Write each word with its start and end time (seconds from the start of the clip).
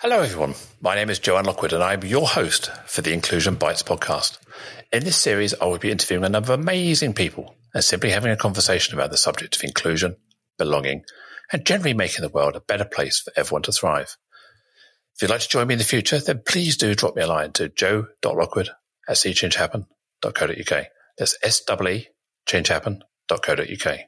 Hello, 0.00 0.20
everyone. 0.20 0.54
My 0.82 0.94
name 0.94 1.08
is 1.08 1.18
Joanne 1.18 1.46
Lockwood, 1.46 1.72
and 1.72 1.82
I'm 1.82 2.04
your 2.04 2.26
host 2.26 2.70
for 2.84 3.00
the 3.00 3.14
Inclusion 3.14 3.54
Bites 3.54 3.82
podcast. 3.82 4.36
In 4.92 5.04
this 5.04 5.16
series, 5.16 5.54
I 5.54 5.64
will 5.64 5.78
be 5.78 5.90
interviewing 5.90 6.22
a 6.22 6.28
number 6.28 6.52
of 6.52 6.60
amazing 6.60 7.14
people 7.14 7.54
and 7.72 7.82
simply 7.82 8.10
having 8.10 8.30
a 8.30 8.36
conversation 8.36 8.92
about 8.92 9.10
the 9.10 9.16
subject 9.16 9.56
of 9.56 9.64
inclusion, 9.64 10.16
belonging, 10.58 11.04
and 11.50 11.64
generally 11.64 11.94
making 11.94 12.20
the 12.20 12.28
world 12.28 12.56
a 12.56 12.60
better 12.60 12.84
place 12.84 13.20
for 13.20 13.32
everyone 13.36 13.62
to 13.62 13.72
thrive. 13.72 14.18
If 15.14 15.22
you'd 15.22 15.30
like 15.30 15.40
to 15.40 15.48
join 15.48 15.66
me 15.66 15.72
in 15.72 15.78
the 15.78 15.84
future, 15.84 16.18
then 16.18 16.42
please 16.46 16.76
do 16.76 16.94
drop 16.94 17.16
me 17.16 17.22
a 17.22 17.26
line 17.26 17.52
to 17.52 17.70
joe.lockwood 17.70 18.68
at 19.08 19.16
seechangehappen.co.uk. 19.16 20.86
That's 21.16 21.38
S-E-E 21.42 22.08
changehappen.co.uk. 22.46 23.98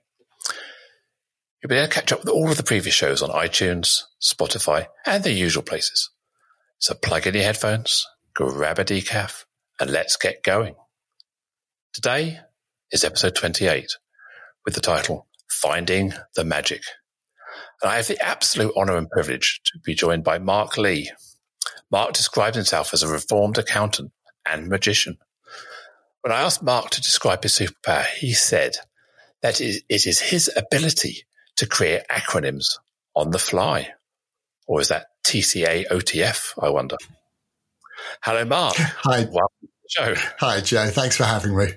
You'll 1.60 1.70
be 1.70 1.76
able 1.76 1.88
to 1.88 1.94
catch 1.94 2.12
up 2.12 2.20
with 2.20 2.28
all 2.28 2.50
of 2.50 2.56
the 2.56 2.62
previous 2.62 2.94
shows 2.94 3.20
on 3.20 3.30
iTunes, 3.30 4.02
Spotify, 4.22 4.86
and 5.04 5.24
the 5.24 5.32
usual 5.32 5.64
places. 5.64 6.10
So 6.78 6.94
plug 6.94 7.26
in 7.26 7.34
your 7.34 7.42
headphones, 7.42 8.06
grab 8.34 8.78
a 8.78 8.84
decaf, 8.84 9.44
and 9.80 9.90
let's 9.90 10.16
get 10.16 10.44
going. 10.44 10.76
Today 11.92 12.38
is 12.92 13.02
episode 13.02 13.34
28 13.34 13.88
with 14.64 14.74
the 14.74 14.80
title 14.80 15.26
Finding 15.50 16.12
the 16.36 16.44
Magic. 16.44 16.82
And 17.82 17.90
I 17.90 17.96
have 17.96 18.06
the 18.06 18.24
absolute 18.24 18.72
honor 18.76 18.96
and 18.96 19.10
privilege 19.10 19.60
to 19.64 19.80
be 19.84 19.94
joined 19.94 20.22
by 20.22 20.38
Mark 20.38 20.78
Lee. 20.78 21.10
Mark 21.90 22.12
describes 22.12 22.54
himself 22.54 22.94
as 22.94 23.02
a 23.02 23.08
reformed 23.08 23.58
accountant 23.58 24.12
and 24.48 24.68
magician. 24.68 25.18
When 26.20 26.32
I 26.32 26.42
asked 26.42 26.62
Mark 26.62 26.90
to 26.90 27.00
describe 27.00 27.42
his 27.42 27.58
superpower, 27.58 28.06
he 28.06 28.32
said 28.32 28.76
that 29.42 29.60
it 29.60 29.82
is 29.88 30.20
his 30.20 30.48
ability 30.56 31.24
to 31.58 31.66
create 31.66 32.02
acronyms 32.10 32.78
on 33.14 33.30
the 33.30 33.38
fly. 33.38 33.92
Or 34.66 34.80
is 34.80 34.88
that 34.88 35.06
TCA 35.24 35.88
OTF, 35.88 36.54
I 36.60 36.70
wonder? 36.70 36.96
Hello, 38.22 38.44
Mark. 38.44 38.76
Hi. 38.78 39.20
Welcome 39.20 39.68
show. 39.88 40.14
Hi, 40.40 40.60
Joe. 40.60 40.86
Thanks 40.86 41.16
for 41.16 41.24
having 41.24 41.56
me. 41.56 41.68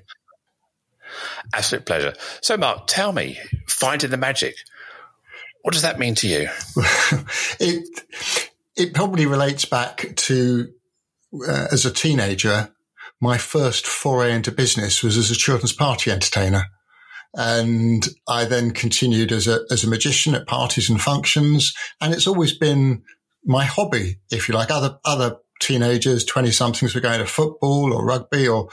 Absolute 1.53 1.85
pleasure. 1.85 2.13
So, 2.41 2.57
Mark, 2.57 2.87
tell 2.87 3.11
me, 3.11 3.39
finding 3.67 4.11
the 4.11 4.17
magic, 4.17 4.55
what 5.61 5.73
does 5.73 5.83
that 5.83 5.99
mean 5.99 6.15
to 6.15 6.27
you? 6.27 6.49
it 7.59 7.87
it 8.75 8.93
probably 8.93 9.25
relates 9.25 9.65
back 9.65 10.15
to 10.15 10.71
uh, 11.47 11.67
as 11.71 11.85
a 11.85 11.91
teenager. 11.91 12.73
My 13.19 13.37
first 13.37 13.85
foray 13.85 14.33
into 14.33 14.51
business 14.51 15.03
was 15.03 15.17
as 15.17 15.29
a 15.29 15.35
children's 15.35 15.73
party 15.73 16.11
entertainer. 16.11 16.65
And 17.33 18.07
I 18.27 18.45
then 18.45 18.71
continued 18.71 19.31
as 19.31 19.47
a, 19.47 19.61
as 19.71 19.83
a 19.83 19.89
magician 19.89 20.35
at 20.35 20.47
parties 20.47 20.89
and 20.89 21.01
functions. 21.01 21.73
And 22.01 22.13
it's 22.13 22.27
always 22.27 22.57
been 22.57 23.03
my 23.45 23.63
hobby, 23.63 24.19
if 24.31 24.47
you 24.47 24.55
like. 24.55 24.69
Other, 24.69 24.99
other 25.05 25.37
teenagers, 25.61 26.25
20 26.25 26.51
somethings 26.51 26.93
were 26.93 27.01
going 27.01 27.19
to 27.19 27.25
football 27.25 27.93
or 27.93 28.05
rugby 28.05 28.47
or 28.47 28.69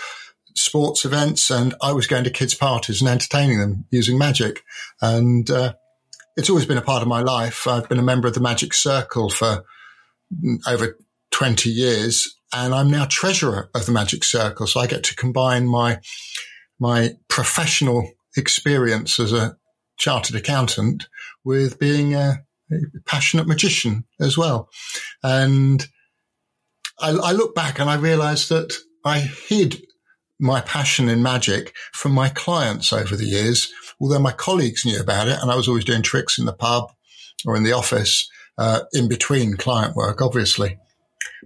sports 0.57 1.05
events. 1.05 1.51
And 1.51 1.75
I 1.81 1.93
was 1.93 2.07
going 2.07 2.25
to 2.25 2.31
kids 2.31 2.55
parties 2.55 3.01
and 3.01 3.09
entertaining 3.09 3.61
them 3.61 3.85
using 3.91 4.19
magic. 4.19 4.63
And, 5.01 5.49
uh, 5.51 5.75
it's 6.37 6.49
always 6.49 6.67
been 6.67 6.79
a 6.79 6.83
part 6.83 7.03
of 7.03 7.09
my 7.09 7.21
life. 7.21 7.67
I've 7.67 7.89
been 7.89 7.99
a 7.99 8.03
member 8.03 8.29
of 8.29 8.35
the 8.35 8.41
Magic 8.41 8.73
Circle 8.73 9.31
for 9.31 9.65
over 10.69 10.97
20 11.33 11.69
years 11.69 12.39
and 12.55 12.75
I'm 12.75 12.91
now 12.91 13.07
treasurer 13.09 13.71
of 13.75 13.87
the 13.87 13.93
Magic 13.93 14.25
Circle. 14.25 14.67
So 14.67 14.81
I 14.81 14.87
get 14.87 15.03
to 15.05 15.17
combine 15.17 15.67
my, 15.67 16.01
my 16.79 17.17
professional 17.29 18.09
experience 18.39 19.21
as 19.21 19.33
a 19.33 19.57
chartered 19.99 20.37
accountant 20.37 21.09
with 21.45 21.79
being 21.79 22.15
a, 22.15 22.45
a 22.71 22.77
passionate 23.05 23.47
magician 23.47 24.05
as 24.21 24.39
well. 24.39 24.69
And 25.23 25.87
I, 27.01 27.11
I 27.11 27.33
look 27.33 27.55
back 27.55 27.79
and 27.79 27.91
I 27.91 27.97
realized 27.97 28.49
that 28.49 28.77
I 29.05 29.21
hid 29.21 29.83
my 30.41 30.61
passion 30.61 31.09
in 31.09 31.23
magic 31.23 31.75
from 31.93 32.13
my 32.13 32.29
clients 32.29 32.93
over 32.93 33.17
the 33.17 33.25
years, 33.25 33.73
although 34.01 34.21
my 34.21 34.33
colleagues 34.33 34.85
knew 34.85 35.01
about 35.01 35.29
it 35.29 35.39
and 35.41 35.51
I 35.51 35.57
was 35.57 35.69
always 35.69 35.85
doing 35.85 36.03
tricks 36.03 36.39
in 36.39 36.45
the 36.45 36.53
pub 36.53 36.93
or 37.45 37.57
in 37.57 37.65
the 37.65 37.73
office, 37.73 38.29
uh, 38.57 38.81
in 38.93 39.09
between 39.09 39.57
client 39.57 39.97
work, 39.97 40.23
obviously. 40.23 40.79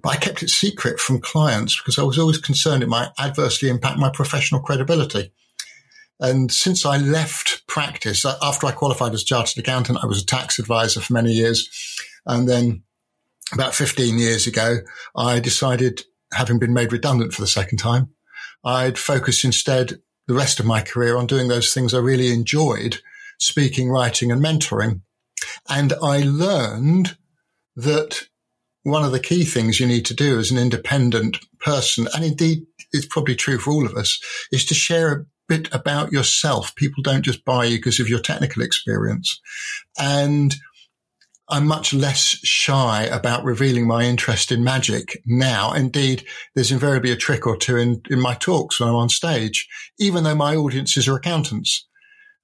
But 0.02 0.10
I 0.10 0.16
kept 0.16 0.42
it 0.42 0.50
secret 0.50 0.98
from 0.98 1.20
clients 1.20 1.78
because 1.78 1.98
I 1.98 2.02
was 2.02 2.18
always 2.18 2.38
concerned 2.38 2.82
it 2.82 2.88
might 2.88 3.10
adversely 3.18 3.68
impact 3.68 3.98
my 3.98 4.10
professional 4.10 4.60
credibility. 4.60 5.32
And 6.22 6.52
since 6.52 6.86
I 6.86 6.98
left 6.98 7.66
practice, 7.66 8.24
after 8.24 8.68
I 8.68 8.70
qualified 8.70 9.12
as 9.12 9.24
chartered 9.24 9.58
accountant, 9.58 9.98
I 10.02 10.06
was 10.06 10.22
a 10.22 10.26
tax 10.26 10.60
advisor 10.60 11.00
for 11.00 11.12
many 11.12 11.32
years. 11.32 11.68
And 12.24 12.48
then 12.48 12.84
about 13.52 13.74
15 13.74 14.18
years 14.18 14.46
ago, 14.46 14.78
I 15.16 15.40
decided, 15.40 16.04
having 16.32 16.60
been 16.60 16.72
made 16.72 16.92
redundant 16.92 17.32
for 17.34 17.42
the 17.42 17.48
second 17.48 17.78
time, 17.78 18.10
I'd 18.64 18.98
focus 18.98 19.42
instead 19.42 20.00
the 20.28 20.34
rest 20.34 20.60
of 20.60 20.64
my 20.64 20.80
career 20.80 21.16
on 21.16 21.26
doing 21.26 21.48
those 21.48 21.74
things 21.74 21.92
I 21.92 21.98
really 21.98 22.32
enjoyed, 22.32 23.00
speaking, 23.40 23.90
writing 23.90 24.30
and 24.30 24.40
mentoring. 24.40 25.00
And 25.68 25.92
I 26.00 26.22
learned 26.22 27.16
that 27.74 28.28
one 28.84 29.04
of 29.04 29.10
the 29.10 29.18
key 29.18 29.44
things 29.44 29.80
you 29.80 29.88
need 29.88 30.06
to 30.06 30.14
do 30.14 30.38
as 30.38 30.52
an 30.52 30.58
independent 30.58 31.38
person, 31.58 32.06
and 32.14 32.24
indeed 32.24 32.64
it's 32.92 33.06
probably 33.06 33.34
true 33.34 33.58
for 33.58 33.72
all 33.72 33.86
of 33.86 33.96
us, 33.96 34.20
is 34.52 34.64
to 34.66 34.74
share 34.74 35.26
bit 35.52 35.74
about 35.74 36.12
yourself. 36.12 36.74
People 36.76 37.02
don't 37.02 37.22
just 37.22 37.44
buy 37.44 37.66
you 37.66 37.76
because 37.76 38.00
of 38.00 38.08
your 38.08 38.20
technical 38.20 38.62
experience. 38.62 39.38
And 39.98 40.54
I'm 41.50 41.66
much 41.66 41.92
less 41.92 42.22
shy 42.42 43.02
about 43.04 43.44
revealing 43.44 43.86
my 43.86 44.04
interest 44.04 44.50
in 44.50 44.64
magic 44.64 45.20
now. 45.26 45.74
Indeed, 45.74 46.24
there's 46.54 46.72
invariably 46.72 47.12
a 47.12 47.16
trick 47.16 47.46
or 47.46 47.58
two 47.58 47.76
in, 47.76 48.00
in 48.08 48.18
my 48.18 48.34
talks 48.34 48.80
when 48.80 48.88
I'm 48.88 48.94
on 48.94 49.10
stage, 49.10 49.68
even 49.98 50.24
though 50.24 50.34
my 50.34 50.56
audiences 50.56 51.06
are 51.06 51.16
accountants. 51.16 51.86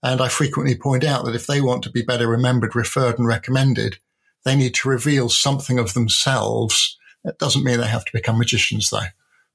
And 0.03 0.21
I 0.21 0.29
frequently 0.29 0.77
point 0.77 1.03
out 1.03 1.25
that 1.25 1.35
if 1.35 1.47
they 1.47 1.63
want 1.63 1.85
to 1.85 1.91
be 1.91 2.03
better 2.03 2.29
remembered, 2.29 2.77
referred 2.77 3.19
and 3.19 3.27
recommended, 3.27 3.97
they 4.45 4.55
need 4.55 4.75
to 4.75 4.89
reveal 4.91 5.31
something 5.31 5.79
of 5.79 5.95
themselves. 5.95 6.99
That 7.25 7.39
doesn't 7.39 7.65
mean 7.65 7.81
they 7.81 7.89
have 7.89 8.05
to 8.05 8.13
become 8.13 8.37
magicians 8.37 8.91
though, 8.91 9.09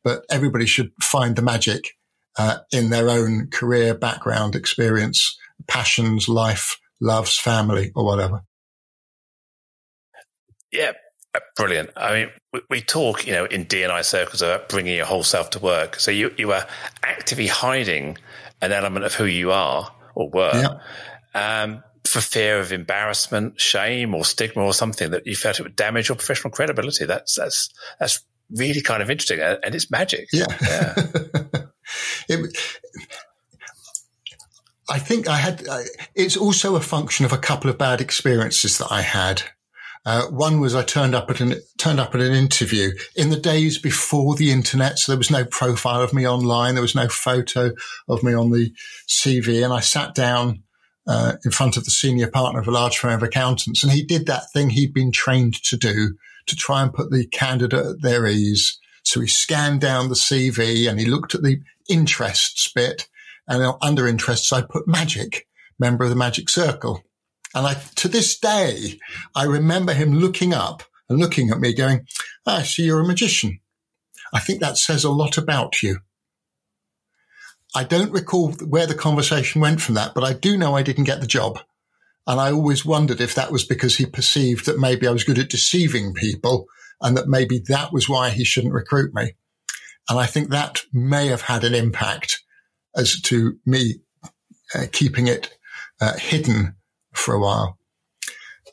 but 0.04 0.26
everybody 0.32 0.66
should 0.66 0.92
find 1.00 1.36
the 1.36 1.44
magic 1.44 1.92
uh, 2.38 2.60
in 2.72 2.90
their 2.90 3.10
own 3.10 3.48
career, 3.48 3.94
background, 3.94 4.56
experience, 4.56 5.38
passions, 5.68 6.28
life, 6.28 6.78
loves, 7.00 7.38
family, 7.38 7.92
or 7.96 8.06
whatever. 8.06 8.42
Yeah, 10.72 10.94
brilliant. 11.56 11.92
I 11.96 12.14
mean, 12.14 12.30
we, 12.52 12.62
we 12.70 12.82
talk, 12.82 13.28
you 13.28 13.34
know, 13.34 13.46
in 13.46 13.66
D&I 13.66 14.02
circles 14.02 14.42
about 14.42 14.70
bringing 14.70 14.96
your 14.96 15.06
whole 15.06 15.24
self 15.24 15.52
to 15.52 15.60
work. 15.60 16.00
So 16.00 16.12
you 16.12 16.34
you 16.38 16.52
are 16.52 16.66
actively 17.04 17.48
hiding 17.48 18.18
an 18.62 18.72
element 18.72 19.06
of 19.06 19.14
who 19.14 19.26
you 19.26 19.52
are 19.52 19.94
or 20.16 20.30
were. 20.30 20.80
Yeah. 21.36 21.62
Um, 21.64 21.84
for 22.06 22.20
fear 22.20 22.60
of 22.60 22.72
embarrassment, 22.72 23.60
shame, 23.60 24.14
or 24.14 24.26
stigma, 24.26 24.64
or 24.64 24.74
something 24.74 25.12
that 25.12 25.26
you 25.26 25.36
felt 25.36 25.60
it 25.60 25.64
would 25.64 25.76
damage 25.76 26.10
your 26.10 26.18
professional 26.18 26.52
credibility. 26.52 27.06
That's 27.06 27.36
that's 27.36 27.70
that's 28.00 28.24
really 28.52 28.82
kind 28.82 29.02
of 29.02 29.10
interesting, 29.10 29.40
and 29.40 29.74
it's 29.74 29.90
magic. 29.90 30.28
Yeah, 30.32 30.46
yeah. 30.62 31.62
it, 32.28 32.58
I 34.90 35.00
think 35.00 35.28
I 35.28 35.38
had, 35.38 35.64
it's 36.16 36.38
also 36.38 36.76
a 36.76 36.82
function 36.82 37.26
of 37.26 37.34
a 37.34 37.38
couple 37.38 37.70
of 37.70 37.78
bad 37.78 38.02
experiences 38.02 38.78
that 38.78 38.92
I 38.92 39.02
had. 39.02 39.44
Uh, 40.06 40.26
one 40.28 40.60
was 40.60 40.76
I 40.76 40.84
turned 40.84 41.16
up 41.16 41.30
at 41.30 41.40
an 41.40 41.56
turned 41.78 42.00
up 42.00 42.14
at 42.14 42.20
an 42.20 42.34
interview 42.34 42.92
in 43.16 43.30
the 43.30 43.40
days 43.40 43.78
before 43.78 44.36
the 44.36 44.52
internet, 44.52 45.00
so 45.00 45.14
there 45.14 45.18
was 45.18 45.32
no 45.32 45.46
profile 45.46 46.02
of 46.02 46.14
me 46.14 46.28
online, 46.28 46.76
there 46.76 46.82
was 46.82 46.96
no 46.96 47.08
photo 47.08 47.72
of 48.10 48.22
me 48.22 48.34
on 48.34 48.52
the 48.52 48.74
CV, 49.08 49.64
and 49.64 49.72
I 49.72 49.80
sat 49.80 50.14
down 50.14 50.64
uh, 51.08 51.34
in 51.46 51.52
front 51.52 51.78
of 51.78 51.86
the 51.86 51.92
senior 51.92 52.30
partner 52.30 52.60
of 52.60 52.68
a 52.68 52.72
large 52.72 52.98
firm 52.98 53.14
of 53.14 53.24
accountants, 53.24 53.82
and 53.82 53.94
he 53.94 54.04
did 54.04 54.26
that 54.26 54.52
thing 54.52 54.72
he'd 54.72 54.94
been 54.94 55.14
trained 55.14 55.56
to 55.64 55.78
do 55.78 56.16
to 56.48 56.56
try 56.56 56.82
and 56.82 56.94
put 56.94 57.10
the 57.10 57.26
candidate 57.28 57.86
at 57.86 58.02
their 58.02 58.28
ease. 58.28 58.78
So 59.04 59.22
he 59.22 59.28
scanned 59.28 59.82
down 59.82 60.10
the 60.10 60.16
CV 60.16 60.90
and 60.90 61.00
he 61.00 61.06
looked 61.06 61.36
at 61.36 61.44
the 61.44 61.62
interests 61.90 62.72
bit 62.74 63.08
and 63.48 63.76
under 63.82 64.08
interests, 64.08 64.54
I 64.54 64.62
put 64.62 64.88
magic, 64.88 65.48
member 65.80 66.04
of 66.04 66.10
the 66.10 66.16
magic 66.16 66.50
circle. 66.50 67.04
And 67.54 67.68
I, 67.68 67.76
to 67.96 68.08
this 68.08 68.40
day, 68.40 69.00
I 69.36 69.44
remember 69.44 69.94
him 69.94 70.14
looking 70.14 70.54
up 70.54 70.84
and 71.10 71.20
looking 71.20 71.50
at 71.50 71.60
me 71.60 71.74
going, 71.74 72.06
I 72.46 72.60
ah, 72.60 72.62
see 72.62 72.84
you're 72.84 73.02
a 73.02 73.08
magician. 73.08 73.60
I 74.34 74.40
think 74.40 74.62
that 74.62 74.78
says 74.78 75.04
a 75.04 75.12
lot 75.12 75.38
about 75.38 75.84
you. 75.84 76.00
I 77.76 77.84
don't 77.84 78.12
recall 78.12 78.52
where 78.54 78.88
the 78.88 78.96
conversation 78.96 79.62
went 79.62 79.82
from 79.82 79.96
that, 79.96 80.14
but 80.14 80.24
I 80.24 80.34
do 80.34 80.58
know 80.58 80.76
I 80.76 80.84
didn't 80.84 81.06
get 81.06 81.22
the 81.22 81.28
job. 81.28 81.60
And 82.26 82.40
I 82.40 82.52
always 82.52 82.86
wondered 82.86 83.20
if 83.20 83.36
that 83.36 83.52
was 83.52 83.66
because 83.66 83.98
he 83.98 84.06
perceived 84.06 84.66
that 84.66 84.80
maybe 84.80 85.08
I 85.08 85.12
was 85.12 85.24
good 85.24 85.40
at 85.40 85.50
deceiving 85.50 86.14
people 86.14 86.68
and 87.02 87.18
that 87.18 87.28
maybe 87.28 87.62
that 87.68 87.92
was 87.92 88.08
why 88.08 88.30
he 88.30 88.46
shouldn't 88.46 88.74
recruit 88.74 89.14
me. 89.14 89.34
And 90.10 90.20
I 90.20 90.26
think 90.26 90.50
that 90.50 90.82
may 90.92 91.28
have 91.28 91.42
had 91.42 91.64
an 91.64 91.74
impact 91.74 92.44
as 92.96 93.22
to 93.22 93.58
me 93.66 94.02
uh, 94.76 94.86
keeping 94.92 95.28
it 95.28 95.58
uh, 96.02 96.14
hidden 96.18 96.76
for 97.14 97.34
a 97.34 97.40
while. 97.40 97.78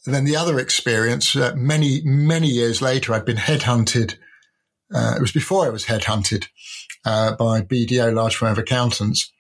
and 0.07 0.15
then 0.15 0.25
the 0.25 0.37
other 0.37 0.59
experience, 0.59 1.37
uh, 1.37 1.53
many, 1.55 2.01
many 2.05 2.49
years 2.49 2.81
later, 2.81 3.13
I'd 3.13 3.25
been 3.25 3.37
headhunted. 3.37 4.17
Uh, 4.93 5.15
it 5.17 5.21
was 5.21 5.33
before 5.33 5.67
I 5.67 5.71
was 5.71 5.85
headhunted 5.85 6.49
uh, 7.05 7.37
by 7.37 7.63
BDO, 7.63 8.15
large 8.15 8.37
firm 8.37 8.53
of 8.53 8.59
accountants. 8.59 9.31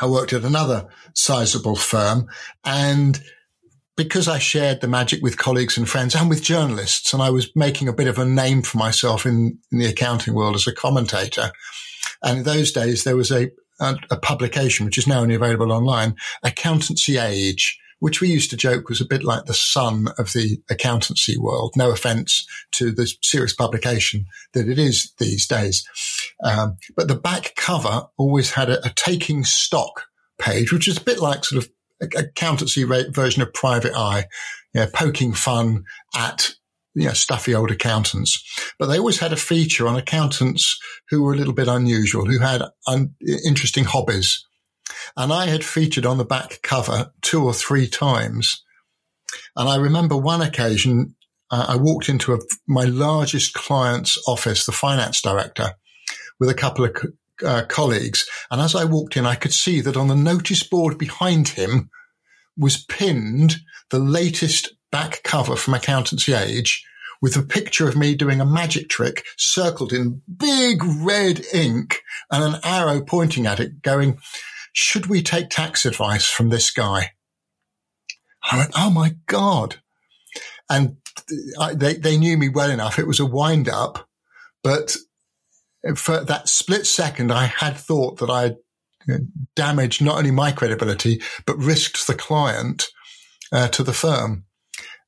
I 0.00 0.06
worked 0.06 0.32
at 0.32 0.44
another 0.44 0.88
sizable 1.14 1.76
firm 1.76 2.28
and 2.64 3.22
because 3.98 4.28
I 4.28 4.38
shared 4.38 4.80
the 4.80 4.86
magic 4.86 5.22
with 5.24 5.38
colleagues 5.38 5.76
and 5.76 5.88
friends 5.88 6.14
and 6.14 6.30
with 6.30 6.40
journalists, 6.40 7.12
and 7.12 7.20
I 7.20 7.30
was 7.30 7.50
making 7.56 7.88
a 7.88 7.92
bit 7.92 8.06
of 8.06 8.16
a 8.16 8.24
name 8.24 8.62
for 8.62 8.78
myself 8.78 9.26
in, 9.26 9.58
in 9.72 9.78
the 9.78 9.86
accounting 9.86 10.34
world 10.34 10.54
as 10.54 10.68
a 10.68 10.72
commentator. 10.72 11.50
And 12.22 12.38
in 12.38 12.44
those 12.44 12.70
days, 12.70 13.02
there 13.02 13.16
was 13.16 13.32
a, 13.32 13.50
a, 13.80 13.96
a 14.12 14.16
publication, 14.16 14.86
which 14.86 14.98
is 14.98 15.08
now 15.08 15.20
only 15.20 15.34
available 15.34 15.72
online, 15.72 16.14
Accountancy 16.44 17.18
Age, 17.18 17.76
which 17.98 18.20
we 18.20 18.28
used 18.28 18.50
to 18.50 18.56
joke 18.56 18.88
was 18.88 19.00
a 19.00 19.04
bit 19.04 19.24
like 19.24 19.46
the 19.46 19.54
Sun 19.54 20.06
of 20.16 20.32
the 20.32 20.62
accountancy 20.70 21.36
world. 21.36 21.72
No 21.74 21.90
offense 21.90 22.46
to 22.72 22.92
the 22.92 23.12
serious 23.24 23.52
publication 23.52 24.26
that 24.54 24.68
it 24.68 24.78
is 24.78 25.12
these 25.18 25.48
days. 25.48 25.84
Um, 26.44 26.76
but 26.96 27.08
the 27.08 27.16
back 27.16 27.54
cover 27.56 28.06
always 28.16 28.52
had 28.52 28.70
a, 28.70 28.86
a 28.86 28.90
taking 28.90 29.42
stock 29.42 30.04
page, 30.38 30.72
which 30.72 30.86
is 30.86 30.98
a 30.98 31.04
bit 31.04 31.18
like 31.18 31.44
sort 31.44 31.64
of 31.64 31.70
accountancy 32.00 32.84
version 32.84 33.42
of 33.42 33.52
Private 33.52 33.94
Eye, 33.94 34.24
you 34.74 34.80
know, 34.80 34.88
poking 34.92 35.32
fun 35.32 35.84
at 36.14 36.52
you 36.94 37.06
know, 37.06 37.12
stuffy 37.12 37.54
old 37.54 37.70
accountants. 37.70 38.42
But 38.78 38.86
they 38.86 38.98
always 38.98 39.20
had 39.20 39.32
a 39.32 39.36
feature 39.36 39.86
on 39.86 39.96
accountants 39.96 40.78
who 41.10 41.22
were 41.22 41.32
a 41.32 41.36
little 41.36 41.52
bit 41.52 41.68
unusual, 41.68 42.24
who 42.26 42.40
had 42.40 42.62
un- 42.88 43.14
interesting 43.46 43.84
hobbies. 43.84 44.44
And 45.16 45.32
I 45.32 45.46
had 45.46 45.64
featured 45.64 46.04
on 46.04 46.18
the 46.18 46.24
back 46.24 46.60
cover 46.62 47.12
two 47.22 47.44
or 47.44 47.54
three 47.54 47.86
times. 47.86 48.64
And 49.54 49.68
I 49.68 49.76
remember 49.76 50.16
one 50.16 50.42
occasion, 50.42 51.14
uh, 51.50 51.66
I 51.68 51.76
walked 51.76 52.08
into 52.08 52.34
a, 52.34 52.38
my 52.66 52.84
largest 52.84 53.54
client's 53.54 54.18
office, 54.26 54.66
the 54.66 54.72
finance 54.72 55.22
director, 55.22 55.74
with 56.40 56.48
a 56.48 56.54
couple 56.54 56.84
of 56.84 56.96
uh, 57.44 57.64
colleagues. 57.68 58.28
And 58.50 58.60
as 58.60 58.74
I 58.74 58.84
walked 58.84 59.16
in, 59.16 59.26
I 59.26 59.34
could 59.34 59.52
see 59.52 59.80
that 59.80 59.96
on 59.96 60.08
the 60.08 60.14
notice 60.14 60.62
board 60.62 60.98
behind 60.98 61.48
him 61.48 61.90
was 62.56 62.84
pinned 62.84 63.56
the 63.90 63.98
latest 63.98 64.74
back 64.90 65.22
cover 65.22 65.56
from 65.56 65.74
Accountancy 65.74 66.32
Age 66.32 66.84
with 67.20 67.36
a 67.36 67.42
picture 67.42 67.88
of 67.88 67.96
me 67.96 68.14
doing 68.14 68.40
a 68.40 68.46
magic 68.46 68.88
trick 68.88 69.24
circled 69.36 69.92
in 69.92 70.22
big 70.36 70.82
red 70.84 71.44
ink 71.52 72.00
and 72.30 72.42
an 72.42 72.60
arrow 72.62 73.02
pointing 73.02 73.46
at 73.46 73.60
it 73.60 73.82
going, 73.82 74.18
should 74.72 75.06
we 75.06 75.22
take 75.22 75.50
tax 75.50 75.84
advice 75.84 76.28
from 76.28 76.48
this 76.48 76.70
guy? 76.70 77.12
I 78.50 78.58
went, 78.58 78.72
oh 78.76 78.90
my 78.90 79.16
God. 79.26 79.76
And 80.70 80.98
I, 81.58 81.74
they, 81.74 81.94
they 81.94 82.18
knew 82.18 82.36
me 82.36 82.48
well 82.48 82.70
enough. 82.70 82.98
It 82.98 83.06
was 83.06 83.20
a 83.20 83.26
wind 83.26 83.68
up, 83.68 84.08
but 84.62 84.96
for 85.96 86.24
that 86.24 86.48
split 86.48 86.86
second, 86.86 87.32
I 87.32 87.46
had 87.46 87.76
thought 87.76 88.18
that 88.18 88.30
I 88.30 88.42
had 88.42 89.28
damaged 89.54 90.02
not 90.02 90.18
only 90.18 90.30
my 90.30 90.52
credibility, 90.52 91.20
but 91.46 91.56
risked 91.58 92.06
the 92.06 92.14
client 92.14 92.88
uh, 93.52 93.68
to 93.68 93.82
the 93.82 93.92
firm. 93.92 94.44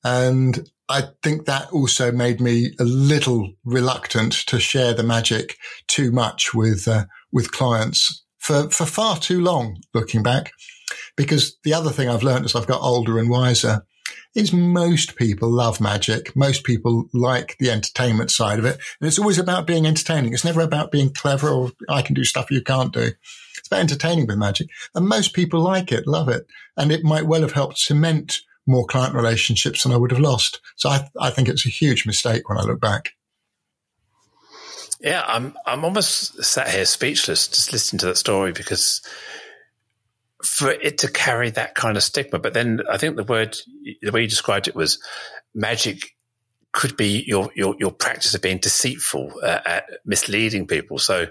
And 0.05 0.71
I 0.89 1.03
think 1.23 1.45
that 1.45 1.71
also 1.73 2.11
made 2.11 2.41
me 2.41 2.73
a 2.81 2.85
little 2.85 3.53
reluctant 3.65 4.33
to 4.47 4.59
share 4.59 4.95
the 4.95 5.03
magic 5.03 5.57
too 5.87 6.11
much 6.11 6.55
with, 6.55 6.89
uh, 6.89 7.05
with 7.31 7.53
clients 7.53 8.25
for, 8.39 8.71
for 8.71 8.87
far 8.87 9.19
too 9.19 9.41
long, 9.41 9.79
looking 9.93 10.23
back. 10.23 10.53
Because 11.17 11.59
the 11.65 11.75
other 11.75 11.91
thing 11.91 12.09
I've 12.09 12.23
learned 12.23 12.47
as 12.47 12.55
I've 12.55 12.67
got 12.67 12.81
older 12.81 13.19
and 13.19 13.29
wiser 13.29 13.85
is 14.35 14.53
most 14.53 15.17
people 15.17 15.51
love 15.51 15.81
magic. 15.81 16.35
Most 16.37 16.65
people 16.65 17.09
like 17.13 17.57
the 17.59 17.71
entertainment 17.71 18.31
side 18.31 18.59
of 18.59 18.65
it. 18.65 18.79
And 19.01 19.09
it's 19.09 19.19
always 19.19 19.39
about 19.39 19.67
being 19.67 19.87
entertaining. 19.87 20.33
It's 20.33 20.45
never 20.45 20.61
about 20.61 20.93
being 20.93 21.13
clever 21.13 21.49
or 21.49 21.73
I 21.89 22.03
can 22.03 22.15
do 22.15 22.25
stuff 22.25 22.51
you 22.51 22.63
can't 22.63 22.93
do. 22.93 23.11
It's 23.59 23.67
about 23.67 23.81
entertaining 23.81 24.27
with 24.27 24.39
magic. 24.39 24.69
And 24.95 25.09
most 25.09 25.35
people 25.35 25.61
like 25.61 25.91
it, 25.91 26.07
love 26.07 26.29
it. 26.29 26.47
And 26.77 26.93
it 26.93 27.03
might 27.03 27.27
well 27.27 27.43
have 27.43 27.53
helped 27.53 27.79
cement 27.79 28.41
more 28.67 28.87
client 28.87 29.15
relationships 29.15 29.83
than 29.83 29.93
I 29.93 29.97
would 29.97 30.13
have 30.13 30.21
lost. 30.21 30.61
So 30.77 30.89
I, 30.89 31.09
I 31.21 31.31
think 31.31 31.49
it's 31.49 31.67
a 31.67 31.71
huge 31.71 32.07
mistake 32.07 32.49
when 32.49 32.59
I 32.59 32.63
look 32.63 32.81
back. 32.81 33.11
Yeah, 35.01 35.25
I'm 35.27 35.57
I'm 35.65 35.85
almost 35.85 36.45
sat 36.45 36.69
here 36.69 36.85
speechless 36.85 37.49
just 37.49 37.73
listening 37.73 37.99
to 38.01 38.07
that 38.07 38.19
story 38.19 38.53
because 38.53 39.01
for 40.45 40.71
it 40.71 40.99
to 40.99 41.11
carry 41.11 41.51
that 41.51 41.75
kind 41.75 41.97
of 41.97 42.03
stigma. 42.03 42.39
But 42.39 42.55
then 42.55 42.81
I 42.91 42.97
think 42.97 43.17
the 43.17 43.25
word, 43.25 43.57
the 44.03 44.13
way 44.13 44.23
you 44.23 44.29
described 44.29 44.69
it 44.69 44.75
was 44.75 45.03
magic 45.55 46.15
could 46.73 46.97
be 46.97 47.25
your 47.27 47.51
your, 47.57 47.75
your 47.81 47.91
practice 47.91 48.35
of 48.35 48.43
being 48.43 48.59
deceitful, 48.59 49.33
uh, 49.43 49.59
at 49.65 49.85
misleading 50.05 50.67
people. 50.67 50.99
So 50.99 51.27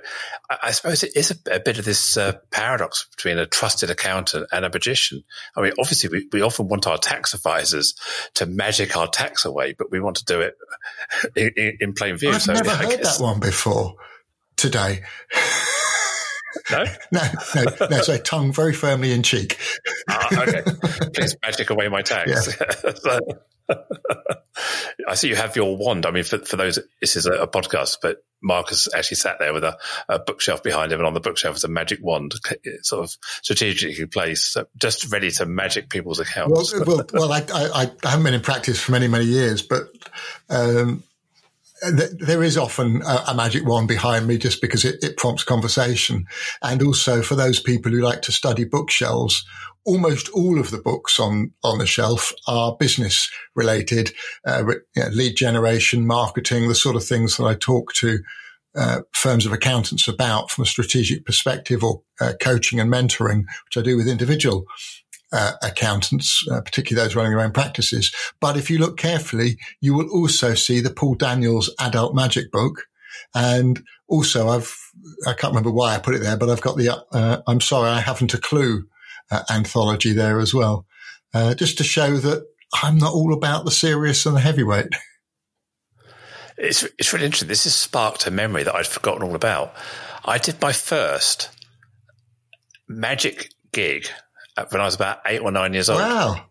I, 0.50 0.58
I 0.64 0.72
suppose 0.72 1.04
it 1.04 1.16
is 1.16 1.32
a, 1.32 1.56
a 1.56 1.60
bit 1.60 1.80
of 1.80 1.86
this 1.86 2.18
uh, 2.18 2.34
paradox 2.52 3.08
between 3.16 3.38
a 3.38 3.46
trusted 3.46 3.90
accountant 3.90 4.48
and 4.52 4.66
a 4.66 4.70
magician. 4.70 5.24
I 5.56 5.62
mean, 5.62 5.72
obviously, 5.80 6.10
we, 6.10 6.28
we 6.34 6.42
often 6.42 6.68
want 6.68 6.88
our 6.88 6.98
tax 6.98 7.34
advisors 7.34 7.96
to 8.36 8.46
magic 8.46 8.98
our 8.98 9.08
tax 9.08 9.46
away, 9.46 9.74
but 9.78 9.92
we 9.92 10.02
want 10.02 10.18
to 10.18 10.26
do 10.26 10.42
it 10.42 10.58
in, 11.58 11.78
in 11.80 11.94
plain 11.94 12.18
view. 12.18 12.32
I've 12.32 12.42
so 12.42 12.54
never 12.54 12.72
heard 12.72 13.02
that 13.02 13.18
one 13.20 13.40
before 13.40 13.96
today. 14.58 15.04
No? 16.72 16.84
no, 17.12 17.22
no, 17.56 17.88
no. 17.90 18.02
So 18.02 18.18
tongue 18.18 18.54
very 18.54 18.74
firmly 18.74 19.12
in 19.12 19.24
cheek. 19.24 19.58
ah, 20.10 20.44
okay. 20.44 20.64
Please 21.14 21.36
magic 21.42 21.70
away 21.70 21.88
my 21.88 22.02
tax. 22.02 22.58
Yeah. 22.60 22.94
so, 22.96 23.20
I 25.08 25.16
see 25.16 25.30
you 25.30 25.36
have 25.36 25.56
your 25.56 25.78
wand. 25.78 26.06
I 26.06 26.12
mean, 26.12 26.24
for, 26.24 26.40
for 26.40 26.58
those, 26.58 26.80
this 27.02 27.16
is 27.16 27.26
a, 27.26 27.34
a 27.34 27.48
podcast, 27.48 27.98
but 28.02 28.24
Mark's 28.42 28.88
actually 28.94 29.18
sat 29.18 29.38
there 29.40 29.54
with 29.54 29.64
a, 29.64 29.78
a, 30.08 30.20
bookshelf 30.20 30.64
behind 30.64 30.92
him, 30.92 31.00
and 31.00 31.08
on 31.08 31.14
the 31.14 31.20
bookshelf 31.20 31.56
is 31.58 31.64
a 31.64 31.68
magic 31.68 32.00
wand, 32.02 32.34
sort 32.82 33.04
of 33.04 33.18
strategically 33.42 34.06
placed, 34.06 34.58
just 34.78 35.12
ready 35.12 35.30
to 35.32 35.46
magic 35.46 35.90
people's 35.90 36.20
accounts. 36.20 36.74
Well, 36.74 36.84
well, 36.86 37.06
well 37.14 37.32
I, 37.32 37.46
I, 37.54 37.92
I, 38.04 38.10
haven't 38.10 38.24
been 38.24 38.34
in 38.34 38.42
practice 38.42 38.80
for 38.80 38.92
many, 38.92 39.08
many 39.08 39.26
years, 39.26 39.62
but 39.62 39.90
um, 40.50 41.04
there 41.92 42.44
is 42.44 42.58
often 42.58 43.02
a, 43.06 43.34
magic 43.34 43.66
wand 43.66 43.88
behind 43.88 44.28
me 44.28 44.38
just 44.38 44.62
because 44.62 44.86
it, 44.86 45.04
it, 45.04 45.18
prompts 45.18 45.44
conversation. 45.44 46.26
And 46.62 46.82
also 46.84 47.22
for 47.22 47.36
those 47.36 47.60
people 47.60 47.92
who 47.92 48.02
like 48.02 48.22
to 48.24 48.32
study 48.32 48.66
bookshelves, 48.66 49.46
almost 49.86 50.30
all 50.30 50.60
of 50.60 50.72
the 50.72 50.78
books 50.78 51.20
on, 51.20 51.52
on 51.64 51.78
the 51.78 51.86
shelf 51.86 52.34
are 52.48 52.76
business 52.78 53.30
related, 53.56 54.12
uh, 54.46 54.64
you 54.68 55.04
know, 55.04 55.10
lead 55.10 55.36
generation, 55.36 56.06
marketing, 56.06 56.68
the 56.68 56.76
sort 56.76 56.96
of 56.96 57.04
things 57.04 57.38
that 57.38 57.46
I 57.46 57.56
talk 57.56 57.94
to 57.94 58.20
uh, 58.76 59.02
firms 59.14 59.46
of 59.46 59.54
accountants 59.54 60.08
about 60.08 60.52
from 60.52 60.64
a 60.64 60.68
strategic 60.68 61.26
perspective 61.26 61.84
or 61.84 62.04
uh, 62.22 62.34
coaching 62.42 62.80
and 62.80 62.92
mentoring, 62.92 63.44
which 63.66 63.78
I 63.78 63.82
do 63.82 63.98
with 63.98 64.08
individual 64.08 64.66
uh, 65.32 65.54
accountants, 65.62 66.46
uh, 66.52 66.62
particularly 66.62 67.06
those 67.06 67.16
running 67.16 67.32
their 67.32 67.42
own 67.42 67.52
practices. 67.52 68.14
But 68.40 68.58
if 68.58 68.70
you 68.70 68.80
look 68.80 68.98
carefully, 68.98 69.58
you 69.82 69.94
will 69.94 70.10
also 70.10 70.54
see 70.54 70.82
the 70.82 70.90
Paul 70.90 71.16
Daniels 71.16 71.74
adult 71.80 72.16
magic 72.16 72.52
book. 72.52 72.86
And 73.36 73.84
also 74.08 74.50
I've, 74.50 74.76
I 75.28 75.34
can't 75.34 75.52
remember 75.52 75.72
why 75.72 75.96
I 75.96 76.00
put 76.00 76.16
it 76.16 76.22
there, 76.22 76.38
but 76.38 76.50
I've 76.50 76.62
got 76.62 76.78
the, 76.78 77.04
uh, 77.12 77.42
I'm 77.48 77.62
sorry, 77.62 77.90
I 77.90 78.00
haven't 78.00 78.34
a 78.34 78.40
clue 78.40 78.86
uh, 79.32 79.44
anthology 79.50 80.14
there 80.14 80.40
as 80.40 80.54
well. 80.54 80.86
Uh, 81.34 81.54
just 81.54 81.78
to 81.78 81.84
show 81.84 82.18
that 82.18 82.46
I'm 82.82 82.98
not 82.98 83.14
all 83.14 83.34
about 83.34 83.66
the 83.66 83.72
serious 83.72 84.26
and 84.26 84.36
the 84.36 84.42
heavyweight. 84.42 84.90
It's, 86.62 86.84
it's 86.98 87.14
really 87.14 87.24
interesting. 87.24 87.48
This 87.48 87.64
has 87.64 87.74
sparked 87.74 88.28
a 88.28 88.32
memory 88.32 88.64
that 88.64 88.76
I'd 88.76 88.86
forgotten 88.86 89.24
all 89.24 89.34
about. 89.34 89.74
I 90.26 90.38
did 90.38 90.62
my 90.62 90.74
first 90.74 91.50
magic 92.86 93.54
gig 93.72 94.10
when 94.70 94.82
I 94.82 94.86
was 94.86 94.96
about 94.96 95.20
eight 95.26 95.40
or 95.40 95.52
nine 95.52 95.74
years 95.74 95.90
old. 95.90 96.00
Wow. 96.00 96.46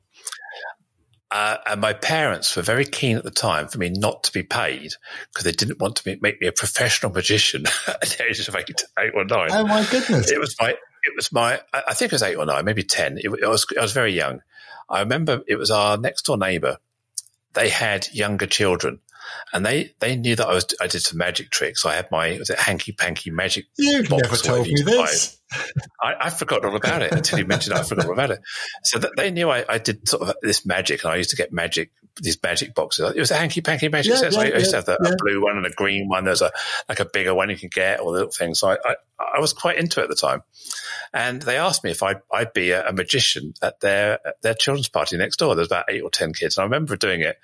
Uh, 1.31 1.59
and 1.67 1.81
my 1.83 1.93
parents 1.93 2.57
were 2.57 2.62
very 2.62 2.87
keen 2.87 3.19
at 3.19 3.25
the 3.25 3.31
time 3.31 3.69
for 3.69 3.77
me 3.77 3.91
not 3.91 4.25
to 4.25 4.33
be 4.33 4.43
paid 4.43 4.95
because 5.29 5.45
they 5.45 5.53
didn't 5.53 5.79
want 5.79 5.97
to 5.97 6.19
make 6.23 6.41
me 6.41 6.47
a 6.47 6.53
professional 6.53 7.12
magician 7.12 7.67
at 7.87 8.00
the 8.00 8.25
age 8.27 8.49
of 8.49 8.57
eight, 8.57 8.83
eight 8.99 9.12
or 9.15 9.25
nine. 9.25 9.50
Oh 9.53 9.67
my 9.67 9.87
goodness! 9.91 10.31
It 10.31 10.41
was 10.41 10.57
my, 10.59 10.71
it 10.71 11.15
was 11.15 11.31
my, 11.31 11.61
I 11.75 11.93
think 11.93 12.12
it 12.12 12.15
was 12.15 12.23
eight 12.23 12.37
or 12.37 12.47
nine, 12.47 12.65
maybe 12.65 12.83
ten. 12.83 13.19
It, 13.19 13.27
it 13.27 13.47
was, 13.47 13.67
I 13.79 13.83
was 13.83 13.93
very 13.93 14.12
young. 14.12 14.41
I 14.88 15.00
remember 15.00 15.43
it 15.47 15.57
was 15.57 15.71
our 15.71 15.99
next 15.99 16.23
door 16.23 16.38
neighbour. 16.38 16.79
They 17.53 17.69
had 17.69 18.09
younger 18.12 18.47
children, 18.47 19.00
and 19.53 19.67
they 19.67 19.95
they 19.99 20.17
knew 20.17 20.35
that 20.37 20.47
I 20.47 20.55
was 20.55 20.67
I 20.81 20.87
did 20.87 21.03
some 21.03 21.19
magic 21.19 21.50
tricks. 21.50 21.85
I 21.85 21.95
had 21.95 22.11
my 22.11 22.38
was 22.38 22.49
it 22.49 22.59
hanky 22.59 22.93
panky 22.93 23.31
magic. 23.31 23.67
You've 23.77 24.11
never 24.11 24.37
told 24.37 24.67
me 24.67 24.83
this. 24.83 25.38
I, 26.00 26.14
I 26.21 26.31
forgot 26.31 26.64
all 26.64 26.76
about 26.76 27.02
it 27.02 27.12
until 27.12 27.38
you 27.38 27.47
mentioned 27.47 27.76
it. 27.76 27.81
I 27.81 27.83
forgot 27.83 28.07
all 28.07 28.12
about 28.12 28.31
it. 28.31 28.40
So 28.85 28.99
that 28.99 29.12
they 29.17 29.31
knew 29.31 29.49
I, 29.49 29.64
I, 29.69 29.78
did 29.78 30.09
sort 30.09 30.28
of 30.28 30.37
this 30.43 30.67
magic, 30.67 31.05
and 31.05 31.12
I 31.12 31.17
used 31.17 31.31
to 31.31 31.37
get 31.37 31.52
magic, 31.52 31.90
these 32.21 32.40
magic 32.43 32.75
boxes. 32.75 33.12
It 33.14 33.21
was 33.21 33.31
a 33.31 33.37
hanky 33.37 33.61
panky 33.61 33.88
magic 33.88 34.12
yeah, 34.12 34.19
set. 34.19 34.33
Yeah, 34.33 34.40
I 34.40 34.45
used 34.45 34.73
yeah, 34.73 34.81
to 34.81 34.93
have 34.93 35.00
the, 35.00 35.12
a 35.12 35.17
blue 35.17 35.43
one 35.43 35.57
and 35.57 35.67
a 35.67 35.71
green 35.71 36.09
one. 36.09 36.25
There's 36.25 36.43
a 36.43 36.52
like 36.88 37.00
a 37.00 37.07
bigger 37.07 37.35
one 37.35 37.49
you 37.50 37.57
can 37.57 37.71
get, 37.73 38.00
or 38.00 38.12
little 38.12 38.31
things. 38.31 38.61
So 38.61 38.71
I, 38.71 38.76
I, 38.85 38.95
I, 39.37 39.40
was 39.40 39.52
quite 39.52 39.78
into 39.78 40.00
it 40.00 40.05
at 40.05 40.11
the 40.11 40.17
time. 40.17 40.43
And 41.14 41.40
they 41.40 41.57
asked 41.57 41.85
me 41.85 41.90
if 41.90 42.02
I'd, 42.02 42.21
I'd 42.33 42.52
be 42.52 42.73
a, 42.73 42.87
a 42.87 42.93
magician 42.93 43.55
at 43.62 43.81
their 43.81 44.19
at 44.26 44.43
their 44.43 44.55
children's 44.55 44.88
party 44.88 45.17
next 45.17 45.38
door. 45.38 45.55
There's 45.55 45.69
about 45.69 45.87
eight 45.88 46.02
or 46.02 46.11
ten 46.11 46.35
kids, 46.35 46.59
and 46.59 46.62
I 46.62 46.67
remember 46.67 46.97
doing 46.97 47.23
it, 47.23 47.38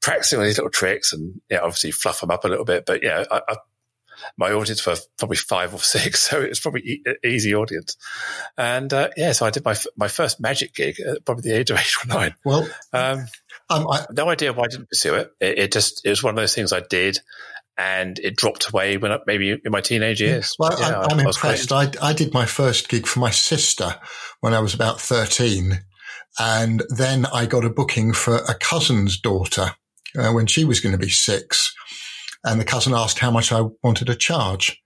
practicing 0.00 0.38
all 0.38 0.44
these 0.44 0.58
little 0.58 0.70
tricks, 0.70 1.12
and 1.12 1.40
you 1.50 1.56
know, 1.56 1.64
obviously 1.64 1.90
fluff 1.90 2.20
them 2.20 2.30
up 2.30 2.44
a 2.44 2.48
little 2.48 2.64
bit. 2.64 2.86
But 2.86 3.02
yeah, 3.02 3.24
I, 3.30 3.40
I 3.48 3.56
my 4.36 4.52
audience 4.52 4.84
were 4.86 4.96
probably 5.18 5.36
five 5.36 5.74
or 5.74 5.80
six, 5.80 6.20
so 6.30 6.40
it 6.40 6.48
was 6.50 6.60
probably 6.60 6.82
e- 6.82 7.04
easy 7.24 7.54
audience. 7.54 7.96
And 8.56 8.92
uh, 8.92 9.10
yeah, 9.16 9.32
so 9.32 9.46
I 9.46 9.50
did 9.50 9.64
my 9.64 9.76
my 9.96 10.08
first 10.08 10.40
magic 10.40 10.74
gig 10.74 11.00
at 11.00 11.24
probably 11.24 11.50
the 11.50 11.56
age 11.56 11.70
of 11.70 11.78
eight 11.80 11.94
or 12.04 12.08
nine. 12.08 12.34
Well, 12.44 12.68
um, 12.92 13.26
um, 13.68 13.86
I, 13.88 14.06
no 14.10 14.28
idea 14.28 14.52
why 14.52 14.64
I 14.64 14.68
didn't 14.68 14.88
pursue 14.88 15.14
it. 15.14 15.32
it. 15.40 15.58
It 15.58 15.72
just 15.72 16.04
it 16.04 16.10
was 16.10 16.22
one 16.22 16.34
of 16.34 16.36
those 16.36 16.54
things 16.54 16.72
I 16.72 16.80
did, 16.80 17.18
and 17.76 18.18
it 18.18 18.36
dropped 18.36 18.68
away 18.68 18.96
when 18.96 19.12
I, 19.12 19.18
maybe 19.26 19.50
in 19.50 19.72
my 19.72 19.80
teenage 19.80 20.20
years. 20.20 20.54
Well, 20.58 20.76
yeah, 20.78 21.00
I'm, 21.00 21.18
I'm 21.18 21.26
impressed. 21.26 21.72
I, 21.72 21.90
I 22.02 22.12
did 22.12 22.34
my 22.34 22.46
first 22.46 22.88
gig 22.88 23.06
for 23.06 23.20
my 23.20 23.30
sister 23.30 23.96
when 24.40 24.54
I 24.54 24.60
was 24.60 24.74
about 24.74 25.00
thirteen, 25.00 25.80
and 26.38 26.82
then 26.88 27.26
I 27.26 27.46
got 27.46 27.64
a 27.64 27.70
booking 27.70 28.12
for 28.12 28.36
a 28.36 28.54
cousin's 28.54 29.18
daughter 29.18 29.74
uh, 30.18 30.32
when 30.32 30.46
she 30.46 30.64
was 30.64 30.80
going 30.80 30.92
to 30.92 30.98
be 30.98 31.10
six 31.10 31.74
and 32.44 32.60
the 32.60 32.64
cousin 32.64 32.94
asked 32.94 33.18
how 33.18 33.30
much 33.30 33.52
I 33.52 33.62
wanted 33.82 34.06
to 34.06 34.14
charge. 34.14 34.80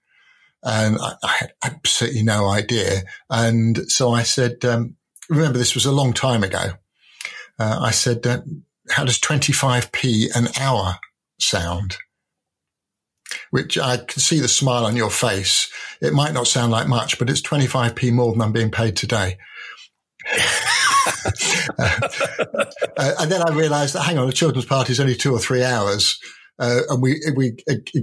And 0.62 0.96
I, 1.00 1.14
I 1.22 1.32
had 1.38 1.52
absolutely 1.62 2.22
no 2.22 2.48
idea. 2.48 3.02
And 3.30 3.90
so 3.90 4.12
I 4.12 4.22
said, 4.22 4.64
um, 4.64 4.96
remember 5.28 5.58
this 5.58 5.74
was 5.74 5.86
a 5.86 5.92
long 5.92 6.12
time 6.12 6.42
ago. 6.42 6.72
Uh, 7.58 7.78
I 7.80 7.90
said, 7.90 8.26
uh, 8.26 8.40
how 8.90 9.04
does 9.04 9.18
25p 9.18 10.34
an 10.34 10.48
hour 10.58 10.96
sound? 11.38 11.98
Which 13.50 13.78
I 13.78 13.98
can 13.98 14.20
see 14.20 14.40
the 14.40 14.48
smile 14.48 14.84
on 14.86 14.96
your 14.96 15.10
face. 15.10 15.70
It 16.00 16.12
might 16.12 16.32
not 16.32 16.46
sound 16.46 16.72
like 16.72 16.88
much, 16.88 17.18
but 17.18 17.30
it's 17.30 17.42
25p 17.42 18.12
more 18.12 18.32
than 18.32 18.42
I'm 18.42 18.52
being 18.52 18.70
paid 18.70 18.96
today. 18.96 19.38
uh, 21.78 22.00
and 23.18 23.30
then 23.30 23.42
I 23.42 23.54
realized 23.54 23.94
that, 23.94 24.02
hang 24.02 24.18
on, 24.18 24.28
a 24.28 24.32
children's 24.32 24.66
party 24.66 24.92
is 24.92 25.00
only 25.00 25.14
two 25.14 25.32
or 25.32 25.38
three 25.38 25.62
hours. 25.62 26.18
Uh, 26.58 26.80
and 26.88 27.02
we 27.02 27.20
we 27.34 27.56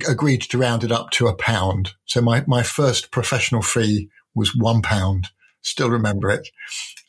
agreed 0.09 0.41
to 0.41 0.57
round 0.57 0.83
it 0.83 0.91
up 0.91 1.09
to 1.11 1.27
a 1.27 1.35
pound. 1.35 1.93
So 2.05 2.21
my 2.21 2.43
my 2.47 2.63
first 2.63 3.11
professional 3.11 3.61
fee 3.61 4.09
was 4.35 4.55
one 4.55 4.81
pound. 4.81 5.29
Still 5.61 5.89
remember 5.89 6.29
it, 6.29 6.49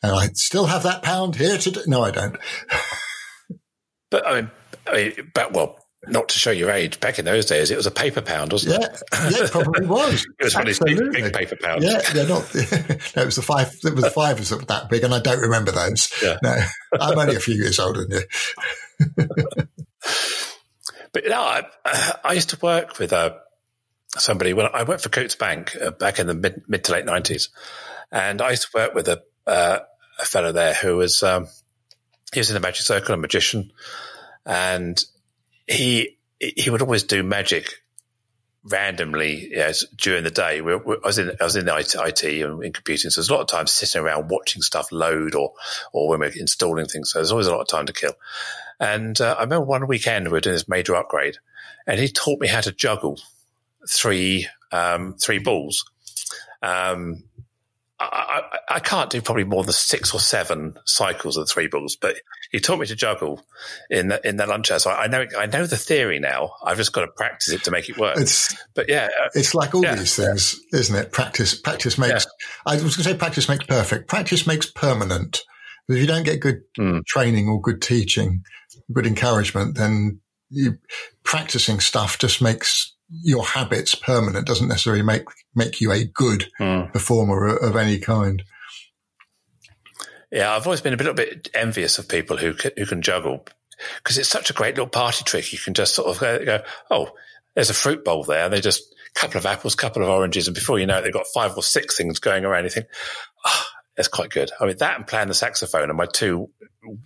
and 0.01 0.13
I 0.13 0.27
still 0.33 0.67
have 0.67 0.83
that 0.83 1.01
pound 1.01 1.35
here 1.35 1.57
today. 1.57 1.81
No, 1.87 2.03
I 2.03 2.11
don't. 2.11 2.37
but 4.11 4.27
I 4.27 4.41
mean, 4.41 4.51
I 4.87 4.93
mean, 4.93 5.31
but 5.33 5.53
well, 5.53 5.79
not 6.07 6.29
to 6.29 6.39
show 6.39 6.51
your 6.51 6.69
age, 6.69 6.99
back 6.99 7.17
in 7.17 7.25
those 7.25 7.45
days, 7.45 7.71
it 7.71 7.77
was 7.77 7.87
a 7.87 7.91
paper 7.91 8.21
pound, 8.21 8.51
wasn't 8.51 8.79
yeah, 8.79 8.87
it? 8.87 9.01
Yeah, 9.11 9.43
it 9.45 9.51
probably 9.51 9.87
was. 9.87 10.25
it 10.39 10.43
was 10.43 10.55
one 10.55 10.67
of 10.67 10.67
these 10.67 10.79
big, 10.79 11.33
paper 11.33 11.55
pounds. 11.61 11.83
Yeah, 11.83 12.01
they're 12.13 12.27
not. 12.27 12.53
no, 13.15 13.21
it 13.21 13.25
was 13.25 13.35
the 13.35 13.41
five. 13.41 13.73
It 13.83 13.95
was 13.95 14.03
the 14.03 14.11
five 14.11 14.39
was 14.39 14.49
that 14.49 14.89
big, 14.89 15.03
and 15.03 15.13
I 15.13 15.19
don't 15.19 15.39
remember 15.39 15.71
those. 15.71 16.11
Yeah. 16.21 16.37
No, 16.43 16.55
I'm 16.99 17.17
only 17.17 17.35
a 17.35 17.39
few 17.39 17.55
years 17.55 17.79
older 17.79 18.05
than 18.05 18.19
you. 18.19 19.65
But 21.13 21.23
you 21.23 21.29
know, 21.29 21.41
I, 21.41 21.63
I 22.23 22.33
used 22.33 22.49
to 22.49 22.59
work 22.61 22.99
with 22.99 23.13
uh, 23.13 23.35
somebody 24.17 24.53
when 24.53 24.67
I 24.73 24.83
worked 24.83 25.03
for 25.03 25.09
Coutts 25.09 25.35
Bank 25.35 25.75
uh, 25.81 25.91
back 25.91 26.19
in 26.19 26.27
the 26.27 26.33
mid, 26.33 26.63
mid 26.67 26.83
to 26.85 26.91
late 26.91 27.05
nineties, 27.05 27.49
and 28.11 28.41
I 28.41 28.49
used 28.51 28.63
to 28.63 28.77
work 28.77 28.93
with 28.93 29.07
a 29.07 29.23
uh, 29.47 29.79
a 30.19 30.25
fellow 30.25 30.51
there 30.51 30.73
who 30.73 30.97
was 30.97 31.23
um, 31.23 31.47
he 32.33 32.39
was 32.39 32.49
in 32.49 32.55
the 32.55 32.59
magic 32.59 32.85
circle, 32.85 33.13
a 33.13 33.17
magician, 33.17 33.71
and 34.45 35.01
he 35.67 36.17
he 36.39 36.69
would 36.69 36.81
always 36.81 37.03
do 37.03 37.23
magic 37.23 37.75
randomly 38.65 39.49
yes, 39.51 39.85
during 39.95 40.23
the 40.23 40.31
day. 40.31 40.61
We, 40.61 40.75
we, 40.75 40.95
I 41.03 41.07
was 41.07 41.19
in 41.19 41.31
I 41.39 41.43
was 41.43 41.55
in 41.55 41.67
IT, 41.67 41.95
IT 41.95 42.23
and 42.23 42.63
in 42.63 42.73
computing, 42.73 43.11
so 43.11 43.21
there's 43.21 43.29
a 43.29 43.33
lot 43.33 43.41
of 43.41 43.47
time 43.47 43.67
sitting 43.67 44.01
around 44.01 44.29
watching 44.29 44.61
stuff 44.61 44.91
load 44.91 45.35
or 45.35 45.53
or 45.91 46.09
when 46.09 46.19
we're 46.19 46.31
installing 46.35 46.85
things. 46.85 47.11
So 47.11 47.19
there's 47.19 47.31
always 47.31 47.47
a 47.47 47.51
lot 47.51 47.61
of 47.61 47.67
time 47.67 47.85
to 47.85 47.93
kill. 47.93 48.13
And 48.79 49.19
uh, 49.19 49.35
I 49.37 49.43
remember 49.43 49.65
one 49.65 49.87
weekend 49.87 50.25
we 50.25 50.31
were 50.31 50.41
doing 50.41 50.55
this 50.55 50.67
major 50.67 50.95
upgrade, 50.95 51.37
and 51.87 51.99
he 51.99 52.07
taught 52.07 52.39
me 52.39 52.47
how 52.47 52.61
to 52.61 52.71
juggle 52.71 53.19
three 53.89 54.47
um, 54.71 55.15
three 55.15 55.39
balls. 55.39 55.85
Um, 56.61 57.23
I, 57.99 58.41
I, 58.51 58.75
I, 58.75 58.79
can't 58.79 59.09
do 59.09 59.21
probably 59.21 59.43
more 59.43 59.63
than 59.63 59.73
six 59.73 60.13
or 60.13 60.19
seven 60.19 60.77
cycles 60.85 61.37
of 61.37 61.47
three 61.47 61.67
balls, 61.67 61.95
but 61.95 62.15
he 62.51 62.59
taught 62.59 62.79
me 62.79 62.87
to 62.87 62.95
juggle 62.95 63.45
in 63.89 64.09
the, 64.09 64.27
in 64.27 64.37
the 64.37 64.45
lunch 64.45 64.71
hour. 64.71 64.79
So 64.79 64.91
I 64.91 65.07
know 65.07 65.25
I 65.37 65.45
know 65.45 65.65
the 65.65 65.77
theory 65.77 66.19
now. 66.19 66.53
I've 66.63 66.77
just 66.77 66.91
got 66.91 67.01
to 67.01 67.07
practice 67.07 67.53
it 67.53 67.63
to 67.65 67.71
make 67.71 67.89
it 67.89 67.97
work. 67.97 68.17
It's, 68.17 68.55
but 68.73 68.89
yeah, 68.89 69.09
uh, 69.23 69.29
it's 69.35 69.53
like 69.53 69.75
all 69.75 69.83
yeah. 69.83 69.95
these 69.95 70.15
things, 70.15 70.59
isn't 70.73 70.95
it? 70.95 71.11
Practice 71.11 71.59
practice 71.59 71.97
makes. 71.97 72.25
Yeah. 72.25 72.47
I 72.65 72.73
was 72.75 72.81
going 72.81 72.91
to 72.91 73.03
say 73.03 73.15
practice 73.15 73.47
makes 73.47 73.65
perfect. 73.65 74.07
Practice 74.07 74.47
makes 74.47 74.65
permanent. 74.65 75.43
But 75.87 75.95
if 75.95 76.01
you 76.01 76.07
don't 76.07 76.23
get 76.23 76.39
good 76.39 76.63
mm. 76.77 77.05
training 77.05 77.49
or 77.49 77.61
good 77.61 77.81
teaching, 77.81 78.43
good 78.91 79.05
encouragement, 79.05 79.75
then 79.75 80.19
you 80.49 80.77
practicing 81.23 81.79
stuff 81.79 82.17
just 82.17 82.41
makes 82.41 82.95
your 83.09 83.43
habits 83.43 83.95
permanent. 83.95 84.47
Doesn't 84.47 84.67
necessarily 84.67 85.03
make 85.03 85.23
make 85.55 85.81
you 85.81 85.91
a 85.91 86.05
good 86.05 86.49
mm. 86.59 86.91
performer 86.91 87.57
of 87.57 87.75
any 87.75 87.99
kind. 87.99 88.43
Yeah, 90.31 90.55
I've 90.55 90.65
always 90.65 90.81
been 90.81 90.93
a 90.93 90.97
little 90.97 91.13
bit 91.13 91.49
envious 91.53 91.99
of 91.99 92.09
people 92.09 92.37
who 92.37 92.53
can, 92.55 92.71
who 92.75 92.87
can 92.87 93.03
juggle 93.03 93.45
because 93.97 94.17
it's 94.17 94.29
such 94.29 94.49
a 94.49 94.53
great 94.53 94.75
little 94.75 94.89
party 94.89 95.23
trick. 95.23 95.53
You 95.53 95.59
can 95.59 95.73
just 95.73 95.93
sort 95.95 96.09
of 96.09 96.19
go, 96.19 96.43
go 96.43 96.61
oh, 96.89 97.09
there's 97.55 97.69
a 97.69 97.75
fruit 97.75 98.03
bowl 98.03 98.23
there. 98.23 98.49
They 98.49 98.61
just 98.61 98.93
couple 99.15 99.37
of 99.37 99.45
apples, 99.45 99.75
couple 99.75 100.01
of 100.01 100.09
oranges, 100.09 100.47
and 100.47 100.55
before 100.55 100.79
you 100.79 100.85
know 100.85 100.97
it, 100.97 101.03
they've 101.03 101.13
got 101.13 101.27
five 101.33 101.55
or 101.55 101.63
six 101.63 101.95
things 101.95 102.19
going 102.19 102.45
around. 102.45 102.63
You 102.63 102.69
think, 102.71 102.87
oh, 103.45 103.65
that's 103.95 104.07
quite 104.07 104.29
good. 104.29 104.51
I 104.59 104.65
mean, 104.65 104.77
that 104.77 104.97
and 104.97 105.07
playing 105.07 105.27
the 105.27 105.33
saxophone 105.33 105.89
are 105.89 105.93
my 105.93 106.05
two 106.05 106.49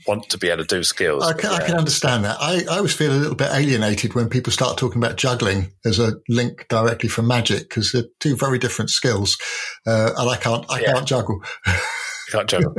want 0.08 0.29
to 0.29 0.38
be 0.38 0.50
able 0.50 0.63
to 0.65 0.75
do 0.75 0.84
skills. 0.84 1.24
I 1.24 1.34
can, 1.34 1.51
yeah. 1.51 1.58
I 1.58 1.65
can 1.65 1.75
understand 1.75 2.25
that. 2.25 2.38
I, 2.39 2.63
I 2.70 2.77
always 2.77 2.94
feel 2.94 3.12
a 3.12 3.13
little 3.13 3.36
bit 3.36 3.51
alienated 3.51 4.15
when 4.15 4.29
people 4.29 4.51
start 4.51 4.77
talking 4.77 5.01
about 5.01 5.17
juggling 5.17 5.72
as 5.86 6.00
a 6.00 6.13
link 6.27 6.65
directly 6.70 7.10
from 7.10 7.27
magic 7.27 7.70
because 7.70 7.91
they're 7.91 8.06
two 8.20 8.36
very 8.36 8.58
different 8.58 8.89
skills, 8.89 9.38
uh, 9.86 10.12
and 10.17 10.29
I 10.29 10.38
can't 10.38 10.65
I 10.70 10.79
yeah. 10.79 10.94
can't 10.94 11.08
juggle. 11.08 11.41
Can't 12.32 12.50
juggle. 12.50 12.76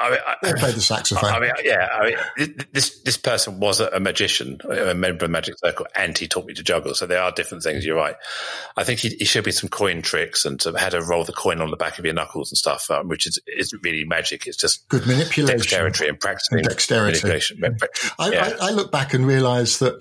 I 0.00 0.10
mean, 0.10 0.18
I, 0.26 0.52
played 0.52 0.76
the 0.76 0.80
saxophone. 0.80 1.30
I 1.30 1.40
mean, 1.40 1.50
yeah. 1.64 1.88
I 1.92 2.14
mean, 2.36 2.54
this 2.72 3.00
this 3.00 3.16
person 3.16 3.58
was 3.58 3.80
a 3.80 3.98
magician, 3.98 4.58
a 4.70 4.94
member 4.94 5.24
of 5.24 5.30
Magic 5.32 5.56
Circle, 5.58 5.86
and 5.96 6.16
he 6.16 6.28
taught 6.28 6.46
me 6.46 6.54
to 6.54 6.62
juggle. 6.62 6.94
So 6.94 7.06
there 7.06 7.20
are 7.20 7.32
different 7.32 7.64
things. 7.64 7.84
You're 7.84 7.96
right. 7.96 8.14
I 8.76 8.84
think 8.84 9.00
he, 9.00 9.08
he 9.08 9.24
showed 9.24 9.46
me 9.46 9.50
some 9.50 9.68
coin 9.68 10.02
tricks 10.02 10.44
and 10.44 10.62
how 10.76 10.90
to 10.90 11.02
roll 11.02 11.24
the 11.24 11.32
coin 11.32 11.60
on 11.60 11.72
the 11.72 11.76
back 11.76 11.98
of 11.98 12.04
your 12.04 12.14
knuckles 12.14 12.52
and 12.52 12.56
stuff, 12.56 12.88
um, 12.92 13.08
which 13.08 13.26
is 13.26 13.40
isn't 13.48 13.82
really 13.82 14.04
magic. 14.04 14.46
It's 14.46 14.56
just 14.56 14.88
good 14.88 15.04
manipulation, 15.04 15.58
dexterity, 15.58 16.06
and 16.06 16.20
practicing 16.20 16.62
dexterity. 16.62 17.40
I, 18.20 18.30
yeah. 18.30 18.56
I, 18.60 18.68
I 18.68 18.70
look 18.70 18.92
back 18.92 19.14
and 19.14 19.26
realize 19.26 19.80
that 19.80 20.00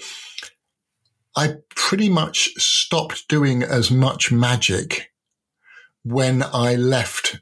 I 1.36 1.56
pretty 1.75 2.10
much 2.10 2.53
stopped 2.58 3.27
doing 3.27 3.63
as 3.63 3.89
much 3.89 4.32
magic 4.32 5.12
when 6.03 6.44
I 6.44 6.75
left 6.75 7.39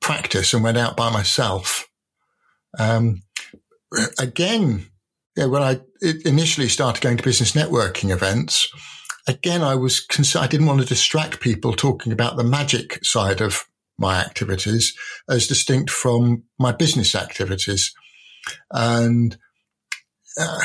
practice 0.00 0.54
and 0.54 0.62
went 0.62 0.78
out 0.78 0.96
by 0.96 1.10
myself. 1.10 1.88
Um, 2.78 3.22
again, 4.18 4.86
yeah, 5.36 5.46
when 5.46 5.62
I 5.62 5.80
initially 6.24 6.68
started 6.68 7.02
going 7.02 7.16
to 7.16 7.22
business 7.22 7.52
networking 7.52 8.10
events, 8.10 8.68
again, 9.26 9.62
I 9.62 9.74
was, 9.74 10.04
I 10.34 10.46
didn't 10.46 10.66
want 10.66 10.80
to 10.80 10.86
distract 10.86 11.40
people 11.40 11.72
talking 11.72 12.12
about 12.12 12.36
the 12.36 12.44
magic 12.44 13.04
side 13.04 13.40
of 13.40 13.64
my 13.98 14.18
activities 14.18 14.96
as 15.28 15.46
distinct 15.46 15.90
from 15.90 16.44
my 16.58 16.72
business 16.72 17.14
activities. 17.14 17.94
And, 18.72 19.36
uh, 20.40 20.60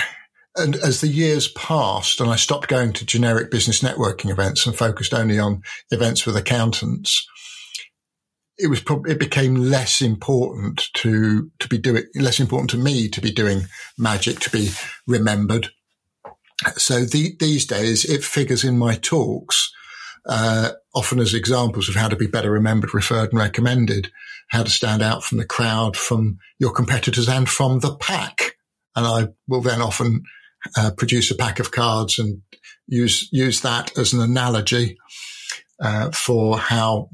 and 0.55 0.75
as 0.75 1.01
the 1.01 1.07
years 1.07 1.47
passed 1.49 2.21
and 2.21 2.29
I 2.29 2.35
stopped 2.35 2.67
going 2.67 2.93
to 2.93 3.05
generic 3.05 3.49
business 3.49 3.81
networking 3.81 4.29
events 4.29 4.65
and 4.65 4.75
focused 4.75 5.13
only 5.13 5.39
on 5.39 5.63
events 5.91 6.25
with 6.25 6.37
accountants, 6.37 7.27
it 8.57 8.67
was 8.67 8.81
probably, 8.81 9.12
it 9.12 9.19
became 9.19 9.55
less 9.55 10.01
important 10.01 10.89
to, 10.93 11.50
to 11.60 11.67
be 11.67 11.77
doing, 11.77 12.03
less 12.15 12.39
important 12.39 12.69
to 12.72 12.77
me 12.77 13.10
to 13.10 13.22
be 13.22 13.31
doing 13.31 13.63
magic, 13.98 14.39
to 14.39 14.50
be 14.50 14.69
remembered. 15.07 15.69
So 16.77 17.03
the, 17.03 17.36
these 17.39 17.65
days 17.65 18.05
it 18.05 18.24
figures 18.24 18.63
in 18.63 18.77
my 18.77 18.95
talks, 18.95 19.72
uh, 20.27 20.72
often 20.93 21.19
as 21.19 21.33
examples 21.33 21.89
of 21.89 21.95
how 21.95 22.07
to 22.07 22.15
be 22.15 22.27
better 22.27 22.51
remembered, 22.51 22.93
referred 22.93 23.31
and 23.31 23.39
recommended, 23.39 24.12
how 24.50 24.63
to 24.63 24.69
stand 24.69 25.01
out 25.01 25.24
from 25.24 25.39
the 25.39 25.45
crowd, 25.45 25.98
from 25.98 26.38
your 26.60 26.72
competitors 26.72 27.27
and 27.27 27.50
from 27.50 27.79
the 27.79 27.95
pack. 27.95 28.55
And 28.95 29.05
I 29.05 29.27
will 29.48 29.62
then 29.62 29.81
often 29.81 30.24
uh, 30.77 30.91
produce 30.95 31.31
a 31.31 31.36
pack 31.36 31.60
of 31.60 31.72
cards 31.72 32.19
and 32.19 32.43
use, 32.88 33.27
use 33.31 33.62
that 33.62 33.98
as 33.98 34.13
an 34.13 34.22
analogy, 34.22 34.98
uh, 35.81 36.12
for 36.12 36.57
how 36.57 37.10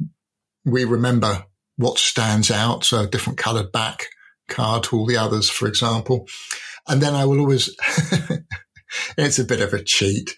we 0.66 0.86
remember 0.86 1.46
what 1.78 1.98
stands 1.98 2.52
out. 2.52 2.84
So 2.84 3.02
a 3.02 3.08
different 3.08 3.40
colored 3.40 3.72
back 3.72 4.06
card 4.48 4.84
to 4.84 4.98
all 4.98 5.06
the 5.06 5.18
others, 5.18 5.50
for 5.50 5.68
example. 5.68 6.28
And 6.88 7.02
then 7.02 7.16
I 7.16 7.26
will 7.26 7.40
always, 7.40 7.70
it's 9.18 9.40
a 9.40 9.46
bit 9.46 9.62
of 9.62 9.74
a 9.74 9.84
cheat. 9.84 10.36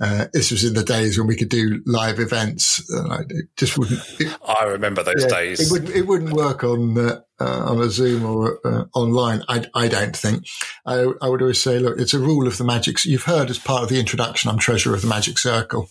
Uh, 0.00 0.26
this 0.32 0.50
was 0.50 0.64
in 0.64 0.74
the 0.74 0.82
days 0.82 1.18
when 1.18 1.26
we 1.26 1.36
could 1.36 1.50
do 1.50 1.82
live 1.86 2.18
events. 2.18 2.82
Uh, 2.90 3.22
it 3.28 3.46
just 3.56 3.78
wouldn't. 3.78 4.00
It, 4.18 4.36
I 4.46 4.64
remember 4.64 5.02
those 5.02 5.22
yeah, 5.22 5.28
days. 5.28 5.60
It 5.60 5.70
wouldn't. 5.70 5.94
It 5.94 6.06
wouldn't 6.06 6.32
work 6.32 6.64
on 6.64 6.98
uh, 6.98 7.20
uh, 7.40 7.64
on 7.70 7.80
a 7.80 7.90
Zoom 7.90 8.24
or 8.24 8.58
uh, 8.64 8.84
online. 8.94 9.42
I, 9.48 9.64
I 9.74 9.88
don't 9.88 10.16
think. 10.16 10.44
I, 10.86 11.12
I 11.20 11.28
would 11.28 11.42
always 11.42 11.62
say, 11.62 11.78
look, 11.78 11.98
it's 11.98 12.14
a 12.14 12.18
rule 12.18 12.46
of 12.46 12.58
the 12.58 12.64
magic. 12.64 13.04
You've 13.04 13.24
heard 13.24 13.50
as 13.50 13.58
part 13.58 13.82
of 13.82 13.88
the 13.88 14.00
introduction, 14.00 14.50
I'm 14.50 14.58
treasurer 14.58 14.94
of 14.94 15.02
the 15.02 15.08
Magic 15.08 15.38
Circle, 15.38 15.88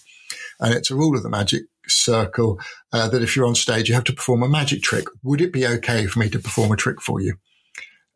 and 0.60 0.74
it's 0.74 0.92
a 0.92 0.96
rule 0.96 1.16
of 1.16 1.24
the 1.24 1.30
Magic 1.30 1.64
Circle 1.88 2.60
uh, 2.94 3.10
that 3.10 3.24
if 3.24 3.36
you're 3.36 3.46
on 3.46 3.56
stage, 3.56 3.90
you 3.90 3.96
have 3.96 4.04
to 4.06 4.14
perform 4.14 4.44
a 4.44 4.50
magic 4.50 4.82
trick. 4.82 5.06
Would 5.24 5.42
it 5.42 5.54
be 5.54 5.66
okay 5.66 6.06
for 6.06 6.20
me 6.20 6.30
to 6.30 6.40
perform 6.40 6.72
a 6.72 6.78
trick 6.78 7.02
for 7.02 7.20
you? 7.20 7.36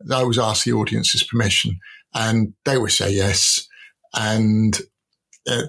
I 0.10 0.16
always 0.16 0.38
ask 0.38 0.64
the 0.64 0.74
audience's 0.74 1.24
permission, 1.24 1.80
and 2.14 2.54
they 2.66 2.78
would 2.78 2.92
say 2.92 3.12
yes. 3.12 3.68
And 4.14 4.80
uh, 5.50 5.64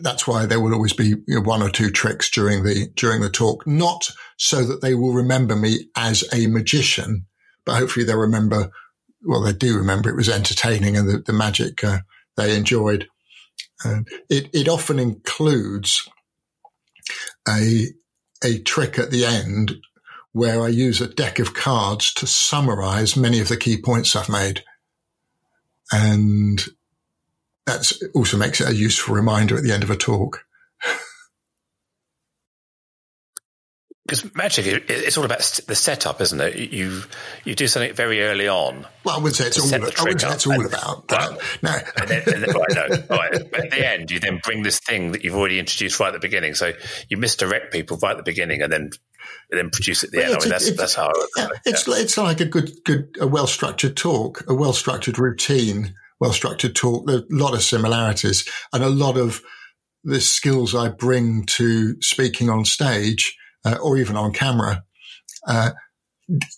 that's 0.00 0.26
why 0.26 0.46
there 0.46 0.60
will 0.60 0.74
always 0.74 0.92
be 0.92 1.08
you 1.08 1.24
know, 1.28 1.40
one 1.40 1.62
or 1.62 1.68
two 1.68 1.90
tricks 1.90 2.30
during 2.30 2.64
the 2.64 2.88
during 2.94 3.20
the 3.20 3.30
talk, 3.30 3.66
not 3.66 4.10
so 4.38 4.64
that 4.64 4.80
they 4.80 4.94
will 4.94 5.12
remember 5.12 5.56
me 5.56 5.88
as 5.96 6.24
a 6.32 6.46
magician, 6.46 7.26
but 7.64 7.76
hopefully 7.76 8.04
they'll 8.04 8.16
remember. 8.16 8.70
Well, 9.24 9.42
they 9.42 9.52
do 9.52 9.78
remember 9.78 10.10
it 10.10 10.16
was 10.16 10.28
entertaining 10.28 10.96
and 10.96 11.08
the, 11.08 11.18
the 11.18 11.32
magic 11.32 11.84
uh, 11.84 11.98
they 12.36 12.56
enjoyed. 12.56 13.08
And 13.84 14.08
it 14.28 14.48
it 14.52 14.68
often 14.68 14.98
includes 14.98 16.08
a 17.48 17.88
a 18.44 18.58
trick 18.58 18.98
at 18.98 19.10
the 19.10 19.24
end 19.24 19.76
where 20.32 20.62
I 20.62 20.68
use 20.68 21.00
a 21.00 21.06
deck 21.06 21.38
of 21.38 21.54
cards 21.54 22.12
to 22.14 22.26
summarize 22.26 23.16
many 23.16 23.40
of 23.40 23.48
the 23.48 23.56
key 23.56 23.80
points 23.80 24.16
I've 24.16 24.28
made. 24.28 24.64
And 25.92 26.64
that 27.66 27.92
also 28.14 28.36
makes 28.36 28.60
it 28.60 28.68
a 28.68 28.74
useful 28.74 29.14
reminder 29.14 29.56
at 29.56 29.62
the 29.62 29.72
end 29.72 29.82
of 29.82 29.90
a 29.90 29.96
talk. 29.96 30.44
Because 34.04 34.34
magic, 34.34 34.90
it's 34.90 35.16
all 35.16 35.24
about 35.24 35.38
the 35.68 35.76
setup, 35.76 36.20
isn't 36.20 36.40
it? 36.40 36.72
You 36.72 37.02
you 37.44 37.54
do 37.54 37.68
something 37.68 37.94
very 37.94 38.22
early 38.22 38.48
on. 38.48 38.84
Well, 39.04 39.16
I 39.16 39.22
would 39.22 39.36
say 39.36 39.46
it's 39.46 39.60
all. 39.60 39.68
about, 39.68 40.00
I 40.00 40.02
would 40.02 40.20
say 40.20 40.32
it's 40.32 40.44
all 40.44 40.54
and, 40.54 40.66
about 40.66 41.06
that. 41.08 41.30
Well, 41.30 41.38
no, 41.62 41.78
and 42.00 42.08
then, 42.08 42.22
and 42.26 42.42
then, 42.42 42.50
right, 42.50 43.08
no, 43.08 43.16
right. 43.16 43.34
At 43.34 43.70
the 43.70 43.88
end, 43.88 44.10
you 44.10 44.18
then 44.18 44.40
bring 44.42 44.64
this 44.64 44.80
thing 44.80 45.12
that 45.12 45.22
you've 45.22 45.36
already 45.36 45.60
introduced 45.60 46.00
right 46.00 46.08
at 46.08 46.14
the 46.14 46.18
beginning. 46.18 46.54
So 46.54 46.72
you 47.08 47.16
misdirect 47.16 47.72
people 47.72 47.96
right 48.02 48.10
at 48.10 48.16
the 48.16 48.24
beginning, 48.24 48.60
and 48.60 48.72
then 48.72 48.90
and 49.52 49.58
then 49.58 49.70
produce 49.70 50.02
it 50.02 50.08
at 50.08 50.12
the 50.12 50.24
end. 50.24 50.34
I 50.34 50.38
mean, 50.40 50.48
that's 50.48 50.76
that's 50.76 50.94
how. 50.96 51.12
Yeah, 51.36 51.48
it's 51.64 51.86
yeah. 51.86 51.94
it's 51.96 52.18
like 52.18 52.40
a 52.40 52.44
good 52.44 52.72
good 52.84 53.16
a 53.20 53.26
well 53.28 53.46
structured 53.46 53.96
talk, 53.96 54.42
a 54.48 54.54
well 54.54 54.72
structured 54.72 55.20
routine, 55.20 55.94
well 56.18 56.32
structured 56.32 56.74
talk. 56.74 57.06
There 57.06 57.18
are 57.18 57.20
a 57.20 57.24
lot 57.30 57.54
of 57.54 57.62
similarities, 57.62 58.48
and 58.72 58.82
a 58.82 58.88
lot 58.88 59.16
of 59.16 59.42
the 60.02 60.20
skills 60.20 60.74
I 60.74 60.88
bring 60.88 61.44
to 61.44 62.02
speaking 62.02 62.50
on 62.50 62.64
stage 62.64 63.38
uh, 63.64 63.76
or 63.82 63.96
even 63.96 64.16
on 64.16 64.32
camera, 64.32 64.84
uh, 65.46 65.70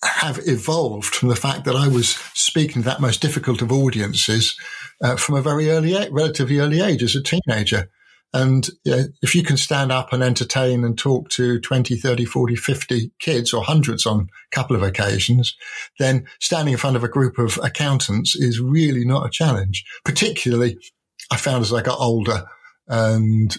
have 0.04 0.40
evolved 0.46 1.14
from 1.14 1.28
the 1.28 1.36
fact 1.36 1.64
that 1.64 1.74
I 1.74 1.88
was 1.88 2.10
speaking 2.34 2.82
to 2.82 2.88
that 2.88 3.00
most 3.00 3.20
difficult 3.20 3.62
of 3.62 3.72
audiences 3.72 4.56
uh, 5.02 5.16
from 5.16 5.36
a 5.36 5.42
very 5.42 5.70
early, 5.70 5.94
relatively 6.10 6.58
early 6.58 6.80
age 6.80 7.02
as 7.02 7.16
a 7.16 7.22
teenager. 7.22 7.90
And 8.32 8.68
you 8.84 8.96
know, 8.96 9.04
if 9.22 9.34
you 9.34 9.44
can 9.44 9.56
stand 9.56 9.92
up 9.92 10.12
and 10.12 10.22
entertain 10.22 10.84
and 10.84 10.98
talk 10.98 11.28
to 11.30 11.60
20, 11.60 11.96
30, 11.96 12.24
40, 12.24 12.56
50 12.56 13.12
kids 13.20 13.52
or 13.52 13.62
hundreds 13.62 14.06
on 14.06 14.20
a 14.20 14.54
couple 14.54 14.74
of 14.74 14.82
occasions, 14.82 15.56
then 16.00 16.26
standing 16.40 16.72
in 16.72 16.78
front 16.78 16.96
of 16.96 17.04
a 17.04 17.08
group 17.08 17.38
of 17.38 17.58
accountants 17.62 18.34
is 18.34 18.60
really 18.60 19.04
not 19.04 19.24
a 19.24 19.30
challenge. 19.30 19.84
Particularly, 20.04 20.76
I 21.30 21.36
found 21.36 21.62
as 21.62 21.72
I 21.72 21.80
got 21.80 22.00
older 22.00 22.44
and 22.88 23.56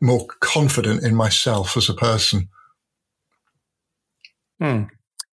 more 0.00 0.26
confident 0.40 1.04
in 1.04 1.14
myself 1.14 1.76
as 1.76 1.88
a 1.88 1.94
person. 1.94 2.48
Hmm. 4.60 4.84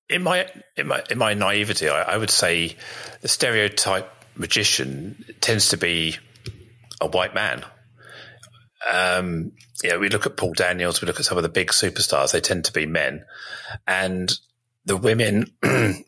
In 0.10 0.24
my 0.24 0.48
in 0.78 0.88
my 0.88 1.04
in 1.10 1.18
my 1.18 1.34
naivety, 1.34 1.90
I, 1.90 2.14
I 2.14 2.18
would 2.18 2.30
say 2.30 2.76
the 3.22 3.28
stereotype 3.28 4.10
magician 4.36 5.26
tends 5.42 5.70
to 5.70 5.78
be 5.78 6.16
a 7.02 7.08
white 7.08 7.36
man. 7.36 7.66
Um, 8.90 9.52
we 9.84 10.10
look 10.10 10.26
at 10.26 10.38
Paul 10.38 10.54
Daniels, 10.54 11.02
we 11.02 11.08
look 11.08 11.20
at 11.20 11.26
some 11.26 11.38
of 11.38 11.44
the 11.44 11.50
big 11.50 11.70
superstars; 11.70 12.32
they 12.32 12.40
tend 12.40 12.66
to 12.66 12.74
be 12.74 12.86
men, 12.86 13.26
and 13.86 14.32
the 14.86 14.96
women 14.96 15.54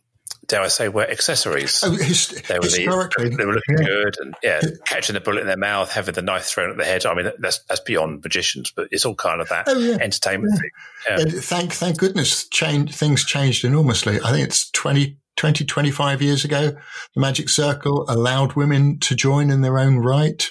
dare 0.50 0.62
I 0.62 0.68
say, 0.68 0.90
were 0.90 1.10
accessories. 1.10 1.82
Oh, 1.84 1.92
his, 1.92 2.28
they, 2.28 2.56
were 2.56 2.66
historically, 2.66 3.30
the, 3.30 3.38
they 3.38 3.46
were 3.46 3.54
looking 3.54 3.78
yeah. 3.78 3.86
good 3.86 4.16
and 4.20 4.36
yeah, 4.44 4.62
catching 4.86 5.14
the 5.14 5.22
bullet 5.22 5.42
in 5.42 5.48
their 5.48 5.56
mouth, 5.58 5.92
having 5.92 6.16
the 6.16 6.22
knife 6.22 6.46
thrown 6.46 6.72
at 6.72 6.78
their 6.78 6.86
head. 6.86 7.06
I 7.06 7.14
mean, 7.14 7.32
that's 7.40 7.64
that's 7.70 7.82
beyond 7.82 8.24
magicians, 8.24 8.72
but 8.76 8.90
it's 8.92 9.06
all 9.06 9.16
kind 9.16 9.40
of 9.40 9.50
that 9.50 9.66
oh, 9.68 9.78
yeah. 9.78 9.98
entertainment 10.02 10.60
yeah. 11.08 11.18
thing. 11.18 11.30
Thank 11.30 11.74
thank 11.74 11.98
goodness, 11.98 12.48
change, 12.50 12.94
things 12.94 13.24
changed 13.24 13.64
enormously. 13.64 14.20
I 14.20 14.32
think 14.32 14.48
it's 14.48 14.70
20, 14.72 15.18
20, 15.38 15.66
25 15.66 16.22
years 16.22 16.44
ago. 16.44 16.72
The 17.16 17.22
Magic 17.22 17.48
Circle 17.48 18.06
allowed 18.10 18.54
women 18.54 19.00
to 19.02 19.16
join 19.16 19.52
in 19.52 19.62
their 19.62 19.78
own 19.78 20.00
right, 20.00 20.46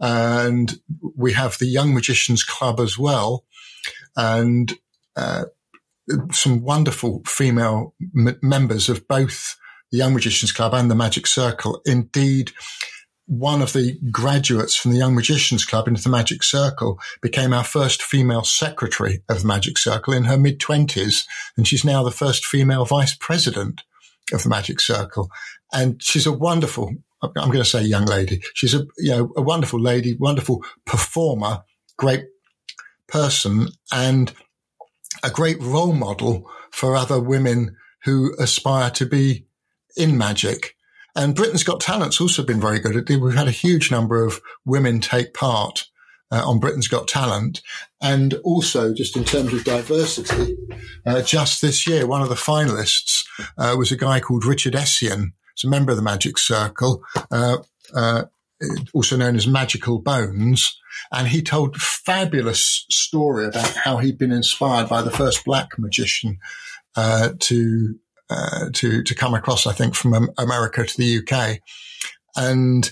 and 0.00 0.78
we 1.16 1.32
have 1.32 1.58
the 1.58 1.66
Young 1.66 1.94
Magicians 1.94 2.44
Club 2.44 2.80
as 2.80 2.98
well, 2.98 3.44
and. 4.16 4.72
Uh, 5.16 5.46
some 6.32 6.62
wonderful 6.62 7.22
female 7.26 7.94
m- 8.16 8.38
members 8.42 8.88
of 8.88 9.06
both 9.08 9.56
the 9.90 9.98
Young 9.98 10.14
Magicians 10.14 10.52
Club 10.52 10.74
and 10.74 10.90
the 10.90 10.94
Magic 10.94 11.26
Circle. 11.26 11.80
Indeed, 11.86 12.52
one 13.26 13.60
of 13.60 13.74
the 13.74 13.98
graduates 14.10 14.74
from 14.74 14.92
the 14.92 14.98
Young 14.98 15.14
Magicians 15.14 15.64
Club 15.64 15.86
into 15.86 16.02
the 16.02 16.08
Magic 16.08 16.42
Circle 16.42 16.98
became 17.20 17.52
our 17.52 17.64
first 17.64 18.02
female 18.02 18.42
secretary 18.42 19.22
of 19.28 19.42
the 19.42 19.46
Magic 19.46 19.76
Circle 19.76 20.14
in 20.14 20.24
her 20.24 20.38
mid 20.38 20.60
twenties. 20.60 21.26
And 21.56 21.66
she's 21.66 21.84
now 21.84 22.02
the 22.02 22.10
first 22.10 22.46
female 22.46 22.84
vice 22.84 23.14
president 23.14 23.82
of 24.32 24.42
the 24.42 24.48
Magic 24.48 24.80
Circle. 24.80 25.30
And 25.72 26.02
she's 26.02 26.26
a 26.26 26.32
wonderful, 26.32 26.94
I'm 27.22 27.32
going 27.34 27.52
to 27.58 27.64
say 27.64 27.82
young 27.82 28.06
lady. 28.06 28.40
She's 28.54 28.74
a, 28.74 28.86
you 28.96 29.10
know, 29.10 29.32
a 29.36 29.42
wonderful 29.42 29.80
lady, 29.80 30.16
wonderful 30.18 30.64
performer, 30.86 31.62
great 31.98 32.24
person. 33.08 33.68
And 33.92 34.32
a 35.22 35.30
great 35.30 35.60
role 35.60 35.92
model 35.92 36.48
for 36.70 36.96
other 36.96 37.20
women 37.20 37.76
who 38.04 38.34
aspire 38.38 38.90
to 38.90 39.06
be 39.06 39.46
in 39.96 40.16
magic. 40.16 40.76
And 41.16 41.34
Britain's 41.34 41.64
Got 41.64 41.80
Talent's 41.80 42.20
also 42.20 42.44
been 42.44 42.60
very 42.60 42.78
good 42.78 42.96
at 42.96 43.10
it. 43.10 43.20
We've 43.20 43.34
had 43.34 43.48
a 43.48 43.52
huge 43.52 43.90
number 43.90 44.24
of 44.24 44.40
women 44.64 45.00
take 45.00 45.34
part 45.34 45.88
uh, 46.30 46.48
on 46.48 46.60
Britain's 46.60 46.88
Got 46.88 47.08
Talent. 47.08 47.60
And 48.00 48.34
also, 48.44 48.94
just 48.94 49.16
in 49.16 49.24
terms 49.24 49.52
of 49.52 49.64
diversity, 49.64 50.56
uh, 51.06 51.22
just 51.22 51.60
this 51.60 51.86
year, 51.86 52.06
one 52.06 52.22
of 52.22 52.28
the 52.28 52.34
finalists 52.34 53.24
uh, 53.56 53.74
was 53.76 53.90
a 53.90 53.96
guy 53.96 54.20
called 54.20 54.44
Richard 54.44 54.74
Essien. 54.74 55.32
He's 55.54 55.64
a 55.64 55.68
member 55.68 55.90
of 55.90 55.96
the 55.96 56.02
Magic 56.02 56.38
Circle, 56.38 57.02
uh, 57.30 57.58
uh, 57.94 58.24
also 58.92 59.16
known 59.16 59.36
as 59.36 59.46
Magical 59.46 60.00
Bones. 60.00 60.78
And 61.12 61.28
he 61.28 61.42
told 61.42 61.76
a 61.76 61.78
fabulous 61.78 62.84
story 62.90 63.46
about 63.46 63.68
how 63.68 63.98
he'd 63.98 64.18
been 64.18 64.32
inspired 64.32 64.88
by 64.88 65.02
the 65.02 65.10
first 65.10 65.44
black 65.44 65.78
magician 65.78 66.38
uh, 66.96 67.30
to 67.38 67.94
uh, 68.30 68.66
to 68.74 69.02
to 69.02 69.14
come 69.14 69.34
across, 69.34 69.66
I 69.66 69.72
think, 69.72 69.94
from 69.94 70.30
America 70.36 70.84
to 70.84 70.96
the 70.96 71.18
UK, 71.18 71.60
and 72.36 72.90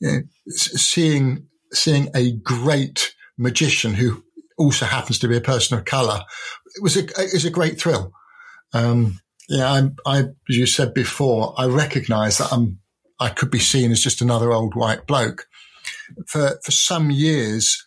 you 0.00 0.10
know, 0.10 0.20
seeing 0.48 1.46
seeing 1.72 2.08
a 2.14 2.32
great 2.32 3.14
magician 3.36 3.94
who 3.94 4.22
also 4.56 4.86
happens 4.86 5.18
to 5.18 5.28
be 5.28 5.36
a 5.36 5.42
person 5.42 5.76
of 5.76 5.84
color 5.84 6.20
it 6.78 6.82
was 6.82 6.96
a 6.96 7.02
was 7.32 7.44
a 7.44 7.50
great 7.50 7.80
thrill. 7.80 8.12
Um, 8.72 9.20
yeah, 9.48 9.70
I, 9.70 9.90
I, 10.06 10.18
as 10.20 10.56
you 10.56 10.66
said 10.66 10.94
before, 10.94 11.54
I 11.56 11.66
recognise 11.66 12.38
that 12.38 12.52
I'm 12.52 12.78
I 13.20 13.30
could 13.30 13.50
be 13.50 13.58
seen 13.58 13.90
as 13.90 14.02
just 14.02 14.20
another 14.20 14.52
old 14.52 14.74
white 14.74 15.06
bloke. 15.06 15.46
For 16.26 16.58
for 16.64 16.70
some 16.70 17.10
years, 17.10 17.84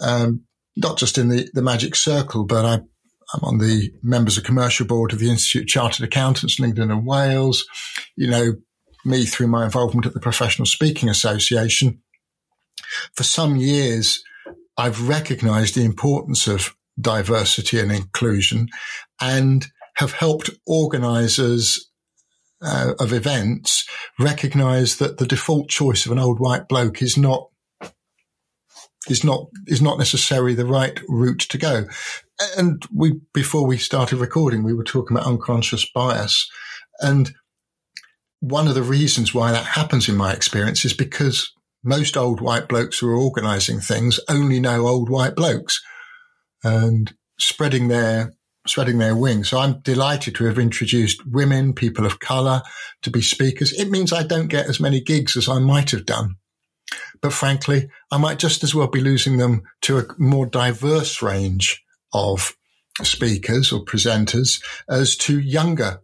um, 0.00 0.42
not 0.76 0.98
just 0.98 1.18
in 1.18 1.28
the, 1.28 1.48
the 1.52 1.62
magic 1.62 1.94
circle, 1.94 2.44
but 2.44 2.64
I, 2.64 2.74
I'm 3.34 3.44
on 3.44 3.58
the 3.58 3.92
members 4.02 4.38
of 4.38 4.44
commercial 4.44 4.86
board 4.86 5.12
of 5.12 5.18
the 5.18 5.30
Institute 5.30 5.62
of 5.62 5.68
Chartered 5.68 6.04
Accountants 6.06 6.58
in 6.58 6.64
England 6.64 6.90
and 6.90 7.06
Wales. 7.06 7.64
You 8.16 8.30
know, 8.30 8.52
me 9.04 9.24
through 9.24 9.48
my 9.48 9.64
involvement 9.64 10.06
at 10.06 10.14
the 10.14 10.20
Professional 10.20 10.66
Speaking 10.66 11.08
Association. 11.08 12.02
For 13.14 13.22
some 13.22 13.56
years, 13.56 14.22
I've 14.76 15.08
recognized 15.08 15.74
the 15.74 15.84
importance 15.84 16.46
of 16.46 16.74
diversity 17.00 17.78
and 17.78 17.92
inclusion 17.92 18.68
and 19.20 19.66
have 19.96 20.12
helped 20.12 20.50
organizers 20.66 21.89
uh, 22.62 22.92
of 22.98 23.12
events 23.12 23.88
recognize 24.18 24.96
that 24.96 25.18
the 25.18 25.26
default 25.26 25.68
choice 25.68 26.06
of 26.06 26.12
an 26.12 26.18
old 26.18 26.38
white 26.38 26.68
bloke 26.68 27.02
is 27.02 27.16
not 27.16 27.48
is 29.08 29.24
not 29.24 29.46
is 29.66 29.80
not 29.80 29.98
necessarily 29.98 30.54
the 30.54 30.66
right 30.66 31.00
route 31.08 31.40
to 31.40 31.58
go. 31.58 31.84
And 32.56 32.82
we 32.94 33.20
before 33.32 33.66
we 33.66 33.78
started 33.78 34.18
recording, 34.18 34.62
we 34.62 34.74
were 34.74 34.84
talking 34.84 35.16
about 35.16 35.26
unconscious 35.26 35.86
bias, 35.94 36.50
and 37.00 37.32
one 38.40 38.68
of 38.68 38.74
the 38.74 38.82
reasons 38.82 39.34
why 39.34 39.52
that 39.52 39.66
happens 39.66 40.08
in 40.08 40.16
my 40.16 40.32
experience 40.32 40.84
is 40.84 40.94
because 40.94 41.52
most 41.82 42.16
old 42.16 42.40
white 42.40 42.68
blokes 42.68 42.98
who 42.98 43.08
are 43.08 43.16
organising 43.16 43.80
things 43.80 44.20
only 44.28 44.60
know 44.60 44.86
old 44.86 45.08
white 45.08 45.34
blokes, 45.34 45.80
and 46.62 47.14
spreading 47.38 47.88
their 47.88 48.34
spreading 48.66 48.98
their 48.98 49.16
wings. 49.16 49.48
So 49.48 49.58
I'm 49.58 49.80
delighted 49.80 50.34
to 50.36 50.44
have 50.44 50.58
introduced 50.58 51.26
women, 51.26 51.72
people 51.72 52.06
of 52.06 52.20
colour 52.20 52.62
to 53.02 53.10
be 53.10 53.22
speakers. 53.22 53.72
It 53.72 53.90
means 53.90 54.12
I 54.12 54.22
don't 54.22 54.48
get 54.48 54.66
as 54.66 54.80
many 54.80 55.00
gigs 55.00 55.36
as 55.36 55.48
I 55.48 55.58
might 55.58 55.90
have 55.90 56.04
done 56.04 56.36
but 57.20 57.32
frankly, 57.32 57.90
I 58.10 58.18
might 58.18 58.38
just 58.38 58.64
as 58.64 58.74
well 58.74 58.88
be 58.88 59.00
losing 59.00 59.36
them 59.36 59.62
to 59.82 59.98
a 59.98 60.04
more 60.18 60.46
diverse 60.46 61.22
range 61.22 61.84
of 62.12 62.56
speakers 63.02 63.72
or 63.72 63.84
presenters 63.84 64.62
as 64.88 65.16
to 65.18 65.38
younger 65.38 66.02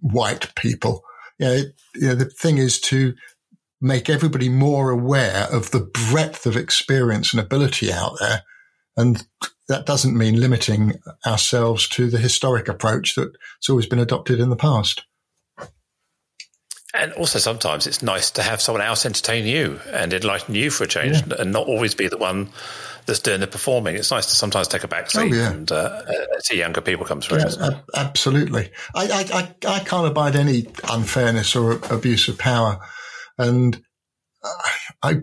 white 0.00 0.54
people. 0.54 1.04
You 1.38 1.46
know, 1.46 1.62
you 1.94 2.08
know, 2.08 2.14
the 2.14 2.24
thing 2.26 2.58
is 2.58 2.80
to 2.82 3.14
make 3.80 4.10
everybody 4.10 4.48
more 4.48 4.90
aware 4.90 5.46
of 5.50 5.70
the 5.70 5.80
breadth 5.80 6.46
of 6.46 6.56
experience 6.56 7.32
and 7.32 7.40
ability 7.40 7.92
out 7.92 8.16
there. 8.20 8.42
And 8.96 9.26
that 9.70 9.86
doesn't 9.86 10.18
mean 10.18 10.40
limiting 10.40 10.94
ourselves 11.24 11.88
to 11.88 12.10
the 12.10 12.18
historic 12.18 12.66
approach 12.66 13.14
that's 13.14 13.70
always 13.70 13.86
been 13.86 14.00
adopted 14.00 14.40
in 14.40 14.50
the 14.50 14.56
past. 14.56 15.04
And 16.92 17.12
also, 17.12 17.38
sometimes 17.38 17.86
it's 17.86 18.02
nice 18.02 18.32
to 18.32 18.42
have 18.42 18.60
someone 18.60 18.82
else 18.82 19.06
entertain 19.06 19.46
you 19.46 19.78
and 19.92 20.12
enlighten 20.12 20.56
you 20.56 20.70
for 20.70 20.82
a 20.82 20.88
change, 20.88 21.22
yeah. 21.24 21.36
and 21.38 21.52
not 21.52 21.68
always 21.68 21.94
be 21.94 22.08
the 22.08 22.18
one 22.18 22.48
that's 23.06 23.20
doing 23.20 23.38
the 23.38 23.46
performing. 23.46 23.94
It's 23.94 24.10
nice 24.10 24.26
to 24.26 24.34
sometimes 24.34 24.66
take 24.66 24.82
a 24.82 24.88
back 24.88 25.08
seat 25.08 25.20
oh, 25.20 25.36
yeah. 25.36 25.52
and 25.52 25.70
uh, 25.70 26.02
see 26.40 26.58
younger 26.58 26.80
people 26.80 27.06
come 27.06 27.20
through. 27.20 27.38
Yeah, 27.38 27.78
absolutely. 27.94 28.72
I, 28.92 29.04
I, 29.06 29.38
I, 29.38 29.76
I, 29.76 29.78
can't 29.84 30.08
abide 30.08 30.34
any 30.34 30.66
unfairness 30.90 31.54
or 31.54 31.78
abuse 31.94 32.26
of 32.26 32.38
power, 32.38 32.80
and 33.38 33.80
I 35.00 35.20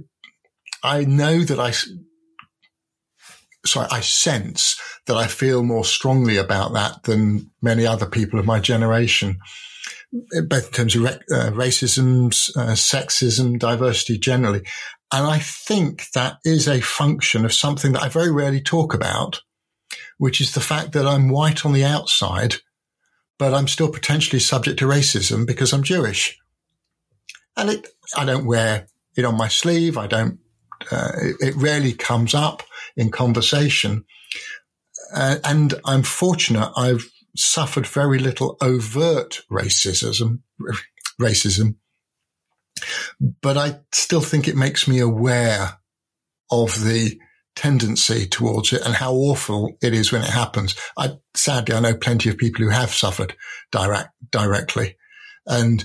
I 0.84 1.04
know 1.04 1.44
that 1.44 1.60
I 1.60 1.74
sorry 3.68 3.88
I 3.92 4.02
sense 4.02 4.80
that 5.06 5.18
I 5.18 5.28
feel 5.28 5.64
more 5.64 5.86
strongly 5.86 6.38
about 6.38 6.74
that 6.74 7.04
than 7.04 7.52
many 7.62 7.86
other 7.86 8.06
people 8.06 8.40
of 8.40 8.46
my 8.46 8.60
generation 8.60 9.40
both 10.12 10.68
in 10.68 10.72
terms 10.72 10.96
of 10.96 11.06
uh, 11.06 11.52
racism, 11.52 12.28
uh, 12.56 12.74
sexism, 12.74 13.60
diversity 13.60 14.18
generally. 14.18 14.62
And 15.12 15.26
I 15.26 15.40
think 15.40 16.10
that 16.12 16.38
is 16.44 16.68
a 16.68 16.82
function 16.82 17.46
of 17.46 17.54
something 17.54 17.94
that 17.94 18.04
I 18.04 18.10
very 18.10 18.32
rarely 18.32 18.62
talk 18.62 18.94
about, 18.94 19.42
which 20.18 20.42
is 20.42 20.54
the 20.54 20.62
fact 20.62 20.94
that 20.94 21.08
I'm 21.08 21.30
white 21.30 21.66
on 21.66 21.74
the 21.74 21.86
outside, 21.86 22.56
but 23.38 23.54
I'm 23.54 23.68
still 23.68 23.92
potentially 23.92 24.40
subject 24.40 24.80
to 24.80 24.86
racism 24.86 25.46
because 25.46 25.74
I'm 25.74 25.84
Jewish. 25.84 26.38
And 27.56 27.70
it, 27.70 27.88
I 28.16 28.26
don't 28.26 28.46
wear 28.46 28.88
it 29.16 29.26
on 29.26 29.38
my 29.38 29.48
sleeve. 29.48 29.98
I 29.98 30.08
don't, 30.08 30.40
uh, 30.92 31.12
it, 31.22 31.36
it, 31.40 31.56
rarely 31.56 31.94
comes 31.94 32.36
up 32.36 32.64
in 32.98 33.12
conversation. 33.12 34.04
Uh, 35.14 35.38
and 35.44 35.76
I'm 35.86 36.04
fortunate. 36.04 36.72
I've 36.76 37.10
suffered 37.38 37.88
very 37.88 38.20
little 38.20 38.58
overt 38.62 39.44
racism, 39.50 40.40
racism, 41.22 41.76
but 43.42 43.58
I 43.58 43.80
still 43.94 44.22
think 44.22 44.48
it 44.48 44.56
makes 44.56 44.88
me 44.88 45.00
aware 45.00 45.80
of 46.52 46.84
the 46.84 47.20
tendency 47.56 48.28
towards 48.28 48.72
it 48.72 48.82
and 48.86 48.94
how 48.94 49.14
awful 49.14 49.78
it 49.82 49.94
is 49.94 50.12
when 50.12 50.22
it 50.22 50.30
happens. 50.30 50.76
I 50.98 51.18
sadly 51.34 51.76
I 51.76 51.80
know 51.80 51.96
plenty 51.96 52.30
of 52.30 52.38
people 52.38 52.64
who 52.64 52.70
have 52.70 52.92
suffered 52.92 53.36
direct 53.72 54.10
directly, 54.32 54.98
and 55.46 55.84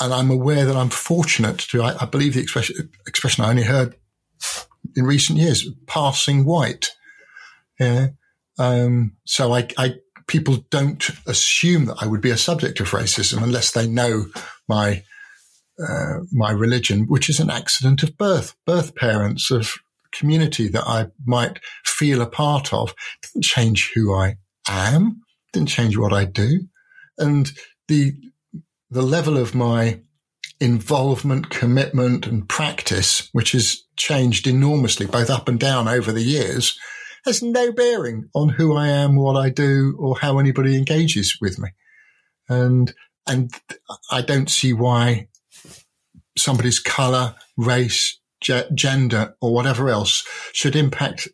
and 0.00 0.12
I'm 0.12 0.30
aware 0.30 0.64
that 0.64 0.76
I'm 0.76 0.90
fortunate 0.90 1.58
to. 1.58 1.82
I, 1.82 1.96
I 2.02 2.06
believe 2.06 2.34
the 2.34 2.40
expression 2.40 2.90
expression 3.06 3.44
I 3.44 3.50
only 3.50 3.64
heard 3.64 3.96
in 4.96 5.04
recent 5.04 5.38
years, 5.38 5.68
passing 5.86 6.44
white. 6.44 6.90
Yeah. 7.78 8.08
Um, 8.58 9.16
so 9.24 9.52
I, 9.52 9.68
I 9.76 9.94
people 10.26 10.64
don't 10.70 11.10
assume 11.26 11.86
that 11.86 11.96
I 12.00 12.06
would 12.06 12.20
be 12.20 12.30
a 12.30 12.36
subject 12.36 12.80
of 12.80 12.90
racism 12.90 13.42
unless 13.42 13.72
they 13.72 13.86
know 13.86 14.26
my 14.68 15.02
uh, 15.82 16.20
my 16.30 16.52
religion, 16.52 17.06
which 17.08 17.28
is 17.28 17.40
an 17.40 17.50
accident 17.50 18.02
of 18.04 18.16
birth, 18.16 18.54
birth 18.64 18.94
parents 18.94 19.50
of 19.50 19.74
community 20.12 20.68
that 20.68 20.86
I 20.86 21.08
might 21.26 21.58
feel 21.84 22.20
a 22.20 22.26
part 22.26 22.72
of. 22.72 22.94
Didn't 23.22 23.44
change 23.44 23.90
who 23.92 24.14
I 24.14 24.36
am, 24.68 25.22
didn't 25.52 25.68
change 25.68 25.96
what 25.96 26.12
I 26.12 26.24
do, 26.26 26.68
and 27.18 27.50
the 27.88 28.12
the 28.90 29.02
level 29.02 29.36
of 29.36 29.54
my 29.54 30.00
involvement, 30.60 31.50
commitment, 31.50 32.26
and 32.26 32.48
practice, 32.48 33.28
which 33.32 33.52
has 33.52 33.84
changed 33.96 34.46
enormously, 34.46 35.06
both 35.06 35.30
up 35.30 35.48
and 35.48 35.58
down 35.58 35.88
over 35.88 36.12
the 36.12 36.22
years, 36.22 36.78
has 37.24 37.42
no 37.42 37.72
bearing 37.72 38.28
on 38.34 38.50
who 38.50 38.76
I 38.76 38.88
am, 38.88 39.16
what 39.16 39.36
I 39.36 39.50
do, 39.50 39.96
or 39.98 40.18
how 40.18 40.38
anybody 40.38 40.76
engages 40.76 41.38
with 41.40 41.58
me. 41.58 41.70
And, 42.48 42.92
and 43.26 43.50
I 44.10 44.20
don't 44.20 44.50
see 44.50 44.72
why 44.72 45.28
somebody's 46.36 46.78
color, 46.78 47.34
race, 47.56 48.18
ge- 48.40 48.70
gender, 48.74 49.34
or 49.40 49.54
whatever 49.54 49.88
else 49.88 50.26
should 50.52 50.76
impact 50.76 51.28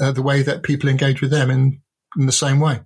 uh, 0.00 0.12
the 0.12 0.22
way 0.22 0.42
that 0.42 0.62
people 0.62 0.88
engage 0.88 1.20
with 1.20 1.30
them 1.30 1.50
in, 1.50 1.80
in 2.18 2.26
the 2.26 2.32
same 2.32 2.60
way. 2.60 2.80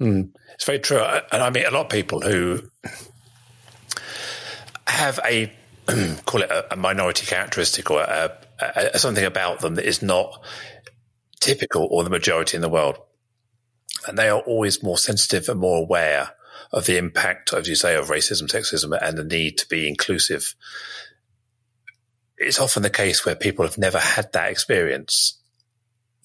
Mm, 0.00 0.30
it's 0.54 0.64
very 0.64 0.78
true. 0.78 1.00
And 1.00 1.42
I 1.42 1.50
meet 1.50 1.64
a 1.64 1.70
lot 1.70 1.86
of 1.86 1.90
people 1.90 2.20
who 2.20 2.62
have 4.86 5.20
a, 5.24 5.52
call 6.26 6.42
it 6.42 6.50
a, 6.50 6.74
a 6.74 6.76
minority 6.76 7.26
characteristic 7.26 7.90
or 7.90 8.00
a, 8.02 8.36
a, 8.60 8.98
something 8.98 9.24
about 9.24 9.60
them 9.60 9.74
that 9.76 9.86
is 9.86 10.02
not 10.02 10.44
typical 11.40 11.86
or 11.90 12.04
the 12.04 12.10
majority 12.10 12.56
in 12.56 12.62
the 12.62 12.68
world. 12.68 12.98
And 14.06 14.18
they 14.18 14.28
are 14.28 14.40
always 14.40 14.82
more 14.82 14.98
sensitive 14.98 15.48
and 15.48 15.60
more 15.60 15.78
aware 15.82 16.30
of 16.72 16.86
the 16.86 16.98
impact, 16.98 17.52
as 17.52 17.68
you 17.68 17.74
say, 17.74 17.94
of 17.94 18.08
racism, 18.08 18.48
sexism, 18.48 18.96
and 19.00 19.16
the 19.16 19.24
need 19.24 19.58
to 19.58 19.68
be 19.68 19.88
inclusive. 19.88 20.54
It's 22.36 22.58
often 22.58 22.82
the 22.82 22.90
case 22.90 23.24
where 23.24 23.36
people 23.36 23.64
have 23.64 23.78
never 23.78 23.98
had 23.98 24.32
that 24.32 24.50
experience 24.50 25.40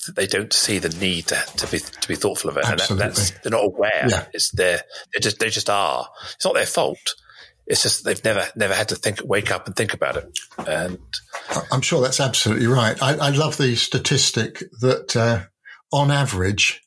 that 0.06 0.15
they 0.15 0.28
don't 0.28 0.54
see 0.54 0.80
the 0.80 0.89
need 0.89 1.28
to, 1.28 1.36
to 1.58 1.67
be 1.67 1.80
to 1.80 2.08
be 2.08 2.15
thoughtful 2.15 2.50
of 2.50 2.58
it, 2.58 2.65
Absolutely. 2.65 3.08
and 3.08 3.15
that, 3.15 3.39
they're 3.43 3.52
not 3.52 3.65
aware. 3.65 4.08
Yeah. 4.10 4.26
It's 4.34 4.52
their 4.52 4.82
they 5.13 5.19
just 5.19 5.39
they 5.39 5.50
just 5.50 5.69
are. 5.69 6.08
It's 6.36 6.45
not 6.45 6.54
their 6.54 6.65
fault. 6.65 7.15
It's 7.70 7.84
just 7.84 8.04
they've 8.04 8.24
never 8.24 8.48
never 8.56 8.74
had 8.74 8.90
to 8.90 8.96
think, 8.96 9.20
wake 9.24 9.52
up 9.52 9.68
and 9.68 9.76
think 9.76 9.94
about 9.94 10.18
it. 10.18 10.40
And 10.68 10.98
I'm 11.72 11.82
sure 11.82 12.02
that's 12.02 12.20
absolutely 12.20 12.66
right. 12.66 13.02
I, 13.02 13.16
I 13.16 13.30
love 13.30 13.58
the 13.58 13.76
statistic 13.76 14.64
that 14.82 15.16
uh, 15.16 15.44
on 15.94 16.10
average, 16.10 16.82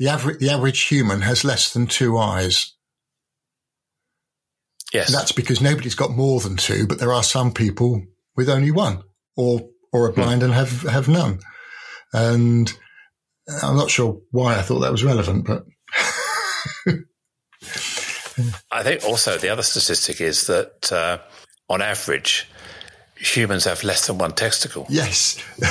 the 0.00 0.08
average 0.08 0.40
the 0.40 0.50
average 0.50 0.82
human 0.82 1.20
has 1.20 1.44
less 1.44 1.72
than 1.72 1.86
two 1.86 2.18
eyes. 2.18 2.74
Yes, 4.92 5.08
and 5.08 5.14
that's 5.14 5.32
because 5.32 5.60
nobody's 5.60 5.94
got 5.94 6.10
more 6.10 6.40
than 6.40 6.56
two, 6.56 6.88
but 6.88 6.98
there 6.98 7.12
are 7.12 7.22
some 7.22 7.52
people 7.52 8.02
with 8.36 8.48
only 8.48 8.72
one, 8.72 9.04
or 9.36 9.68
or 9.92 10.06
are 10.06 10.10
hmm. 10.10 10.20
blind 10.20 10.42
hmm. 10.42 10.46
and 10.46 10.54
have 10.54 10.82
have 10.82 11.06
none. 11.06 11.38
And 12.12 12.72
I'm 13.62 13.76
not 13.76 13.90
sure 13.90 14.20
why 14.32 14.56
I 14.56 14.62
thought 14.62 14.80
that 14.80 14.92
was 14.92 15.04
relevant, 15.04 15.46
but. 15.46 15.64
I 18.70 18.82
think 18.82 19.04
also 19.04 19.38
the 19.38 19.48
other 19.48 19.62
statistic 19.62 20.20
is 20.20 20.46
that 20.46 20.92
uh, 20.92 21.18
on 21.68 21.82
average, 21.82 22.48
humans 23.16 23.64
have 23.64 23.84
less 23.84 24.06
than 24.06 24.18
one 24.18 24.32
testicle. 24.32 24.86
Yes. 24.88 25.42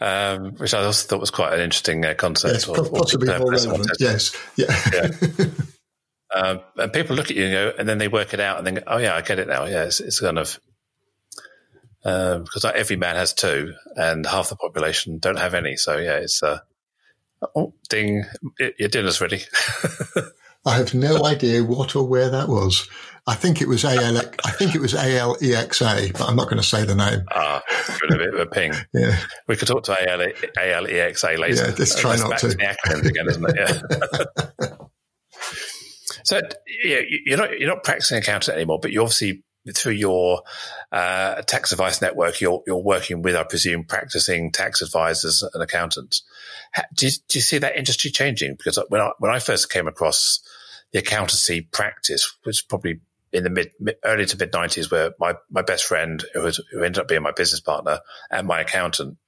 um, 0.00 0.54
which 0.56 0.74
I 0.74 0.82
also 0.84 1.06
thought 1.08 1.20
was 1.20 1.30
quite 1.30 1.52
an 1.54 1.60
interesting 1.60 2.04
uh, 2.04 2.14
concept. 2.14 2.54
Yes, 2.54 2.68
or, 2.68 2.88
possibly 2.88 3.32
or 3.32 3.38
more 3.38 3.52
relevant. 3.52 3.90
Yes. 3.98 4.36
Yeah. 4.56 4.66
yeah. 4.92 5.46
Um, 6.30 6.60
and 6.76 6.92
people 6.92 7.16
look 7.16 7.30
at 7.30 7.36
you 7.36 7.44
and 7.44 7.52
go, 7.52 7.72
and 7.78 7.88
then 7.88 7.96
they 7.96 8.06
work 8.06 8.34
it 8.34 8.40
out 8.40 8.58
and 8.58 8.66
then, 8.66 8.74
go, 8.74 8.82
oh 8.86 8.98
yeah, 8.98 9.14
I 9.14 9.22
get 9.22 9.38
it 9.38 9.48
now. 9.48 9.64
Yeah, 9.64 9.84
it's, 9.84 9.98
it's 9.98 10.20
kind 10.20 10.38
of 10.38 10.60
um, 12.04 12.44
because 12.44 12.64
not 12.64 12.76
every 12.76 12.96
man 12.96 13.16
has 13.16 13.32
two, 13.32 13.74
and 13.96 14.26
half 14.26 14.50
the 14.50 14.56
population 14.56 15.18
don't 15.18 15.38
have 15.38 15.54
any. 15.54 15.76
So 15.76 15.96
yeah, 15.96 16.16
it's 16.16 16.42
uh, 16.42 16.58
Oh, 17.54 17.74
ding! 17.88 18.24
Your 18.78 18.88
dinner's 18.88 19.20
ready. 19.20 19.42
I 20.66 20.76
have 20.76 20.92
no 20.92 21.24
idea 21.24 21.62
what 21.64 21.94
or 21.96 22.06
where 22.06 22.30
that 22.30 22.48
was. 22.48 22.88
I 23.26 23.34
think 23.34 23.60
it 23.60 23.68
was 23.68 23.84
AL. 23.84 24.16
I 24.44 24.50
think 24.50 24.74
it 24.74 24.80
was 24.80 24.94
ALEXA, 24.94 26.12
but 26.14 26.22
I'm 26.22 26.36
not 26.36 26.44
going 26.44 26.56
to 26.56 26.62
say 26.62 26.84
the 26.84 26.94
name. 26.94 27.24
Ah, 27.30 27.62
a 28.10 28.16
bit 28.16 28.34
of 28.34 28.40
a 28.40 28.46
ping. 28.46 28.72
yeah, 28.94 29.18
we 29.46 29.56
could 29.56 29.68
talk 29.68 29.84
to 29.84 29.92
AL, 29.92 30.18
ALEXA 30.56 31.38
later. 31.38 31.66
Yeah, 31.66 31.74
let's 31.78 32.00
try 32.00 32.16
not 32.16 32.38
to. 32.38 32.48
The 32.48 32.56
acronyms 32.56 33.06
again, 33.06 33.28
isn't 33.28 33.44
it? 33.48 34.52
Yeah. 34.60 34.68
so 36.24 36.40
yeah, 36.82 37.00
you're 37.26 37.38
not 37.38 37.58
you're 37.58 37.68
not 37.68 37.84
practicing 37.84 38.18
accountant 38.18 38.56
anymore, 38.56 38.78
but 38.80 38.92
you 38.92 39.02
obviously 39.02 39.44
through 39.74 39.92
your 39.92 40.42
uh, 40.92 41.42
tax 41.42 41.72
advice 41.72 42.00
network, 42.00 42.40
you're 42.40 42.62
you're 42.66 42.82
working 42.82 43.22
with, 43.22 43.36
I 43.36 43.44
presume, 43.44 43.84
practicing 43.84 44.52
tax 44.52 44.80
advisors 44.80 45.42
and 45.42 45.62
accountants. 45.62 46.22
Do 46.94 47.06
you, 47.06 47.12
do 47.28 47.38
you 47.38 47.42
see 47.42 47.58
that 47.58 47.76
industry 47.76 48.10
changing? 48.10 48.56
Because 48.56 48.78
when 48.88 49.00
I 49.00 49.10
when 49.18 49.32
I 49.32 49.38
first 49.38 49.70
came 49.70 49.88
across 49.88 50.40
the 50.92 50.98
accountancy 50.98 51.60
practice, 51.60 52.36
was 52.44 52.62
probably 52.62 53.00
in 53.32 53.44
the 53.44 53.50
mid, 53.50 53.72
mid 53.78 53.96
early 54.04 54.26
to 54.26 54.36
mid 54.36 54.52
nineties, 54.52 54.90
where 54.90 55.12
my 55.18 55.34
my 55.50 55.62
best 55.62 55.84
friend, 55.84 56.24
who, 56.34 56.42
was, 56.42 56.60
who 56.72 56.82
ended 56.82 57.00
up 57.00 57.08
being 57.08 57.22
my 57.22 57.32
business 57.32 57.60
partner 57.60 58.00
and 58.30 58.46
my 58.46 58.60
accountant, 58.60 59.18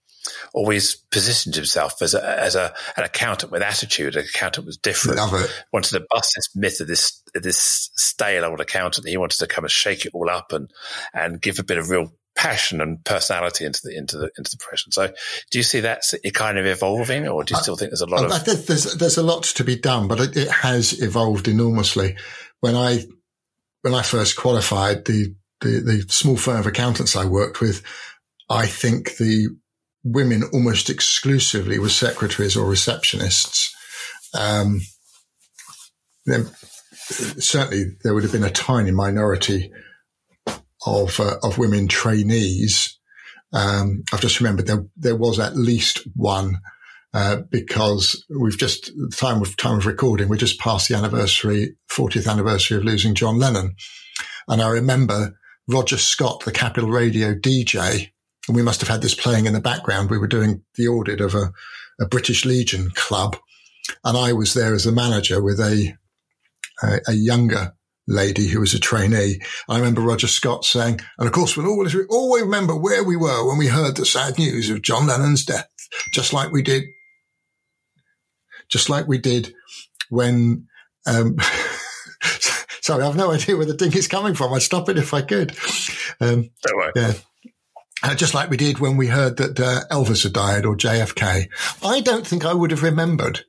always 0.53 0.95
positioned 0.95 1.55
himself 1.55 2.03
as 2.03 2.15
a, 2.15 2.41
as 2.41 2.55
a, 2.55 2.75
an 2.97 3.05
accountant 3.05 3.53
with 3.53 3.63
attitude. 3.63 4.17
An 4.17 4.25
accountant 4.25 4.67
was 4.67 4.77
different. 4.77 5.19
Love 5.19 5.35
it. 5.35 5.65
Wanted 5.73 5.99
to 5.99 6.07
bust 6.11 6.33
this 6.37 6.55
myth 6.55 6.81
of 6.81 6.89
this 6.89 7.23
this 7.35 7.91
stale 7.97 8.45
old 8.45 8.61
accountant. 8.61 9.09
He 9.09 9.17
wanted 9.17 9.39
to 9.39 9.47
come 9.47 9.65
and 9.65 9.71
shake 9.71 10.05
it 10.07 10.13
all 10.15 10.31
up 10.31 10.53
and 10.53 10.71
and 11.15 11.41
give 11.41 11.59
a 11.59 11.65
bit 11.65 11.79
of 11.79 11.91
real 11.91 12.13
passion 12.41 12.81
and 12.81 13.05
personality 13.05 13.67
into 13.67 13.81
the 13.85 13.95
into 13.95 14.17
the 14.17 14.31
into 14.39 14.51
the 14.51 14.57
profession. 14.57 14.91
So, 14.93 15.09
do 15.51 15.59
you 15.59 15.63
see 15.63 15.81
that 15.81 16.03
kind 16.33 16.59
of 16.59 16.65
evolving, 16.65 17.29
or 17.29 17.45
do 17.45 17.55
you 17.55 17.61
still 17.61 17.77
think 17.77 17.91
there's 17.91 18.01
a 18.01 18.07
lot 18.07 18.23
I, 18.23 18.25
of? 18.25 18.33
I 18.33 18.39
think 18.39 18.65
there's 18.65 18.95
there's 18.95 19.19
a 19.19 19.23
lot 19.23 19.43
to 19.43 19.63
be 19.63 19.77
done, 19.77 20.09
but 20.09 20.21
it, 20.21 20.37
it 20.39 20.51
has 20.51 21.03
evolved 21.03 21.49
enormously. 21.49 22.17
When 22.61 22.75
I 22.75 23.05
when 23.83 23.95
I 23.95 24.01
first 24.01 24.37
qualified, 24.37 25.05
the, 25.05 25.35
the 25.61 25.81
the 25.81 26.05
small 26.09 26.39
firm 26.39 26.61
of 26.61 26.67
accountants 26.67 27.15
I 27.15 27.27
worked 27.27 27.61
with, 27.61 27.83
I 28.49 28.67
think 28.67 29.19
the 29.19 29.49
women 30.03 30.45
almost 30.55 30.89
exclusively 30.89 31.79
were 31.79 31.91
secretaries 31.91 32.57
or 32.57 32.65
receptionists. 32.65 33.71
Um, 34.33 34.81
then 36.25 36.49
certainly 36.97 37.97
there 38.03 38.15
would 38.15 38.23
have 38.23 38.33
been 38.33 38.45
a 38.45 38.51
tiny 38.51 38.93
minority 38.93 39.73
of 40.87 41.19
uh, 41.21 41.37
of 41.43 41.59
women 41.59 41.89
trainees. 41.89 42.99
Um, 43.53 44.05
I've 44.13 44.21
just 44.21 44.41
remembered 44.41 44.67
there 44.67 44.87
there 44.97 45.17
was 45.17 45.39
at 45.39 45.57
least 45.57 46.07
one 46.15 46.61
uh, 47.13 47.39
because 47.51 48.25
we've 48.31 48.59
just 48.59 48.91
time 49.13 49.43
of 49.43 49.57
time 49.57 49.79
of 49.79 49.87
recording 49.87 50.29
we 50.29 50.39
just 50.39 50.61
passed 50.61 50.89
the 50.89 50.97
anniversary 50.97 51.75
40th 51.91 52.31
anniversary 52.31 52.77
of 52.77 52.85
losing 52.85 53.15
John 53.15 53.39
Lennon, 53.39 53.75
and 54.49 54.63
I 54.63 54.69
remember 54.69 55.37
Roger 55.69 55.99
Scott, 55.99 56.45
the 56.45 56.53
Capital 56.53 56.91
Radio 56.91 57.35
DJ, 57.35 58.11
and 58.47 58.57
we 58.57 58.63
must 58.63 58.81
have 58.81 58.89
had 58.89 59.03
this 59.03 59.15
playing 59.15 59.47
in 59.47 59.53
the 59.53 59.61
background. 59.61 60.11
We 60.11 60.19
were 60.19 60.27
doing 60.27 60.63
the 60.77 60.89
audit 60.89 61.21
of 61.21 61.35
a, 61.35 61.53
a 62.01 62.07
British 62.07 62.45
Legion 62.45 62.91
club, 62.95 63.37
and 64.05 64.17
I 64.17 64.33
was 64.33 64.55
there 64.55 64.75
as 64.75 64.87
a 64.87 64.93
manager 64.93 65.43
with 65.43 65.61
a 65.61 65.95
a, 66.83 67.01
a 67.09 67.13
younger 67.13 67.75
lady 68.11 68.49
who 68.49 68.61
was 68.61 68.75
a 68.75 68.81
trainee. 68.81 69.41
I 69.69 69.79
remember 69.79 70.01
Roger 70.01 70.27
Scott 70.27 70.65
saying, 70.65 71.01
and 71.19 71.27
of 71.27 71.33
course, 71.33 71.57
we'll 71.57 71.69
always, 71.69 71.95
always 72.09 72.43
remember 72.43 72.77
where 72.77 73.05
we 73.05 73.17
were 73.17 73.47
when 73.47 73.59
we 73.59 73.69
heard 73.69 73.97
the 73.97 74.05
sad 74.05 74.39
news 74.39 74.71
of 74.71 74.83
John 74.83 75.07
Lennon's 75.07 75.45
death, 75.45 75.69
just 76.13 76.33
like 76.33 76.51
we 76.51 76.63
did, 76.63 76.85
just 78.69 78.91
like 78.91 79.07
we 79.07 79.19
did 79.19 79.55
when, 80.11 80.67
um, 81.07 81.37
sorry, 82.81 83.05
I've 83.05 83.17
no 83.17 83.31
idea 83.33 83.57
where 83.57 83.67
the 83.67 83.75
ding 83.75 83.93
is 83.93 84.09
coming 84.09 84.35
from. 84.35 84.53
I'd 84.53 84.63
stop 84.63 84.89
it 84.89 84.99
if 84.99 85.15
I 85.15 85.23
could. 85.23 85.57
Um. 86.21 86.51
Yeah. 86.95 87.15
Uh, 88.03 88.15
just 88.15 88.33
like 88.33 88.49
we 88.49 88.57
did 88.57 88.79
when 88.79 88.97
we 88.97 89.09
heard 89.09 89.37
that 89.37 89.61
uh, 89.61 89.81
Elvis 89.91 90.23
had 90.23 90.33
died 90.33 90.65
or 90.65 90.75
JFK. 90.75 91.49
I 91.83 92.01
don't 92.01 92.27
think 92.27 92.47
I 92.47 92.55
would 92.55 92.71
have 92.71 92.83
remembered 92.83 93.45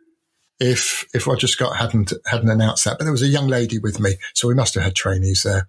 if 0.61 1.07
if 1.13 1.25
Roger 1.25 1.47
Scott 1.47 1.75
hadn't 1.75 2.13
hadn't 2.27 2.49
announced 2.49 2.85
that. 2.85 2.97
But 2.97 3.05
there 3.05 3.11
was 3.11 3.23
a 3.23 3.27
young 3.27 3.47
lady 3.47 3.79
with 3.79 3.99
me, 3.99 4.17
so 4.33 4.47
we 4.47 4.53
must 4.53 4.75
have 4.75 4.83
had 4.83 4.95
trainees 4.95 5.41
there. 5.43 5.67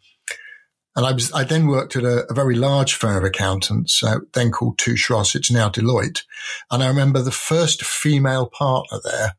And 0.94 1.06
I 1.06 1.12
was 1.12 1.32
I 1.32 1.44
then 1.44 1.66
worked 1.66 1.96
at 1.96 2.04
a, 2.04 2.30
a 2.30 2.34
very 2.34 2.54
large 2.54 2.94
firm 2.94 3.16
of 3.16 3.24
accountants, 3.24 4.02
uh, 4.04 4.18
then 4.34 4.50
called 4.50 4.78
Touche 4.78 5.08
Ross. 5.08 5.34
It's 5.34 5.50
now 5.50 5.70
Deloitte. 5.70 6.22
And 6.70 6.82
I 6.82 6.88
remember 6.88 7.22
the 7.22 7.30
first 7.30 7.82
female 7.82 8.46
partner 8.46 9.00
there 9.02 9.34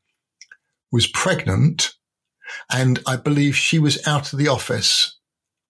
was 0.92 1.06
pregnant, 1.06 1.94
and 2.72 3.00
I 3.06 3.16
believe 3.16 3.56
she 3.56 3.78
was 3.78 4.06
out 4.08 4.34
of 4.34 4.40
the 4.40 4.48
office 4.48 5.20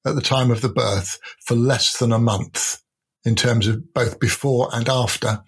at 0.06 0.16
the 0.16 0.22
time 0.22 0.50
of 0.50 0.62
the 0.62 0.70
birth 0.70 1.20
for 1.46 1.56
less 1.56 1.98
than 1.98 2.14
a 2.14 2.20
month 2.20 2.82
in 3.26 3.36
terms 3.36 3.68
of 3.68 3.94
both 3.94 4.20
before 4.20 4.70
and 4.74 4.88
after 4.88 5.44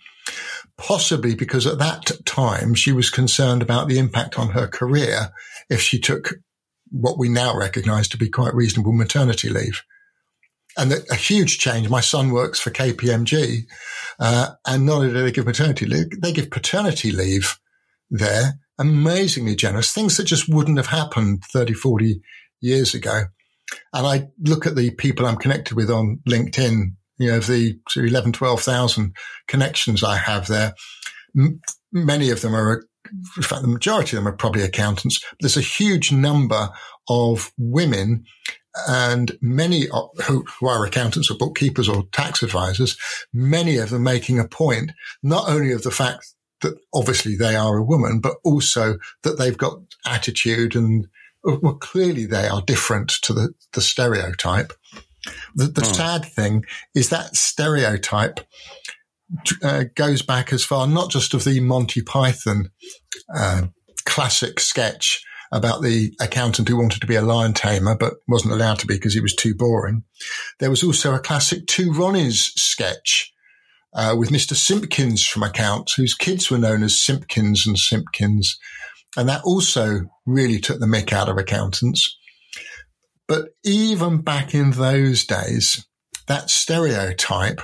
possibly 0.78 1.36
because 1.36 1.66
at 1.66 1.80
that 1.80 2.12
time 2.26 2.74
she 2.74 2.92
was 2.92 3.10
concerned 3.10 3.62
about 3.62 3.88
the 3.88 3.98
impact 3.98 4.38
on 4.38 4.50
her 4.50 4.68
career 4.68 5.32
if 5.70 5.82
she 5.82 6.00
took 6.00 6.36
what 6.92 7.18
we 7.18 7.30
now 7.30 7.58
recognize 7.58 8.08
to 8.10 8.18
be 8.18 8.30
quite 8.30 8.54
reasonable 8.54 8.94
maternity 8.94 9.50
leave. 9.50 9.84
And 10.78 10.94
a 11.10 11.16
huge 11.16 11.58
change. 11.58 11.90
My 11.90 12.02
son 12.02 12.32
works 12.32 12.60
for 12.60 12.70
KPMG, 12.70 13.64
uh, 14.20 14.52
and 14.68 14.86
not 14.86 14.98
only 14.98 15.14
do 15.14 15.24
they 15.24 15.32
give 15.32 15.46
maternity 15.46 15.86
leave, 15.86 16.22
they 16.22 16.34
give 16.34 16.52
paternity 16.52 17.12
leave 17.12 17.58
there. 18.10 18.60
Amazingly 18.78 19.56
generous. 19.56 19.94
Things 19.94 20.18
that 20.18 20.26
just 20.26 20.50
wouldn't 20.50 20.78
have 20.78 20.88
happened 20.88 21.44
30, 21.46 21.74
40 21.74 22.22
years 22.60 22.94
ago. 22.94 23.24
And 23.94 24.06
I 24.06 24.28
look 24.42 24.68
at 24.68 24.76
the 24.76 24.92
people 24.92 25.26
I'm 25.26 25.38
connected 25.38 25.78
with 25.78 25.90
on 25.90 26.20
LinkedIn 26.28 26.96
you 27.18 27.32
know, 27.32 27.40
the 27.40 27.80
11, 27.96 28.34
12,000 28.34 29.16
connections 29.48 30.04
I 30.04 30.18
have 30.18 30.48
there, 30.48 30.74
m- 31.38 31.62
many 31.92 32.30
of 32.30 32.42
them 32.42 32.56
are, 32.56 32.86
in 33.38 33.44
fact, 33.44 33.62
the 33.62 33.68
majority 33.68 34.18
of 34.18 34.24
them 34.24 34.34
are 34.34 34.38
probably 34.38 34.64
accountants. 34.64 35.24
There's 35.40 35.58
a 35.58 35.62
huge 35.62 36.12
number 36.12 36.70
of 37.10 37.52
women 37.58 38.26
and 38.88 39.38
many 39.42 39.88
who, 40.26 40.44
who 40.60 40.68
are 40.68 40.86
accountants 40.86 41.32
or 41.32 41.38
bookkeepers 41.38 41.88
or 41.88 42.04
tax 42.12 42.44
advisors, 42.44 42.98
many 43.34 43.78
of 43.78 43.90
them 43.90 44.04
making 44.04 44.40
a 44.40 44.48
point, 44.48 44.92
not 45.24 45.48
only 45.48 45.72
of 45.72 45.84
the 45.84 45.92
fact 45.92 46.34
that 46.62 46.78
obviously 46.94 47.36
they 47.36 47.56
are 47.56 47.78
a 47.78 47.84
woman, 47.84 48.20
but 48.20 48.36
also 48.44 48.98
that 49.24 49.38
they've 49.38 49.58
got 49.58 49.80
attitude 50.06 50.76
and 50.76 51.08
uh, 51.48 51.58
well, 51.62 51.76
clearly 51.76 52.26
they 52.26 52.48
are 52.48 52.62
different 52.62 53.10
to 53.22 53.34
the, 53.34 53.54
the 53.74 53.82
stereotype. 53.82 54.74
The, 55.56 55.68
the 55.68 55.82
hmm. 55.82 55.94
sad 55.94 56.26
thing 56.26 56.66
is 56.94 57.10
that 57.10 57.36
stereotype 57.36 58.40
uh, 59.64 59.86
goes 59.96 60.22
back 60.22 60.54
as 60.54 60.64
far 60.64 60.88
not 60.88 61.10
just 61.10 61.34
of 61.34 61.44
the 61.44 61.60
Monty 61.60 62.02
Python 62.02 62.70
uh, 63.36 63.68
classic 64.06 64.60
sketch 64.60 65.24
about 65.52 65.82
the 65.82 66.14
accountant 66.20 66.68
who 66.68 66.78
wanted 66.78 67.02
to 67.02 67.08
be 67.08 67.16
a 67.16 67.22
lion 67.22 67.54
tamer 67.54 67.96
but 67.96 68.16
wasn't 68.28 68.54
allowed 68.54 68.80
to 68.80 68.88
be 68.88 68.96
because 68.96 69.14
he 69.14 69.22
was 69.22 69.36
too 69.36 69.56
boring. 69.56 70.04
There 70.60 70.70
was 70.70 70.84
also 70.84 71.14
a 71.14 71.20
classic 71.20 71.68
Two 71.68 71.92
Ronnies 71.92 72.52
sketch 72.56 73.32
uh, 73.94 74.16
with 74.18 74.30
Mr. 74.30 74.54
Simpkins 74.54 75.26
from 75.26 75.44
accounts, 75.44 75.94
whose 75.94 76.14
kids 76.14 76.52
were 76.52 76.58
known 76.58 76.84
as 76.84 77.02
Simpkins 77.02 77.66
and 77.66 77.78
Simpkins. 77.78 78.60
And 79.16 79.30
that 79.30 79.44
also 79.44 80.02
really 80.26 80.60
took 80.60 80.80
the 80.80 80.86
mick 80.86 81.14
out 81.14 81.30
of 81.30 81.38
accountants. 81.38 82.18
But 83.28 83.50
even 83.64 84.22
back 84.22 84.54
in 84.54 84.72
those 84.72 85.26
days, 85.26 85.86
that 86.28 86.50
stereotype, 86.50 87.62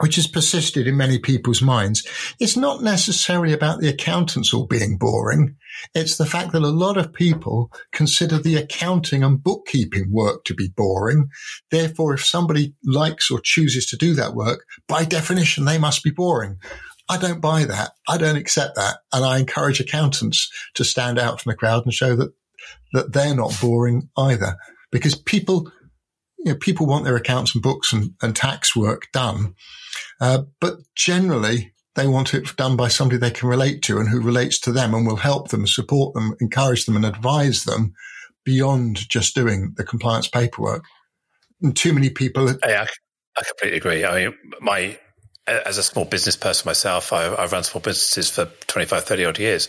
which 0.00 0.16
has 0.16 0.28
persisted 0.28 0.86
in 0.86 0.96
many 0.96 1.18
people's 1.18 1.60
minds, 1.60 2.06
is 2.38 2.56
not 2.56 2.82
necessarily 2.82 3.52
about 3.52 3.80
the 3.80 3.88
accountants 3.88 4.54
all 4.54 4.66
being 4.66 4.96
boring. 4.96 5.56
It's 5.94 6.16
the 6.16 6.26
fact 6.26 6.52
that 6.52 6.62
a 6.62 6.68
lot 6.68 6.96
of 6.96 7.12
people 7.12 7.72
consider 7.92 8.38
the 8.38 8.56
accounting 8.56 9.24
and 9.24 9.42
bookkeeping 9.42 10.12
work 10.12 10.44
to 10.44 10.54
be 10.54 10.68
boring. 10.68 11.28
Therefore, 11.70 12.14
if 12.14 12.24
somebody 12.24 12.74
likes 12.84 13.30
or 13.30 13.40
chooses 13.40 13.86
to 13.86 13.96
do 13.96 14.14
that 14.14 14.34
work, 14.34 14.64
by 14.86 15.04
definition, 15.04 15.64
they 15.64 15.78
must 15.78 16.04
be 16.04 16.10
boring. 16.10 16.58
I 17.08 17.16
don't 17.16 17.40
buy 17.40 17.64
that. 17.64 17.92
I 18.06 18.18
don't 18.18 18.36
accept 18.36 18.76
that. 18.76 18.98
And 19.12 19.24
I 19.24 19.38
encourage 19.38 19.80
accountants 19.80 20.50
to 20.74 20.84
stand 20.84 21.18
out 21.18 21.40
from 21.40 21.50
the 21.50 21.56
crowd 21.56 21.84
and 21.84 21.94
show 21.94 22.14
that 22.16 22.32
that 22.92 23.12
they're 23.12 23.34
not 23.34 23.56
boring 23.60 24.08
either 24.16 24.56
because 24.90 25.14
people, 25.14 25.70
you 26.38 26.52
know, 26.52 26.58
people 26.58 26.86
want 26.86 27.04
their 27.04 27.16
accounts 27.16 27.54
and 27.54 27.62
books 27.62 27.92
and, 27.92 28.12
and 28.22 28.34
tax 28.34 28.74
work 28.74 29.08
done. 29.12 29.54
Uh, 30.20 30.42
but 30.60 30.78
generally 30.94 31.74
they 31.94 32.06
want 32.06 32.32
it 32.32 32.56
done 32.56 32.76
by 32.76 32.88
somebody 32.88 33.18
they 33.18 33.30
can 33.30 33.48
relate 33.48 33.82
to 33.82 33.98
and 33.98 34.08
who 34.08 34.20
relates 34.20 34.58
to 34.60 34.72
them 34.72 34.94
and 34.94 35.06
will 35.06 35.16
help 35.16 35.48
them, 35.48 35.66
support 35.66 36.14
them, 36.14 36.34
encourage 36.40 36.86
them 36.86 36.96
and 36.96 37.04
advise 37.04 37.64
them 37.64 37.92
beyond 38.44 39.08
just 39.08 39.34
doing 39.34 39.74
the 39.76 39.84
compliance 39.84 40.28
paperwork. 40.28 40.84
And 41.60 41.76
too 41.76 41.92
many 41.92 42.08
people. 42.08 42.48
I 43.36 43.42
completely 43.44 43.78
agree. 43.78 44.04
I 44.04 44.26
mean, 44.26 44.34
my, 44.60 44.98
as 45.46 45.76
a 45.76 45.82
small 45.82 46.04
business 46.04 46.36
person 46.36 46.68
myself, 46.68 47.12
I, 47.12 47.24
have 47.24 47.52
run 47.52 47.64
small 47.64 47.80
businesses 47.80 48.30
for 48.30 48.46
25, 48.68 49.04
30 49.04 49.24
odd 49.24 49.38
years. 49.38 49.68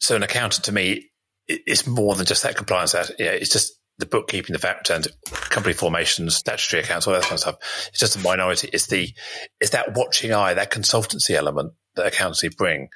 So 0.00 0.16
an 0.16 0.22
accountant 0.22 0.64
to 0.66 0.72
me 0.72 1.10
it's 1.48 1.86
more 1.86 2.14
than 2.14 2.26
just 2.26 2.42
that 2.42 2.56
compliance. 2.56 2.92
That 2.92 3.10
Yeah, 3.18 3.30
it's 3.30 3.50
just 3.50 3.78
the 3.98 4.06
bookkeeping, 4.06 4.52
the 4.52 4.58
VAT 4.58 4.78
returns, 4.78 5.08
company 5.50 5.74
formations, 5.74 6.36
statutory 6.36 6.82
accounts, 6.82 7.06
all 7.06 7.14
that 7.14 7.22
kind 7.22 7.34
of 7.34 7.40
stuff. 7.40 7.88
It's 7.88 7.98
just 7.98 8.16
a 8.16 8.20
minority. 8.20 8.70
It's 8.72 8.86
the 8.86 9.12
it's 9.60 9.70
that 9.70 9.96
watching 9.96 10.32
eye, 10.32 10.54
that 10.54 10.70
consultancy 10.70 11.30
element 11.30 11.72
that 11.96 12.06
accountancy 12.06 12.48
bring, 12.48 12.88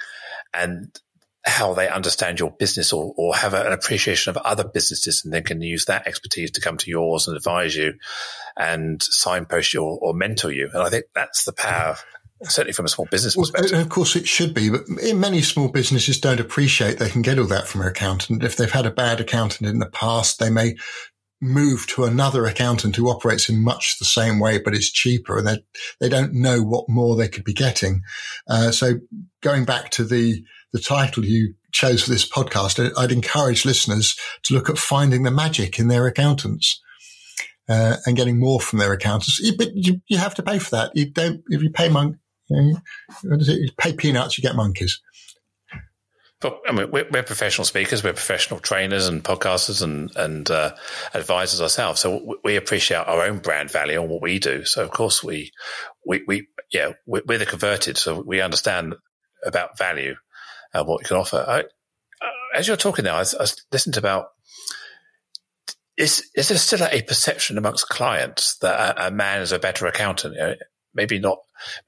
and 0.54 0.96
how 1.44 1.74
they 1.74 1.88
understand 1.88 2.38
your 2.38 2.52
business 2.52 2.92
or, 2.92 3.12
or 3.16 3.34
have 3.34 3.52
an 3.52 3.72
appreciation 3.72 4.30
of 4.30 4.36
other 4.36 4.64
businesses 4.64 5.22
and 5.24 5.34
then 5.34 5.42
can 5.42 5.60
use 5.60 5.86
that 5.86 6.06
expertise 6.06 6.52
to 6.52 6.60
come 6.60 6.76
to 6.76 6.88
yours 6.88 7.26
and 7.26 7.36
advise 7.36 7.74
you 7.74 7.94
and 8.56 9.02
signpost 9.02 9.74
you 9.74 9.82
or, 9.82 9.98
or 10.00 10.14
mentor 10.14 10.52
you. 10.52 10.70
And 10.72 10.82
I 10.82 10.88
think 10.88 11.06
that's 11.14 11.44
the 11.44 11.52
power 11.52 11.96
certainly 12.44 12.72
from 12.72 12.86
a 12.86 12.88
small 12.88 13.06
business 13.10 13.36
perspective. 13.36 13.72
Well, 13.72 13.80
of 13.80 13.88
course, 13.88 14.16
it 14.16 14.26
should 14.26 14.54
be, 14.54 14.70
but 14.70 14.88
many 15.14 15.42
small 15.42 15.68
businesses 15.68 16.20
don't 16.20 16.40
appreciate 16.40 16.98
they 16.98 17.10
can 17.10 17.22
get 17.22 17.38
all 17.38 17.46
that 17.46 17.66
from 17.66 17.82
an 17.82 17.88
accountant. 17.88 18.42
If 18.42 18.56
they've 18.56 18.70
had 18.70 18.86
a 18.86 18.90
bad 18.90 19.20
accountant 19.20 19.68
in 19.68 19.78
the 19.78 19.86
past, 19.86 20.38
they 20.38 20.50
may 20.50 20.74
move 21.42 21.88
to 21.88 22.04
another 22.04 22.46
accountant 22.46 22.94
who 22.94 23.10
operates 23.10 23.48
in 23.48 23.62
much 23.62 23.98
the 23.98 24.04
same 24.04 24.38
way, 24.38 24.58
but 24.58 24.74
is 24.74 24.90
cheaper, 24.90 25.38
and 25.38 25.46
they 25.46 25.58
they 26.00 26.08
don't 26.08 26.32
know 26.32 26.62
what 26.62 26.88
more 26.88 27.16
they 27.16 27.28
could 27.28 27.44
be 27.44 27.52
getting. 27.52 28.02
Uh, 28.48 28.70
so, 28.70 28.94
going 29.42 29.64
back 29.64 29.90
to 29.90 30.04
the 30.04 30.44
the 30.72 30.80
title 30.80 31.24
you 31.24 31.54
chose 31.72 32.04
for 32.04 32.10
this 32.10 32.28
podcast, 32.28 32.92
I'd 32.96 33.12
encourage 33.12 33.64
listeners 33.64 34.16
to 34.44 34.54
look 34.54 34.70
at 34.70 34.78
finding 34.78 35.24
the 35.24 35.30
magic 35.30 35.78
in 35.78 35.88
their 35.88 36.06
accountants. 36.06 36.80
Uh, 37.68 37.96
and 38.06 38.16
getting 38.16 38.40
more 38.40 38.60
from 38.60 38.80
their 38.80 38.92
accountants, 38.92 39.40
but 39.52 39.68
you, 39.72 40.00
you 40.08 40.18
have 40.18 40.34
to 40.34 40.42
pay 40.42 40.58
for 40.58 40.70
that. 40.70 40.90
You 40.94 41.08
don't 41.08 41.42
if 41.46 41.62
you 41.62 41.70
pay 41.70 41.88
monk, 41.88 42.16
you, 42.54 43.68
pay 43.78 43.92
peanuts, 43.92 44.38
you 44.38 44.42
get 44.42 44.56
monkeys. 44.56 45.00
But 46.42 46.60
I 46.68 46.72
mean, 46.72 46.90
we're, 46.90 47.06
we're, 47.08 47.22
professional 47.22 47.64
speakers, 47.64 48.02
we're 48.02 48.12
professional 48.12 48.58
trainers 48.58 49.06
and 49.06 49.22
podcasters 49.22 49.80
and 49.80 50.14
and 50.16 50.50
uh, 50.50 50.74
advisors 51.14 51.60
ourselves. 51.60 52.00
So 52.00 52.36
we 52.42 52.56
appreciate 52.56 53.06
our 53.06 53.24
own 53.24 53.38
brand 53.38 53.70
value 53.70 54.00
and 54.00 54.10
what 54.10 54.20
we 54.20 54.40
do. 54.40 54.64
So 54.64 54.82
of 54.82 54.90
course 54.90 55.22
we 55.22 55.52
we, 56.04 56.24
we 56.26 56.48
yeah 56.72 56.94
we're, 57.06 57.22
we're 57.26 57.38
the 57.38 57.46
converted, 57.46 57.96
so 57.96 58.20
we 58.20 58.40
understand 58.40 58.96
about 59.46 59.78
value 59.78 60.16
and 60.74 60.86
what 60.86 61.00
we 61.00 61.04
can 61.04 61.16
offer. 61.16 61.44
I, 61.46 61.60
uh, 61.60 62.30
as 62.56 62.66
you're 62.66 62.76
talking 62.76 63.04
now, 63.04 63.16
I, 63.16 63.22
I 63.38 63.46
listened 63.70 63.96
about. 63.96 64.26
Is 65.96 66.28
is 66.34 66.48
there 66.48 66.58
still 66.58 66.82
a 66.90 67.02
perception 67.02 67.56
amongst 67.56 67.88
clients 67.88 68.56
that 68.58 68.98
a, 68.98 69.06
a 69.06 69.10
man 69.12 69.42
is 69.42 69.52
a 69.52 69.60
better 69.60 69.86
accountant? 69.86 70.34
You 70.34 70.40
know, 70.40 70.54
maybe 70.94 71.18
not, 71.18 71.38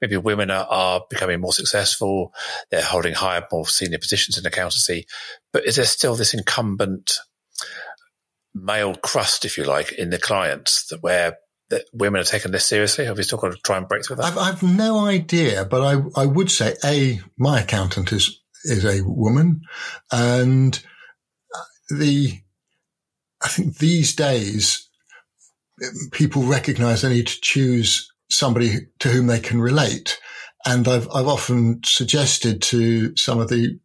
maybe 0.01 0.17
women 0.17 0.51
are, 0.51 0.65
are, 0.69 1.01
becoming 1.09 1.41
more 1.41 1.53
successful. 1.53 2.33
They're 2.71 2.81
holding 2.81 3.13
higher, 3.13 3.45
more 3.51 3.67
senior 3.67 3.99
positions 3.99 4.37
in 4.37 4.45
accountancy. 4.45 5.05
But 5.53 5.65
is 5.65 5.75
there 5.75 5.85
still 5.85 6.15
this 6.15 6.33
incumbent 6.33 7.19
male 8.53 8.95
crust, 8.95 9.45
if 9.45 9.57
you 9.57 9.65
like, 9.65 9.91
in 9.93 10.09
the 10.09 10.19
clients 10.19 10.87
that 10.87 11.03
where 11.03 11.37
that 11.69 11.85
women 11.93 12.21
are 12.21 12.25
taken 12.25 12.51
this 12.51 12.67
seriously? 12.67 13.05
Have 13.05 13.17
we 13.17 13.23
still 13.23 13.37
got 13.37 13.51
to 13.51 13.57
try 13.63 13.77
and 13.77 13.87
break 13.87 14.05
through 14.05 14.17
that? 14.17 14.25
I've, 14.25 14.37
I've 14.37 14.63
no 14.63 15.05
idea, 15.05 15.65
but 15.65 15.81
I, 15.81 16.21
I 16.21 16.25
would 16.25 16.51
say 16.51 16.75
a 16.83 17.19
my 17.37 17.61
accountant 17.61 18.11
is 18.11 18.41
is 18.63 18.85
a 18.85 19.01
woman, 19.03 19.61
and 20.11 20.81
uh, 21.53 21.95
the 21.95 22.39
I 23.43 23.47
think 23.47 23.77
these 23.77 24.15
days 24.15 24.89
people 26.11 26.43
recognise 26.43 27.01
they 27.01 27.09
need 27.09 27.27
to 27.27 27.41
choose 27.41 28.11
somebody 28.37 28.87
to 28.99 29.09
whom 29.09 29.27
they 29.27 29.39
can 29.39 29.61
relate. 29.61 30.19
And 30.65 30.87
I've, 30.87 31.07
I've 31.13 31.27
often 31.27 31.81
suggested 31.85 32.61
to 32.63 33.15
some 33.15 33.39
of 33.39 33.49
the 33.49 33.79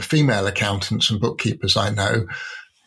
female 0.00 0.46
accountants 0.46 1.10
and 1.10 1.20
bookkeepers 1.20 1.76
I 1.76 1.90
know, 1.90 2.26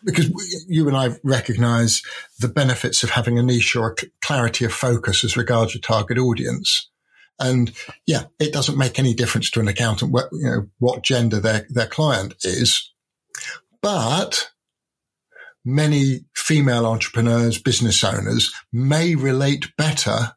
because 0.03 0.29
you 0.67 0.87
and 0.87 0.97
I 0.97 1.17
recognize 1.23 2.01
the 2.39 2.47
benefits 2.47 3.03
of 3.03 3.11
having 3.11 3.39
a 3.39 3.43
niche 3.43 3.75
or 3.75 3.91
a 3.91 3.95
clarity 4.21 4.65
of 4.65 4.73
focus 4.73 5.23
as 5.23 5.37
regards 5.37 5.73
your 5.73 5.81
target 5.81 6.17
audience. 6.17 6.89
And 7.39 7.71
yeah, 8.05 8.23
it 8.39 8.53
doesn't 8.53 8.77
make 8.77 8.97
any 8.97 9.13
difference 9.13 9.51
to 9.51 9.59
an 9.59 9.67
accountant 9.67 10.11
what, 10.11 10.29
you 10.31 10.49
know, 10.49 10.67
what 10.79 11.03
gender 11.03 11.39
their, 11.39 11.65
their 11.69 11.87
client 11.87 12.35
is. 12.43 12.93
But 13.81 14.51
many 15.63 16.25
female 16.35 16.85
entrepreneurs, 16.85 17.57
business 17.59 18.03
owners 18.03 18.53
may 18.71 19.15
relate 19.15 19.75
better 19.77 20.35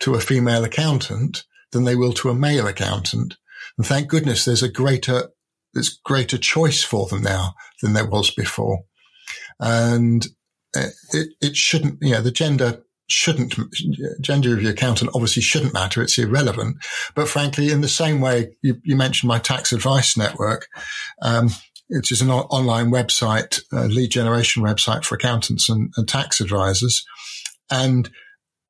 to 0.00 0.14
a 0.14 0.20
female 0.20 0.64
accountant 0.64 1.44
than 1.72 1.84
they 1.84 1.96
will 1.96 2.12
to 2.14 2.30
a 2.30 2.34
male 2.34 2.66
accountant. 2.66 3.36
And 3.76 3.86
thank 3.86 4.08
goodness 4.08 4.44
there's 4.44 4.62
a 4.62 4.68
greater, 4.70 5.30
there's 5.72 6.00
greater 6.04 6.38
choice 6.38 6.82
for 6.82 7.06
them 7.08 7.22
now 7.22 7.54
than 7.82 7.92
there 7.92 8.08
was 8.08 8.30
before. 8.30 8.84
And 9.58 10.26
uh, 10.76 10.86
it, 11.12 11.28
it 11.40 11.56
shouldn't, 11.56 11.98
you 12.00 12.12
know, 12.12 12.20
the 12.20 12.30
gender 12.30 12.82
shouldn't, 13.06 13.54
gender 14.20 14.54
of 14.54 14.62
your 14.62 14.72
accountant 14.72 15.10
obviously 15.14 15.42
shouldn't 15.42 15.74
matter. 15.74 16.02
It's 16.02 16.18
irrelevant. 16.18 16.76
But 17.14 17.28
frankly, 17.28 17.70
in 17.70 17.80
the 17.80 17.88
same 17.88 18.20
way, 18.20 18.56
you, 18.62 18.76
you 18.82 18.96
mentioned 18.96 19.28
my 19.28 19.38
tax 19.38 19.72
advice 19.72 20.16
network, 20.16 20.68
um, 21.20 21.50
which 21.88 22.10
is 22.10 22.22
an 22.22 22.30
online 22.30 22.90
website, 22.90 23.60
lead 23.70 24.10
generation 24.10 24.62
website 24.62 25.04
for 25.04 25.16
accountants 25.16 25.68
and, 25.68 25.92
and 25.96 26.08
tax 26.08 26.40
advisors. 26.40 27.04
And 27.70 28.10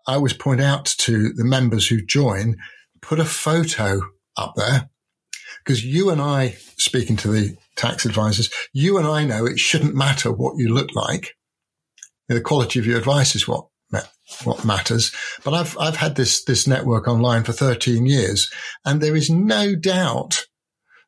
I 0.07 0.15
always 0.15 0.33
point 0.33 0.61
out 0.61 0.87
to 0.99 1.33
the 1.33 1.45
members 1.45 1.89
who 1.89 2.05
join, 2.05 2.57
put 3.01 3.21
a 3.21 3.25
photo 3.25 4.01
up 4.37 4.55
there 4.57 4.91
because 5.65 5.85
you 5.85 6.11
and 6.11 6.21
I, 6.21 6.57
speaking 6.77 7.17
to 7.17 7.29
the 7.29 7.57
tax 7.77 8.05
advisors, 8.05 8.51
you 8.73 8.99
and 8.99 9.07
I 9.07 9.25
know 9.25 9.47
it 9.47 9.59
shouldn't 9.59 9.95
matter 9.95 10.31
what 10.31 10.59
you 10.59 10.73
look 10.73 10.95
like. 10.95 11.35
The 12.29 12.41
quality 12.41 12.79
of 12.79 12.87
your 12.87 12.99
advice 12.99 13.35
is 13.35 13.47
what 13.47 13.67
what 14.45 14.65
matters. 14.65 15.13
But 15.45 15.55
I've 15.55 15.79
I've 15.79 15.97
had 15.97 16.17
this 16.17 16.45
this 16.45 16.67
network 16.67 17.07
online 17.07 17.45
for 17.45 17.53
13 17.53 18.07
years, 18.07 18.51
and 18.85 19.01
there 19.01 19.17
is 19.17 19.31
no 19.31 19.75
doubt 19.75 20.47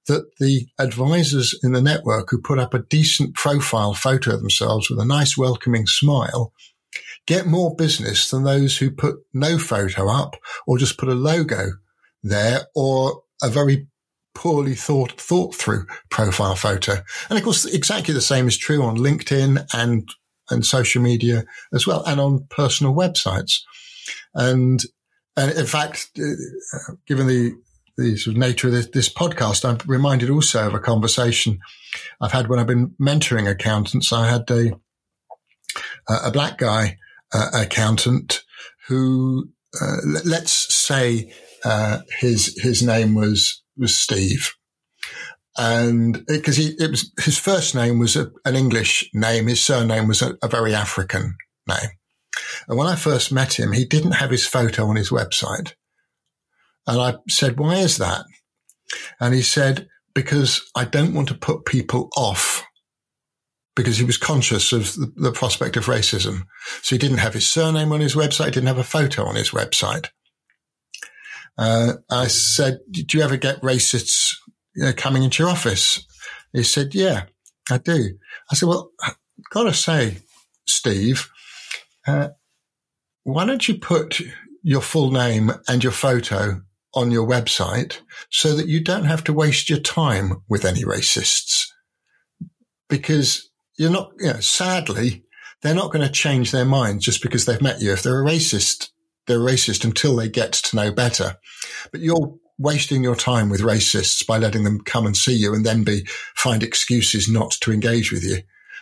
that 0.06 0.24
the 0.38 0.66
advisors 0.78 1.58
in 1.64 1.72
the 1.72 1.82
network 1.82 2.28
who 2.30 2.40
put 2.40 2.58
up 2.58 2.74
a 2.74 2.82
decent 2.82 3.34
profile 3.34 3.94
photo 3.94 4.34
of 4.34 4.40
themselves 4.40 4.88
with 4.88 5.00
a 5.00 5.04
nice 5.04 5.36
welcoming 5.36 5.84
smile 5.86 6.52
get 7.26 7.46
more 7.46 7.74
business 7.74 8.30
than 8.30 8.44
those 8.44 8.76
who 8.78 8.90
put 8.90 9.16
no 9.34 9.58
photo 9.58 10.08
up 10.08 10.36
or 10.66 10.78
just 10.78 10.98
put 10.98 11.08
a 11.08 11.14
logo 11.14 11.72
there 12.22 12.66
or 12.74 13.22
a 13.42 13.48
very 13.48 13.88
poorly 14.34 14.74
thought, 14.74 15.20
thought 15.20 15.54
through 15.54 15.86
profile 16.10 16.54
photo. 16.54 16.96
And 17.28 17.38
of 17.38 17.44
course, 17.44 17.64
exactly 17.64 18.14
the 18.14 18.20
same 18.20 18.46
is 18.46 18.56
true 18.56 18.82
on 18.82 18.98
LinkedIn 18.98 19.66
and, 19.72 20.08
and 20.50 20.64
social 20.64 21.02
media 21.02 21.44
as 21.72 21.86
well 21.86 22.04
and 22.04 22.20
on 22.20 22.46
personal 22.50 22.94
websites. 22.94 23.60
And, 24.34 24.82
and 25.36 25.52
in 25.52 25.66
fact, 25.66 26.10
uh, 26.18 26.92
given 27.06 27.26
the, 27.26 27.56
the 27.96 28.16
sort 28.16 28.36
of 28.36 28.40
nature 28.40 28.68
of 28.68 28.74
this, 28.74 28.88
this, 28.88 29.08
podcast, 29.08 29.64
I'm 29.64 29.78
reminded 29.86 30.28
also 30.28 30.66
of 30.66 30.74
a 30.74 30.78
conversation 30.78 31.58
I've 32.20 32.32
had 32.32 32.48
when 32.48 32.58
I've 32.58 32.66
been 32.66 32.90
mentoring 33.00 33.50
accountants. 33.50 34.12
I 34.12 34.28
had 34.28 34.50
a, 34.50 34.78
a 36.08 36.30
black 36.30 36.58
guy 36.58 36.98
uh, 37.32 37.50
accountant 37.54 38.42
who, 38.88 39.48
uh, 39.80 39.96
let's 40.24 40.74
say, 40.74 41.32
uh, 41.64 42.00
his 42.20 42.58
his 42.62 42.82
name 42.82 43.14
was 43.14 43.62
was 43.76 43.94
Steve, 43.94 44.52
and 45.56 46.24
because 46.26 46.56
he 46.56 46.74
it 46.78 46.90
was 46.90 47.12
his 47.20 47.38
first 47.38 47.74
name 47.74 47.98
was 47.98 48.16
a, 48.16 48.30
an 48.44 48.54
English 48.54 49.08
name, 49.12 49.48
his 49.48 49.64
surname 49.64 50.06
was 50.06 50.22
a, 50.22 50.36
a 50.42 50.48
very 50.48 50.74
African 50.74 51.36
name. 51.66 51.90
And 52.68 52.78
when 52.78 52.86
I 52.86 52.96
first 52.96 53.32
met 53.32 53.58
him, 53.58 53.72
he 53.72 53.84
didn't 53.84 54.12
have 54.12 54.30
his 54.30 54.46
photo 54.46 54.86
on 54.86 54.96
his 54.96 55.10
website. 55.10 55.72
And 56.86 57.00
I 57.00 57.14
said, 57.28 57.58
why 57.58 57.76
is 57.76 57.96
that? 57.96 58.24
And 59.20 59.34
he 59.34 59.42
said, 59.42 59.88
because 60.14 60.62
I 60.74 60.84
don't 60.84 61.14
want 61.14 61.28
to 61.28 61.34
put 61.34 61.64
people 61.64 62.08
off 62.16 62.65
because 63.76 63.98
he 63.98 64.04
was 64.04 64.16
conscious 64.16 64.72
of 64.72 64.94
the, 64.94 65.12
the, 65.16 65.32
prospect 65.32 65.76
of 65.76 65.84
racism. 65.84 66.46
So 66.82 66.96
he 66.96 66.98
didn't 66.98 67.18
have 67.18 67.34
his 67.34 67.46
surname 67.46 67.92
on 67.92 68.00
his 68.00 68.16
website, 68.16 68.46
didn't 68.46 68.66
have 68.66 68.78
a 68.78 68.84
photo 68.84 69.26
on 69.26 69.36
his 69.36 69.50
website. 69.50 70.08
Uh, 71.58 71.94
I 72.10 72.26
said, 72.26 72.80
do 72.90 73.18
you 73.18 73.22
ever 73.22 73.36
get 73.36 73.60
racists 73.60 74.34
you 74.74 74.84
know, 74.84 74.92
coming 74.94 75.22
into 75.22 75.42
your 75.42 75.52
office? 75.52 76.04
He 76.52 76.62
said, 76.62 76.94
yeah, 76.94 77.24
I 77.70 77.78
do. 77.78 78.18
I 78.50 78.54
said, 78.54 78.68
well, 78.68 78.90
I've 79.02 79.16
got 79.50 79.64
to 79.64 79.74
say, 79.74 80.18
Steve, 80.66 81.28
uh, 82.06 82.28
why 83.24 83.44
don't 83.44 83.68
you 83.68 83.78
put 83.78 84.20
your 84.62 84.80
full 84.80 85.10
name 85.10 85.52
and 85.68 85.82
your 85.82 85.92
photo 85.92 86.62
on 86.94 87.10
your 87.10 87.28
website 87.28 88.00
so 88.30 88.54
that 88.54 88.68
you 88.68 88.82
don't 88.82 89.04
have 89.04 89.22
to 89.24 89.34
waste 89.34 89.68
your 89.68 89.80
time 89.80 90.42
with 90.48 90.64
any 90.64 90.82
racists? 90.82 91.66
Because 92.88 93.50
you're 93.76 93.90
not, 93.90 94.12
you 94.18 94.32
know, 94.32 94.40
sadly, 94.40 95.24
they're 95.62 95.74
not 95.74 95.92
going 95.92 96.06
to 96.06 96.12
change 96.12 96.50
their 96.50 96.64
mind 96.64 97.00
just 97.00 97.22
because 97.22 97.44
they've 97.44 97.62
met 97.62 97.80
you. 97.80 97.92
If 97.92 98.02
they're 98.02 98.22
a 98.22 98.26
racist, 98.26 98.90
they're 99.26 99.42
a 99.42 99.52
racist 99.52 99.84
until 99.84 100.16
they 100.16 100.28
get 100.28 100.52
to 100.52 100.76
know 100.76 100.92
better. 100.92 101.36
But 101.90 102.00
you're 102.00 102.36
wasting 102.58 103.02
your 103.02 103.16
time 103.16 103.48
with 103.48 103.60
racists 103.60 104.26
by 104.26 104.38
letting 104.38 104.64
them 104.64 104.80
come 104.80 105.06
and 105.06 105.16
see 105.16 105.34
you 105.34 105.54
and 105.54 105.64
then 105.64 105.84
be 105.84 106.06
find 106.34 106.62
excuses 106.62 107.28
not 107.28 107.50
to 107.60 107.72
engage 107.72 108.12
with 108.12 108.24
you. 108.24 108.38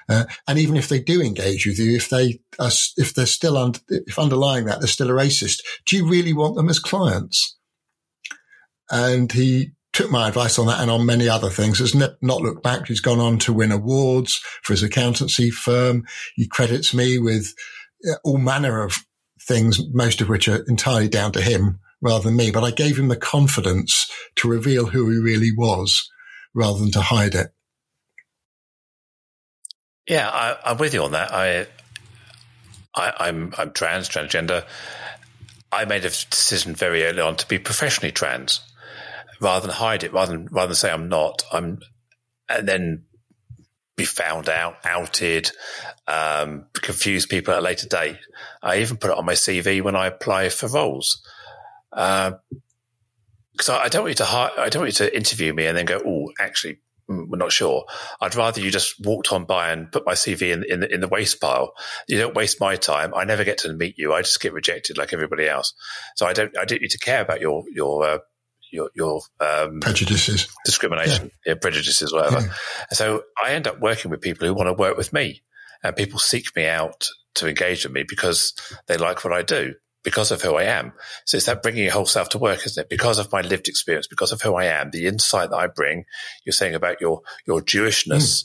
Uh, 0.08 0.24
and 0.46 0.58
even 0.58 0.76
if 0.76 0.88
they 0.88 1.00
do 1.00 1.22
engage 1.22 1.66
with 1.66 1.78
you, 1.78 1.96
if 1.96 2.10
they 2.10 2.40
are, 2.58 2.70
if 2.96 3.14
they're 3.14 3.26
still 3.26 3.56
under, 3.56 3.80
if 3.88 4.18
underlying 4.18 4.66
that 4.66 4.80
they're 4.80 4.86
still 4.86 5.10
a 5.10 5.14
racist, 5.14 5.62
do 5.86 5.96
you 5.96 6.06
really 6.06 6.32
want 6.32 6.56
them 6.56 6.68
as 6.68 6.78
clients? 6.78 7.56
And 8.90 9.32
he 9.32 9.70
took 9.94 10.10
my 10.10 10.28
advice 10.28 10.58
on 10.58 10.66
that 10.66 10.80
and 10.80 10.90
on 10.90 11.06
many 11.06 11.28
other 11.28 11.48
things. 11.48 11.78
Has 11.78 11.94
not 11.94 12.20
looked 12.20 12.62
back. 12.62 12.88
He's 12.88 13.00
gone 13.00 13.20
on 13.20 13.38
to 13.40 13.52
win 13.52 13.72
awards 13.72 14.40
for 14.62 14.74
his 14.74 14.82
accountancy 14.82 15.50
firm. 15.50 16.04
He 16.34 16.46
credits 16.46 16.92
me 16.92 17.18
with 17.18 17.54
uh, 18.06 18.16
all 18.24 18.38
manner 18.38 18.82
of 18.82 18.96
things, 19.40 19.80
most 19.92 20.20
of 20.20 20.28
which 20.28 20.48
are 20.48 20.64
entirely 20.68 21.08
down 21.08 21.32
to 21.32 21.40
him 21.40 21.78
rather 22.02 22.24
than 22.24 22.36
me. 22.36 22.50
But 22.50 22.64
I 22.64 22.70
gave 22.70 22.98
him 22.98 23.08
the 23.08 23.16
confidence 23.16 24.10
to 24.36 24.48
reveal 24.48 24.86
who 24.86 25.08
he 25.10 25.18
really 25.18 25.52
was 25.56 26.10
rather 26.52 26.78
than 26.78 26.90
to 26.92 27.00
hide 27.00 27.34
it. 27.34 27.48
Yeah, 30.08 30.28
I, 30.28 30.72
am 30.72 30.78
with 30.78 30.92
you 30.92 31.02
on 31.02 31.12
that. 31.12 31.32
I, 31.32 31.66
I, 32.94 33.28
I'm, 33.28 33.54
I'm 33.56 33.72
trans, 33.72 34.08
transgender. 34.08 34.64
I 35.72 35.86
made 35.86 36.04
a 36.04 36.10
decision 36.10 36.74
very 36.74 37.04
early 37.04 37.20
on 37.20 37.36
to 37.36 37.48
be 37.48 37.58
professionally 37.58 38.12
trans, 38.12 38.60
rather 39.44 39.66
than 39.66 39.76
hide 39.76 40.02
it, 40.02 40.12
rather 40.12 40.32
than 40.32 40.48
rather 40.50 40.68
than 40.68 40.76
say 40.76 40.90
I'm 40.90 41.08
not. 41.08 41.42
I'm, 41.52 41.78
and 42.48 42.66
then 42.66 43.04
be 43.96 44.04
found 44.04 44.48
out, 44.48 44.76
outed, 44.84 45.50
um, 46.08 46.66
confuse 46.72 47.26
people 47.26 47.54
at 47.54 47.60
a 47.60 47.62
later 47.62 47.88
date. 47.88 48.18
I 48.62 48.78
even 48.78 48.96
put 48.96 49.10
it 49.10 49.16
on 49.16 49.24
my 49.24 49.34
CV 49.34 49.82
when 49.82 49.94
I 49.94 50.06
apply 50.06 50.48
for 50.48 50.68
roles. 50.68 51.22
Because 51.90 52.38
uh, 53.68 53.78
I, 53.78 53.88
don't 53.88 54.02
want 54.02 54.18
you 54.18 54.24
to 54.24 54.26
I 54.26 54.68
don't 54.68 54.82
want 54.82 54.98
you 54.98 55.06
to 55.06 55.16
interview 55.16 55.52
me 55.52 55.66
and 55.66 55.78
then 55.78 55.84
go, 55.84 56.02
oh, 56.04 56.32
actually, 56.40 56.80
mm, 57.08 57.28
we're 57.28 57.38
not 57.38 57.52
sure. 57.52 57.84
I'd 58.20 58.34
rather 58.34 58.60
you 58.60 58.72
just 58.72 58.96
walked 59.04 59.32
on 59.32 59.44
by 59.44 59.70
and 59.70 59.92
put 59.92 60.04
my 60.04 60.14
CV 60.14 60.52
in, 60.52 60.64
in, 60.64 60.82
in 60.82 61.00
the 61.00 61.08
waste 61.08 61.40
pile. 61.40 61.74
You 62.08 62.18
don't 62.18 62.34
waste 62.34 62.60
my 62.60 62.74
time. 62.74 63.14
I 63.14 63.22
never 63.22 63.44
get 63.44 63.58
to 63.58 63.72
meet 63.72 63.96
you. 63.96 64.12
I 64.12 64.22
just 64.22 64.40
get 64.40 64.52
rejected 64.52 64.98
like 64.98 65.12
everybody 65.12 65.48
else. 65.48 65.72
So 66.16 66.26
I 66.26 66.32
don't, 66.32 66.56
I 66.58 66.64
don't 66.64 66.82
need 66.82 66.90
to 66.90 66.98
care 66.98 67.22
about 67.22 67.40
your, 67.40 67.62
your, 67.72 68.04
uh, 68.04 68.18
your 68.74 68.90
your 68.94 69.22
um, 69.40 69.80
prejudices, 69.80 70.48
discrimination, 70.64 71.30
yeah. 71.46 71.52
Yeah, 71.52 71.58
prejudices, 71.60 72.12
whatever. 72.12 72.40
Yeah. 72.40 72.52
So 72.92 73.22
I 73.42 73.52
end 73.52 73.66
up 73.66 73.80
working 73.80 74.10
with 74.10 74.20
people 74.20 74.46
who 74.46 74.54
want 74.54 74.68
to 74.68 74.74
work 74.74 74.96
with 74.96 75.12
me, 75.12 75.42
and 75.82 75.96
people 75.96 76.18
seek 76.18 76.54
me 76.56 76.66
out 76.66 77.08
to 77.36 77.48
engage 77.48 77.84
with 77.84 77.92
me 77.92 78.04
because 78.06 78.52
they 78.86 78.96
like 78.96 79.24
what 79.24 79.32
I 79.32 79.42
do, 79.42 79.74
because 80.02 80.30
of 80.30 80.42
who 80.42 80.56
I 80.56 80.64
am. 80.64 80.92
So 81.24 81.36
it's 81.36 81.46
that 81.46 81.62
bringing 81.62 81.84
your 81.84 81.92
whole 81.92 82.06
self 82.06 82.28
to 82.30 82.38
work, 82.38 82.66
isn't 82.66 82.82
it? 82.82 82.90
Because 82.90 83.18
of 83.18 83.32
my 83.32 83.40
lived 83.40 83.68
experience, 83.68 84.06
because 84.06 84.32
of 84.32 84.42
who 84.42 84.54
I 84.54 84.66
am, 84.66 84.90
the 84.90 85.06
insight 85.06 85.50
that 85.50 85.56
I 85.56 85.68
bring. 85.68 86.04
You're 86.44 86.52
saying 86.52 86.74
about 86.74 87.00
your 87.00 87.22
your 87.46 87.60
Jewishness. 87.60 88.44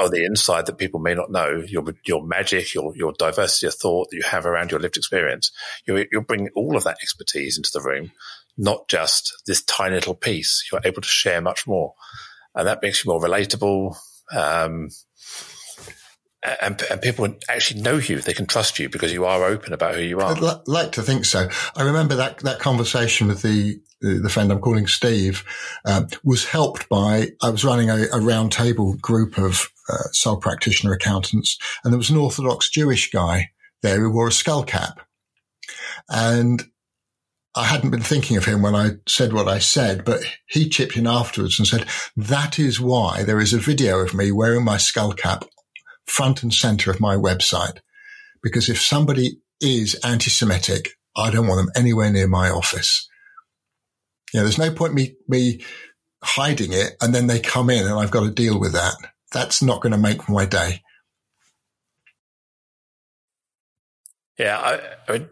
On 0.00 0.12
the 0.12 0.24
inside 0.24 0.66
that 0.66 0.78
people 0.78 1.00
may 1.00 1.14
not 1.14 1.28
know, 1.28 1.60
your 1.66 1.82
your 2.06 2.24
magic, 2.24 2.72
your 2.72 2.94
your 2.94 3.12
diversity 3.18 3.66
of 3.66 3.74
thought 3.74 4.08
that 4.08 4.16
you 4.16 4.22
have 4.22 4.46
around 4.46 4.70
your 4.70 4.78
lived 4.78 4.96
experience, 4.96 5.50
you 5.88 6.06
you 6.12 6.20
bring 6.20 6.50
all 6.54 6.76
of 6.76 6.84
that 6.84 6.98
expertise 7.02 7.56
into 7.56 7.70
the 7.74 7.80
room, 7.80 8.12
not 8.58 8.88
just 8.88 9.42
this 9.46 9.62
tiny 9.62 9.94
little 9.94 10.14
piece. 10.14 10.68
You're 10.70 10.82
able 10.84 11.00
to 11.00 11.08
share 11.08 11.40
much 11.40 11.66
more. 11.66 11.94
And 12.54 12.66
that 12.66 12.82
makes 12.82 13.04
you 13.04 13.10
more 13.10 13.20
relatable. 13.20 13.96
Um, 14.36 14.88
and, 16.60 16.82
and, 16.90 17.02
people 17.02 17.28
actually 17.48 17.80
know 17.80 17.96
you. 17.96 18.20
They 18.20 18.32
can 18.32 18.46
trust 18.46 18.78
you 18.78 18.88
because 18.88 19.12
you 19.12 19.24
are 19.24 19.44
open 19.44 19.72
about 19.72 19.94
who 19.94 20.02
you 20.02 20.20
are. 20.20 20.36
I'd 20.36 20.68
like 20.68 20.92
to 20.92 21.02
think 21.02 21.24
so. 21.24 21.48
I 21.76 21.82
remember 21.82 22.16
that, 22.16 22.38
that 22.38 22.60
conversation 22.60 23.26
with 23.26 23.42
the, 23.42 23.80
the 24.00 24.28
friend 24.28 24.52
I'm 24.52 24.60
calling 24.60 24.86
Steve, 24.86 25.44
um, 25.84 26.06
was 26.22 26.44
helped 26.44 26.88
by, 26.88 27.30
I 27.42 27.50
was 27.50 27.64
running 27.64 27.90
a, 27.90 28.06
a 28.12 28.20
round 28.20 28.52
table 28.52 28.94
group 29.00 29.36
of 29.36 29.68
uh, 29.88 30.04
sole 30.12 30.36
practitioner 30.36 30.92
accountants 30.92 31.58
and 31.82 31.92
there 31.92 31.98
was 31.98 32.10
an 32.10 32.16
Orthodox 32.16 32.70
Jewish 32.70 33.10
guy 33.10 33.50
there 33.82 33.98
who 33.98 34.12
wore 34.12 34.28
a 34.28 34.32
skull 34.32 34.62
cap. 34.62 35.00
And 36.08 36.64
I 37.58 37.64
hadn't 37.64 37.90
been 37.90 38.00
thinking 38.00 38.36
of 38.36 38.44
him 38.44 38.62
when 38.62 38.76
I 38.76 38.98
said 39.08 39.32
what 39.32 39.48
I 39.48 39.58
said, 39.58 40.04
but 40.04 40.20
he 40.46 40.68
chipped 40.68 40.96
in 40.96 41.08
afterwards 41.08 41.58
and 41.58 41.66
said, 41.66 41.86
that 42.16 42.56
is 42.56 42.80
why 42.80 43.24
there 43.24 43.40
is 43.40 43.52
a 43.52 43.58
video 43.58 43.98
of 43.98 44.14
me 44.14 44.30
wearing 44.30 44.64
my 44.64 44.76
skull 44.76 45.12
cap 45.12 45.44
front 46.06 46.44
and 46.44 46.54
center 46.54 46.88
of 46.92 47.00
my 47.00 47.16
website. 47.16 47.80
Because 48.44 48.68
if 48.68 48.80
somebody 48.80 49.40
is 49.60 49.96
anti-Semitic, 50.04 50.90
I 51.16 51.30
don't 51.30 51.48
want 51.48 51.58
them 51.58 51.72
anywhere 51.74 52.12
near 52.12 52.28
my 52.28 52.48
office. 52.48 53.08
You 54.32 54.38
know, 54.38 54.44
there's 54.44 54.56
no 54.56 54.70
point 54.70 54.94
me, 54.94 55.16
me 55.26 55.64
hiding 56.22 56.72
it 56.72 56.92
and 57.00 57.12
then 57.12 57.26
they 57.26 57.40
come 57.40 57.70
in 57.70 57.84
and 57.86 57.98
I've 57.98 58.12
got 58.12 58.22
to 58.22 58.30
deal 58.30 58.60
with 58.60 58.74
that. 58.74 58.94
That's 59.32 59.64
not 59.64 59.82
going 59.82 59.90
to 59.92 59.98
make 59.98 60.28
my 60.28 60.46
day. 60.46 60.82
Yeah, 64.38 64.58
I, 64.58 65.12
I 65.12 65.26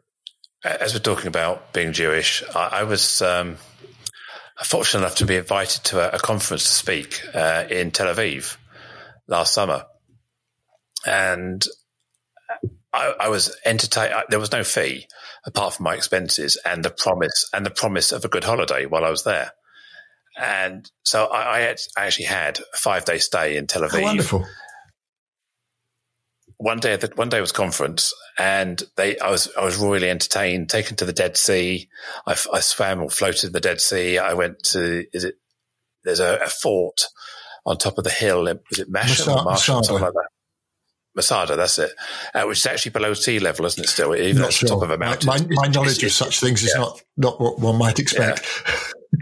as 0.66 0.94
we're 0.94 1.00
talking 1.00 1.28
about 1.28 1.72
being 1.72 1.92
Jewish, 1.92 2.42
I, 2.54 2.80
I 2.80 2.82
was 2.84 3.22
um, 3.22 3.56
fortunate 4.64 5.00
enough 5.00 5.16
to 5.16 5.26
be 5.26 5.36
invited 5.36 5.84
to 5.84 6.00
a, 6.00 6.16
a 6.16 6.18
conference 6.18 6.64
to 6.64 6.70
speak 6.70 7.22
uh, 7.34 7.64
in 7.70 7.90
Tel 7.90 8.14
Aviv 8.14 8.56
last 9.26 9.54
summer, 9.54 9.84
and 11.06 11.66
I, 12.92 13.14
I 13.20 13.28
was 13.28 13.56
entertained. 13.64 14.14
There 14.28 14.40
was 14.40 14.52
no 14.52 14.64
fee 14.64 15.06
apart 15.44 15.74
from 15.74 15.84
my 15.84 15.94
expenses 15.94 16.58
and 16.64 16.84
the 16.84 16.90
promise 16.90 17.48
and 17.52 17.64
the 17.64 17.70
promise 17.70 18.12
of 18.12 18.24
a 18.24 18.28
good 18.28 18.44
holiday 18.44 18.86
while 18.86 19.04
I 19.04 19.10
was 19.10 19.24
there. 19.24 19.52
And 20.38 20.90
so 21.02 21.30
I, 21.32 21.60
had, 21.60 21.78
I 21.96 22.06
actually 22.06 22.26
had 22.26 22.58
a 22.58 22.76
five 22.76 23.06
day 23.06 23.18
stay 23.18 23.56
in 23.56 23.66
Tel 23.66 23.82
Aviv. 23.82 24.02
Wonderful 24.02 24.44
one 26.58 26.80
day 26.80 26.96
the, 26.96 27.10
one 27.14 27.28
day 27.28 27.40
was 27.40 27.52
conference 27.52 28.14
and 28.38 28.82
they 28.96 29.18
I 29.18 29.30
was 29.30 29.50
I 29.56 29.64
was 29.64 29.76
royally 29.76 30.10
entertained, 30.10 30.70
taken 30.70 30.96
to 30.96 31.04
the 31.04 31.12
Dead 31.12 31.36
Sea. 31.36 31.88
I, 32.26 32.32
I 32.52 32.60
swam 32.60 33.02
or 33.02 33.10
floated 33.10 33.44
in 33.44 33.52
the 33.52 33.60
Dead 33.60 33.80
Sea. 33.80 34.18
I 34.18 34.34
went 34.34 34.62
to 34.64 35.04
is 35.12 35.24
it 35.24 35.36
there's 36.04 36.20
a, 36.20 36.38
a 36.44 36.48
fort 36.48 37.02
on 37.64 37.76
top 37.76 37.98
of 37.98 38.04
the 38.04 38.10
hill. 38.10 38.46
Is 38.46 38.78
it 38.78 38.92
Mashhad 38.92 39.36
or 39.36 39.44
Marshall, 39.44 39.82
something 39.82 40.02
like 40.02 40.12
that? 40.12 40.28
Masada, 41.14 41.56
that's 41.56 41.78
it, 41.78 41.92
uh, 42.34 42.44
which 42.44 42.58
is 42.58 42.66
actually 42.66 42.90
below 42.90 43.14
sea 43.14 43.38
level, 43.38 43.64
isn't 43.64 43.82
it? 43.82 43.88
Still, 43.88 44.14
even 44.14 44.42
at 44.44 44.52
sure. 44.52 44.68
the 44.68 44.74
top 44.74 44.82
of 44.82 44.90
a 44.90 44.98
mountain. 44.98 45.26
My, 45.26 45.38
my, 45.38 45.46
my 45.50 45.68
knowledge 45.68 46.04
of 46.04 46.12
such 46.12 46.40
things 46.40 46.62
is 46.62 46.72
yeah. 46.74 46.82
not 46.82 47.02
not 47.16 47.40
what 47.40 47.58
one 47.58 47.78
might 47.78 47.98
expect. 47.98 48.46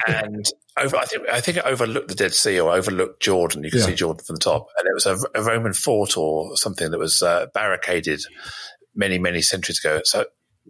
Yeah. 0.09 0.23
and 0.25 0.45
over, 0.77 0.97
I 0.97 1.05
think 1.05 1.29
I 1.29 1.41
think 1.41 1.57
it 1.59 1.65
overlooked 1.65 2.09
the 2.09 2.15
Dead 2.15 2.35
Sea 2.35 2.61
or 2.61 2.73
overlooked 2.73 3.23
Jordan. 3.23 3.63
You 3.65 3.71
can 3.71 3.81
yeah. 3.81 3.87
see 3.87 3.95
Jordan 3.95 4.25
from 4.25 4.37
the 4.37 4.41
top, 4.41 4.67
and 4.79 4.89
it 4.89 4.95
was 4.95 5.07
a, 5.07 5.19
a 5.35 5.43
Roman 5.43 5.73
fort 5.73 6.17
or 6.17 6.57
something 6.57 6.91
that 6.91 6.99
was 6.99 7.23
uh, 7.23 7.47
barricaded 7.55 8.21
many 8.95 9.19
many 9.19 9.43
centuries 9.43 9.79
ago. 9.79 10.01
So 10.05 10.27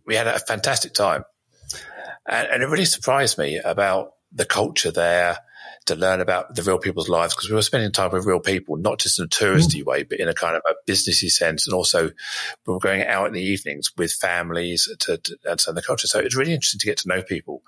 we 0.06 0.14
had 0.14 0.26
a 0.26 0.38
fantastic 0.38 0.92
time, 0.92 1.24
and, 2.28 2.48
and 2.48 2.62
it 2.62 2.66
really 2.66 2.84
surprised 2.84 3.38
me 3.38 3.58
about 3.58 4.10
the 4.32 4.44
culture 4.44 4.90
there 4.90 5.38
to 5.86 5.94
learn 5.94 6.20
about 6.20 6.54
the 6.54 6.62
real 6.62 6.78
people's 6.78 7.08
lives 7.08 7.34
because 7.34 7.50
we 7.50 7.54
were 7.54 7.62
spending 7.62 7.92
time 7.92 8.10
with 8.10 8.24
real 8.24 8.40
people, 8.40 8.76
not 8.76 8.98
just 8.98 9.18
in 9.18 9.26
a 9.26 9.28
touristy 9.28 9.82
mm. 9.82 9.86
way, 9.86 10.02
but 10.02 10.18
in 10.18 10.28
a 10.28 10.34
kind 10.34 10.56
of 10.56 10.62
a 10.68 10.90
businessy 10.90 11.30
sense. 11.30 11.66
And 11.66 11.74
also 11.74 12.06
we 12.08 12.72
were 12.72 12.78
going 12.78 13.02
out 13.02 13.26
in 13.26 13.34
the 13.34 13.42
evenings 13.42 13.92
with 13.96 14.12
families 14.12 14.88
to, 15.00 15.18
to 15.18 15.36
understand 15.48 15.76
the 15.76 15.82
culture. 15.82 16.06
So 16.06 16.20
it's 16.20 16.36
really 16.36 16.54
interesting 16.54 16.80
to 16.80 16.86
get 16.86 16.98
to 16.98 17.08
know 17.08 17.22
people 17.22 17.62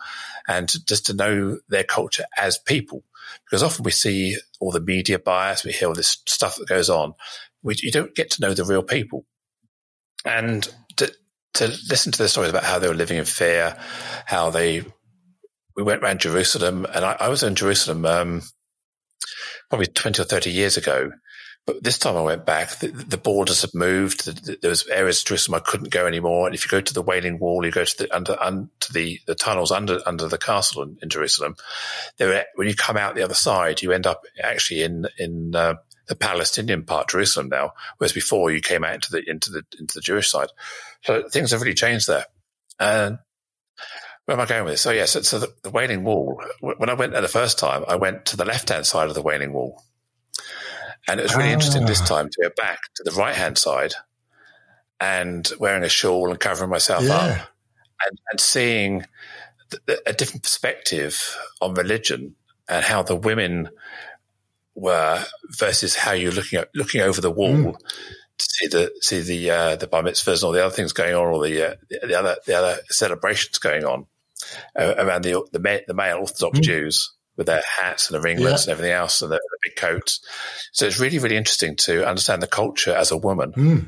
and 0.48 0.68
to, 0.70 0.84
just 0.84 1.06
to 1.06 1.14
know 1.14 1.58
their 1.68 1.84
culture 1.84 2.24
as 2.38 2.58
people. 2.58 3.04
Because 3.44 3.62
often 3.62 3.84
we 3.84 3.90
see 3.90 4.36
all 4.60 4.70
the 4.70 4.80
media 4.80 5.18
bias, 5.18 5.64
we 5.64 5.72
hear 5.72 5.88
all 5.88 5.94
this 5.94 6.18
stuff 6.26 6.56
that 6.56 6.68
goes 6.68 6.88
on. 6.88 7.14
We, 7.62 7.74
you 7.78 7.90
don't 7.90 8.14
get 8.14 8.30
to 8.32 8.40
know 8.40 8.54
the 8.54 8.64
real 8.64 8.82
people. 8.82 9.26
And 10.24 10.66
to, 10.96 11.12
to 11.54 11.68
listen 11.90 12.12
to 12.12 12.18
their 12.18 12.28
stories 12.28 12.50
about 12.50 12.64
how 12.64 12.78
they 12.78 12.88
were 12.88 12.94
living 12.94 13.18
in 13.18 13.24
fear, 13.24 13.76
how 14.24 14.50
they 14.50 14.84
we 15.76 15.82
went 15.82 16.02
around 16.02 16.20
Jerusalem, 16.20 16.86
and 16.94 17.04
I, 17.04 17.16
I 17.20 17.28
was 17.28 17.42
in 17.42 17.54
Jerusalem 17.54 18.04
um, 18.06 18.42
probably 19.68 19.86
twenty 19.86 20.22
or 20.22 20.24
thirty 20.24 20.50
years 20.50 20.76
ago. 20.76 21.12
But 21.66 21.82
this 21.82 21.98
time 21.98 22.16
I 22.16 22.22
went 22.22 22.46
back, 22.46 22.78
the, 22.78 22.88
the 22.88 23.16
borders 23.16 23.62
had 23.62 23.74
moved. 23.74 24.60
There 24.62 24.70
was 24.70 24.86
areas 24.86 25.20
of 25.20 25.26
Jerusalem 25.26 25.56
I 25.56 25.68
couldn't 25.68 25.90
go 25.90 26.06
anymore. 26.06 26.46
And 26.46 26.54
if 26.54 26.64
you 26.64 26.70
go 26.70 26.80
to 26.80 26.94
the 26.94 27.02
Wailing 27.02 27.40
Wall, 27.40 27.64
you 27.64 27.72
go 27.72 27.84
to 27.84 27.98
the 27.98 28.14
under, 28.14 28.40
under 28.40 28.68
the, 28.92 29.18
the 29.26 29.34
tunnels 29.34 29.72
under 29.72 29.98
under 30.06 30.28
the 30.28 30.38
castle 30.38 30.84
in, 30.84 30.96
in 31.02 31.08
Jerusalem. 31.08 31.56
There, 32.18 32.44
when 32.54 32.68
you 32.68 32.76
come 32.76 32.96
out 32.96 33.16
the 33.16 33.24
other 33.24 33.34
side, 33.34 33.82
you 33.82 33.90
end 33.90 34.06
up 34.06 34.22
actually 34.40 34.82
in 34.82 35.08
in 35.18 35.56
uh, 35.56 35.74
the 36.06 36.14
Palestinian 36.14 36.84
part, 36.84 37.08
Jerusalem 37.08 37.48
now, 37.48 37.72
whereas 37.98 38.12
before 38.12 38.52
you 38.52 38.60
came 38.60 38.84
out 38.84 38.94
into 38.94 39.10
the 39.10 39.28
into 39.28 39.50
the 39.50 39.64
into 39.76 39.94
the 39.94 40.02
Jewish 40.02 40.30
side. 40.30 40.50
So 41.02 41.28
things 41.28 41.50
have 41.50 41.62
really 41.62 41.74
changed 41.74 42.06
there. 42.06 42.26
And 42.78 43.18
where 44.26 44.36
am 44.36 44.40
I 44.40 44.46
going 44.46 44.64
with 44.64 44.74
this? 44.74 44.80
So, 44.80 44.90
yes, 44.90 45.14
yeah, 45.14 45.22
so, 45.22 45.22
so 45.22 45.38
the, 45.38 45.54
the, 45.62 45.70
Wailing 45.70 46.02
Wall. 46.02 46.42
When 46.60 46.90
I 46.90 46.94
went 46.94 47.12
there 47.12 47.22
the 47.22 47.28
first 47.28 47.58
time, 47.58 47.84
I 47.86 47.94
went 47.94 48.26
to 48.26 48.36
the 48.36 48.44
left 48.44 48.68
hand 48.68 48.84
side 48.84 49.08
of 49.08 49.14
the 49.14 49.22
Wailing 49.22 49.52
Wall. 49.52 49.82
And 51.08 51.20
it 51.20 51.22
was 51.22 51.36
really 51.36 51.52
interesting 51.52 51.86
this 51.86 52.02
ah. 52.02 52.06
time 52.06 52.28
to 52.28 52.42
go 52.42 52.50
back 52.56 52.80
to 52.96 53.04
the 53.04 53.12
right 53.12 53.34
hand 53.34 53.56
side 53.56 53.94
and 54.98 55.50
wearing 55.60 55.84
a 55.84 55.88
shawl 55.88 56.30
and 56.30 56.40
covering 56.40 56.70
myself 56.70 57.04
yeah. 57.04 57.14
up 57.14 57.48
and, 58.04 58.18
and 58.32 58.40
seeing 58.40 59.04
the, 59.70 59.78
the, 59.86 60.02
a 60.06 60.12
different 60.12 60.42
perspective 60.42 61.36
on 61.60 61.74
religion 61.74 62.34
and 62.68 62.84
how 62.84 63.04
the 63.04 63.14
women 63.14 63.68
were 64.74 65.24
versus 65.50 65.94
how 65.94 66.12
you're 66.12 66.32
looking 66.32 66.58
at 66.58 66.68
looking 66.74 67.00
over 67.00 67.20
the 67.20 67.30
wall 67.30 67.54
mm. 67.54 67.76
to 68.38 68.44
see 68.44 68.66
the 68.66 68.92
see 69.00 69.20
the 69.20 69.50
uh, 69.50 69.76
the 69.76 69.86
bar 69.86 70.02
mitzvahs 70.02 70.34
and 70.34 70.44
all 70.44 70.52
the 70.52 70.64
other 70.64 70.74
things 70.74 70.92
going 70.92 71.14
on, 71.14 71.26
or 71.26 71.46
the 71.46 71.70
uh, 71.70 71.74
the 71.88 72.18
other 72.18 72.36
the 72.44 72.54
other 72.54 72.78
celebrations 72.88 73.58
going 73.58 73.84
on 73.84 74.06
uh, 74.78 74.94
around 74.98 75.22
the 75.22 75.42
the, 75.52 75.84
the 75.86 75.94
male 75.94 76.18
Orthodox 76.18 76.58
mm. 76.58 76.62
Jews 76.62 77.16
with 77.36 77.46
their 77.46 77.62
hats 77.80 78.08
and 78.08 78.16
the 78.16 78.20
ringlets 78.20 78.66
yeah. 78.66 78.72
and 78.72 78.78
everything 78.78 78.94
else 78.94 79.22
and 79.22 79.30
the, 79.30 79.40
big 79.62 79.76
coats. 79.76 80.20
So 80.72 80.86
it's 80.86 81.00
really, 81.00 81.18
really 81.18 81.36
interesting 81.36 81.76
to 81.76 82.06
understand 82.06 82.42
the 82.42 82.46
culture 82.46 82.94
as 82.94 83.10
a 83.10 83.16
woman 83.16 83.52
mm. 83.52 83.86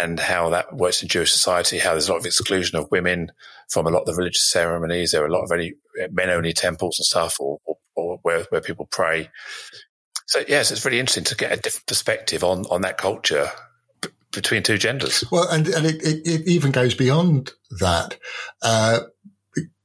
and 0.00 0.20
how 0.20 0.50
that 0.50 0.74
works 0.74 1.02
in 1.02 1.08
Jewish 1.08 1.32
society, 1.32 1.78
how 1.78 1.92
there's 1.92 2.08
a 2.08 2.12
lot 2.12 2.20
of 2.20 2.26
exclusion 2.26 2.78
of 2.78 2.90
women 2.90 3.32
from 3.68 3.86
a 3.86 3.90
lot 3.90 4.00
of 4.00 4.06
the 4.06 4.14
religious 4.14 4.50
ceremonies. 4.50 5.12
There 5.12 5.22
are 5.22 5.26
a 5.26 5.32
lot 5.32 5.42
of 5.42 5.48
very 5.48 5.76
men 6.10 6.30
only 6.30 6.52
temples 6.52 6.98
and 6.98 7.06
stuff 7.06 7.40
or, 7.40 7.58
or, 7.64 7.76
or 7.96 8.18
where, 8.22 8.44
where 8.50 8.60
people 8.60 8.86
pray. 8.86 9.30
So 10.26 10.44
yes, 10.46 10.70
it's 10.70 10.84
really 10.84 11.00
interesting 11.00 11.24
to 11.24 11.34
get 11.34 11.52
a 11.52 11.60
different 11.60 11.86
perspective 11.86 12.44
on, 12.44 12.66
on 12.70 12.82
that 12.82 12.98
culture 12.98 13.50
b- 14.00 14.10
between 14.32 14.62
two 14.62 14.78
genders. 14.78 15.24
Well, 15.32 15.48
and, 15.48 15.66
and 15.68 15.86
it, 15.86 16.02
it, 16.02 16.26
it 16.26 16.48
even 16.48 16.70
goes 16.70 16.94
beyond 16.94 17.52
that. 17.80 18.18
Uh, 18.62 19.00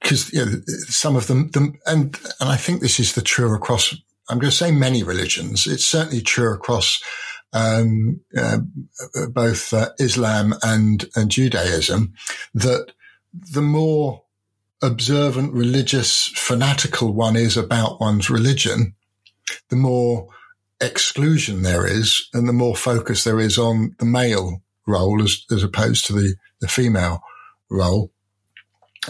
because 0.02 0.32
you 0.34 0.46
know, 0.46 0.52
some 0.88 1.16
of 1.16 1.28
them, 1.28 1.50
them, 1.52 1.80
and 1.86 2.20
and 2.40 2.50
I 2.50 2.58
think 2.58 2.82
this 2.82 3.00
is 3.00 3.14
the 3.14 3.22
true 3.22 3.54
across. 3.54 3.96
I'm 4.30 4.40
going 4.40 4.52
to 4.52 4.56
say 4.56 4.72
many 4.72 5.04
religions. 5.04 5.68
It's 5.68 5.86
certainly 5.86 6.22
true 6.22 6.54
across 6.54 7.02
um, 7.54 8.22
uh, 8.38 8.60
both 9.30 9.74
uh, 9.74 9.90
Islam 10.00 10.56
and 10.64 11.06
and 11.16 11.30
Judaism 11.30 12.14
that 12.54 12.92
the 13.34 13.62
more 13.62 14.24
observant, 14.82 15.54
religious, 15.54 16.28
fanatical 16.36 17.14
one 17.14 17.36
is 17.36 17.56
about 17.56 18.02
one's 18.02 18.30
religion, 18.30 18.96
the 19.70 19.76
more 19.76 20.28
exclusion 20.82 21.62
there 21.62 21.88
is, 21.88 22.28
and 22.34 22.48
the 22.48 22.54
more 22.54 22.76
focus 22.76 23.24
there 23.24 23.40
is 23.40 23.58
on 23.58 23.96
the 24.00 24.06
male 24.06 24.62
role 24.86 25.24
as 25.24 25.46
as 25.52 25.64
opposed 25.64 26.06
to 26.06 26.14
the 26.14 26.36
the 26.60 26.68
female 26.68 27.22
role, 27.70 28.12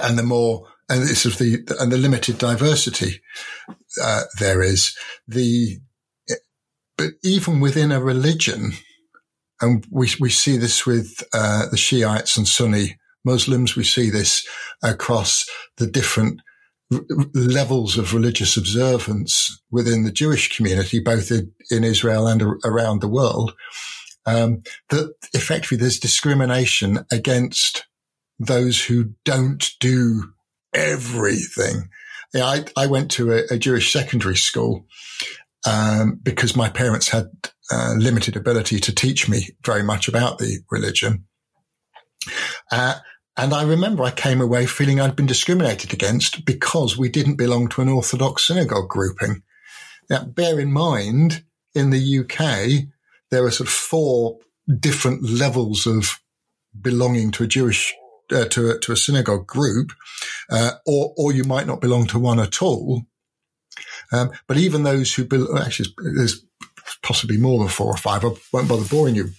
and 0.01 0.17
the 0.17 0.23
more 0.23 0.67
and 0.89 1.01
this 1.01 1.25
is 1.25 1.37
the 1.37 1.59
and 1.79 1.91
the 1.91 1.97
limited 1.97 2.37
diversity 2.37 3.21
uh, 4.01 4.23
there 4.39 4.61
is 4.61 4.95
the 5.27 5.79
but 6.97 7.11
even 7.23 7.59
within 7.59 7.91
a 7.91 8.01
religion 8.01 8.73
and 9.61 9.85
we 9.91 10.09
we 10.19 10.29
see 10.29 10.57
this 10.57 10.85
with 10.85 11.23
uh, 11.33 11.69
the 11.69 11.77
Shiites 11.77 12.37
and 12.37 12.47
Sunni 12.47 12.97
Muslims 13.25 13.75
we 13.75 13.83
see 13.83 14.09
this 14.09 14.45
across 14.83 15.45
the 15.77 15.87
different 15.87 16.41
levels 17.33 17.97
of 17.97 18.13
religious 18.13 18.55
observance 18.55 19.61
within 19.71 20.03
the 20.03 20.11
Jewish 20.11 20.55
community 20.55 20.99
both 20.99 21.31
in, 21.31 21.51
in 21.71 21.83
Israel 21.83 22.27
and 22.27 22.43
around 22.63 23.01
the 23.01 23.07
world 23.07 23.53
um, 24.25 24.63
that 24.89 25.13
effectively 25.33 25.77
there's 25.77 25.99
discrimination 25.99 27.05
against 27.11 27.85
those 28.39 28.84
who 28.84 29.13
don't 29.25 29.71
do 29.79 30.34
everything. 30.73 31.89
Yeah, 32.34 32.45
I, 32.45 32.65
I 32.75 32.88
went 32.88 33.11
to 33.11 33.31
a, 33.31 33.43
a 33.51 33.57
Jewish 33.57 33.93
secondary 33.93 34.36
school 34.36 34.88
um, 35.67 36.19
because 36.21 36.55
my 36.55 36.69
parents 36.69 37.09
had 37.09 37.29
uh, 37.71 37.93
limited 37.97 38.36
ability 38.36 38.79
to 38.79 38.95
teach 38.95 39.29
me 39.29 39.49
very 39.63 39.84
much 39.84 40.07
about 40.07 40.39
the 40.39 40.59
religion. 40.69 41.25
Uh, 42.71 42.95
and 43.36 43.53
I 43.53 43.63
remember 43.63 44.03
I 44.03 44.11
came 44.11 44.41
away 44.41 44.65
feeling 44.65 44.99
I'd 44.99 45.15
been 45.15 45.25
discriminated 45.25 45.93
against 45.93 46.45
because 46.45 46.97
we 46.97 47.09
didn't 47.09 47.36
belong 47.36 47.67
to 47.69 47.81
an 47.81 47.89
Orthodox 47.89 48.45
synagogue 48.47 48.89
grouping. 48.89 49.43
Now, 50.09 50.25
bear 50.25 50.59
in 50.59 50.71
mind, 50.71 51.43
in 51.73 51.89
the 51.89 52.19
UK, 52.19 52.89
there 53.31 53.43
are 53.45 53.51
sort 53.51 53.67
of 53.67 53.73
four 53.73 54.38
different 54.79 55.23
levels 55.23 55.88
of 55.88 56.19
belonging 56.79 57.31
to 57.31 57.43
a 57.43 57.47
Jewish 57.47 57.95
uh, 58.34 58.45
to, 58.45 58.71
a, 58.71 58.79
to 58.79 58.91
a 58.91 58.97
synagogue 58.97 59.47
group, 59.47 59.91
uh, 60.49 60.71
or, 60.86 61.13
or 61.17 61.31
you 61.31 61.43
might 61.43 61.67
not 61.67 61.81
belong 61.81 62.07
to 62.07 62.19
one 62.19 62.39
at 62.39 62.61
all. 62.61 63.03
Um, 64.11 64.31
but 64.47 64.57
even 64.57 64.84
those 64.84 65.13
who 65.13 65.25
be- 65.25 65.45
actually, 65.59 65.89
there's 66.15 66.45
possibly 67.01 67.38
more 67.38 67.59
than 67.59 67.67
four 67.67 67.88
or 67.88 67.97
five. 67.97 68.23
I 68.23 68.31
won't 68.51 68.67
bother 68.69 68.86
boring 68.86 69.15
you 69.15 69.29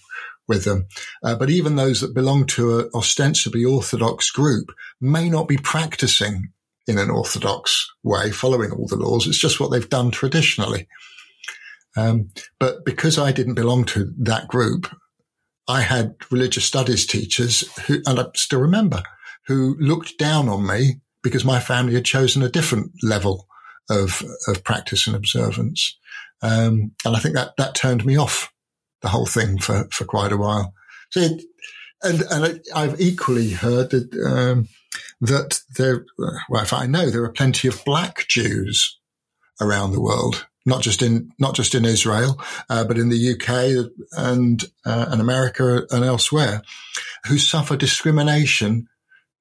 with 0.47 0.63
them. 0.63 0.87
Uh, 1.23 1.35
but 1.35 1.49
even 1.49 1.75
those 1.75 2.01
that 2.01 2.13
belong 2.13 2.45
to 2.45 2.79
an 2.79 2.89
ostensibly 2.93 3.65
orthodox 3.65 4.31
group 4.31 4.71
may 5.01 5.29
not 5.29 5.47
be 5.47 5.57
practicing 5.57 6.51
in 6.87 6.97
an 6.97 7.09
orthodox 7.09 7.91
way, 8.03 8.31
following 8.31 8.71
all 8.71 8.87
the 8.87 8.95
laws. 8.95 9.27
It's 9.27 9.39
just 9.39 9.59
what 9.59 9.71
they've 9.71 9.89
done 9.89 10.11
traditionally. 10.11 10.87
Um, 11.97 12.29
but 12.59 12.85
because 12.85 13.17
I 13.17 13.31
didn't 13.31 13.55
belong 13.55 13.85
to 13.85 14.13
that 14.19 14.47
group, 14.47 14.93
I 15.67 15.81
had 15.81 16.15
religious 16.29 16.65
studies 16.65 17.05
teachers 17.05 17.67
who, 17.87 18.01
and 18.05 18.19
I 18.19 18.25
still 18.35 18.59
remember, 18.59 19.03
who 19.47 19.75
looked 19.79 20.17
down 20.17 20.49
on 20.49 20.67
me 20.67 21.01
because 21.23 21.43
my 21.43 21.59
family 21.59 21.95
had 21.95 22.05
chosen 22.05 22.43
a 22.43 22.49
different 22.49 22.91
level 23.01 23.47
of, 23.89 24.21
of 24.47 24.63
practice 24.63 25.07
and 25.07 25.15
observance. 25.15 25.97
Um, 26.41 26.91
and 27.03 27.15
I 27.15 27.19
think 27.19 27.35
that, 27.35 27.53
that 27.57 27.75
turned 27.75 28.05
me 28.05 28.17
off 28.17 28.51
the 29.01 29.09
whole 29.09 29.25
thing 29.25 29.57
for, 29.57 29.87
for 29.91 30.05
quite 30.05 30.31
a 30.31 30.37
while. 30.37 30.73
So, 31.11 31.21
it, 31.21 31.41
and, 32.03 32.21
and 32.29 32.61
I've 32.75 32.99
equally 33.01 33.51
heard 33.51 33.89
that, 33.91 34.13
um, 34.25 34.67
that 35.21 35.61
there, 35.77 36.05
well, 36.49 36.61
if 36.61 36.73
I 36.73 36.85
know 36.85 37.09
there 37.09 37.23
are 37.23 37.31
plenty 37.31 37.67
of 37.67 37.83
black 37.85 38.27
Jews 38.27 38.99
around 39.59 39.93
the 39.93 40.01
world 40.01 40.45
not 40.65 40.81
just 40.81 41.01
in 41.01 41.31
not 41.39 41.55
just 41.55 41.75
in 41.75 41.85
Israel, 41.85 42.41
uh, 42.69 42.83
but 42.83 42.97
in 42.97 43.09
the 43.09 43.33
UK 43.33 43.91
and 44.17 44.63
uh, 44.85 45.05
and 45.09 45.21
America 45.21 45.83
and 45.91 46.03
elsewhere, 46.03 46.61
who 47.27 47.37
suffer 47.37 47.75
discrimination. 47.75 48.87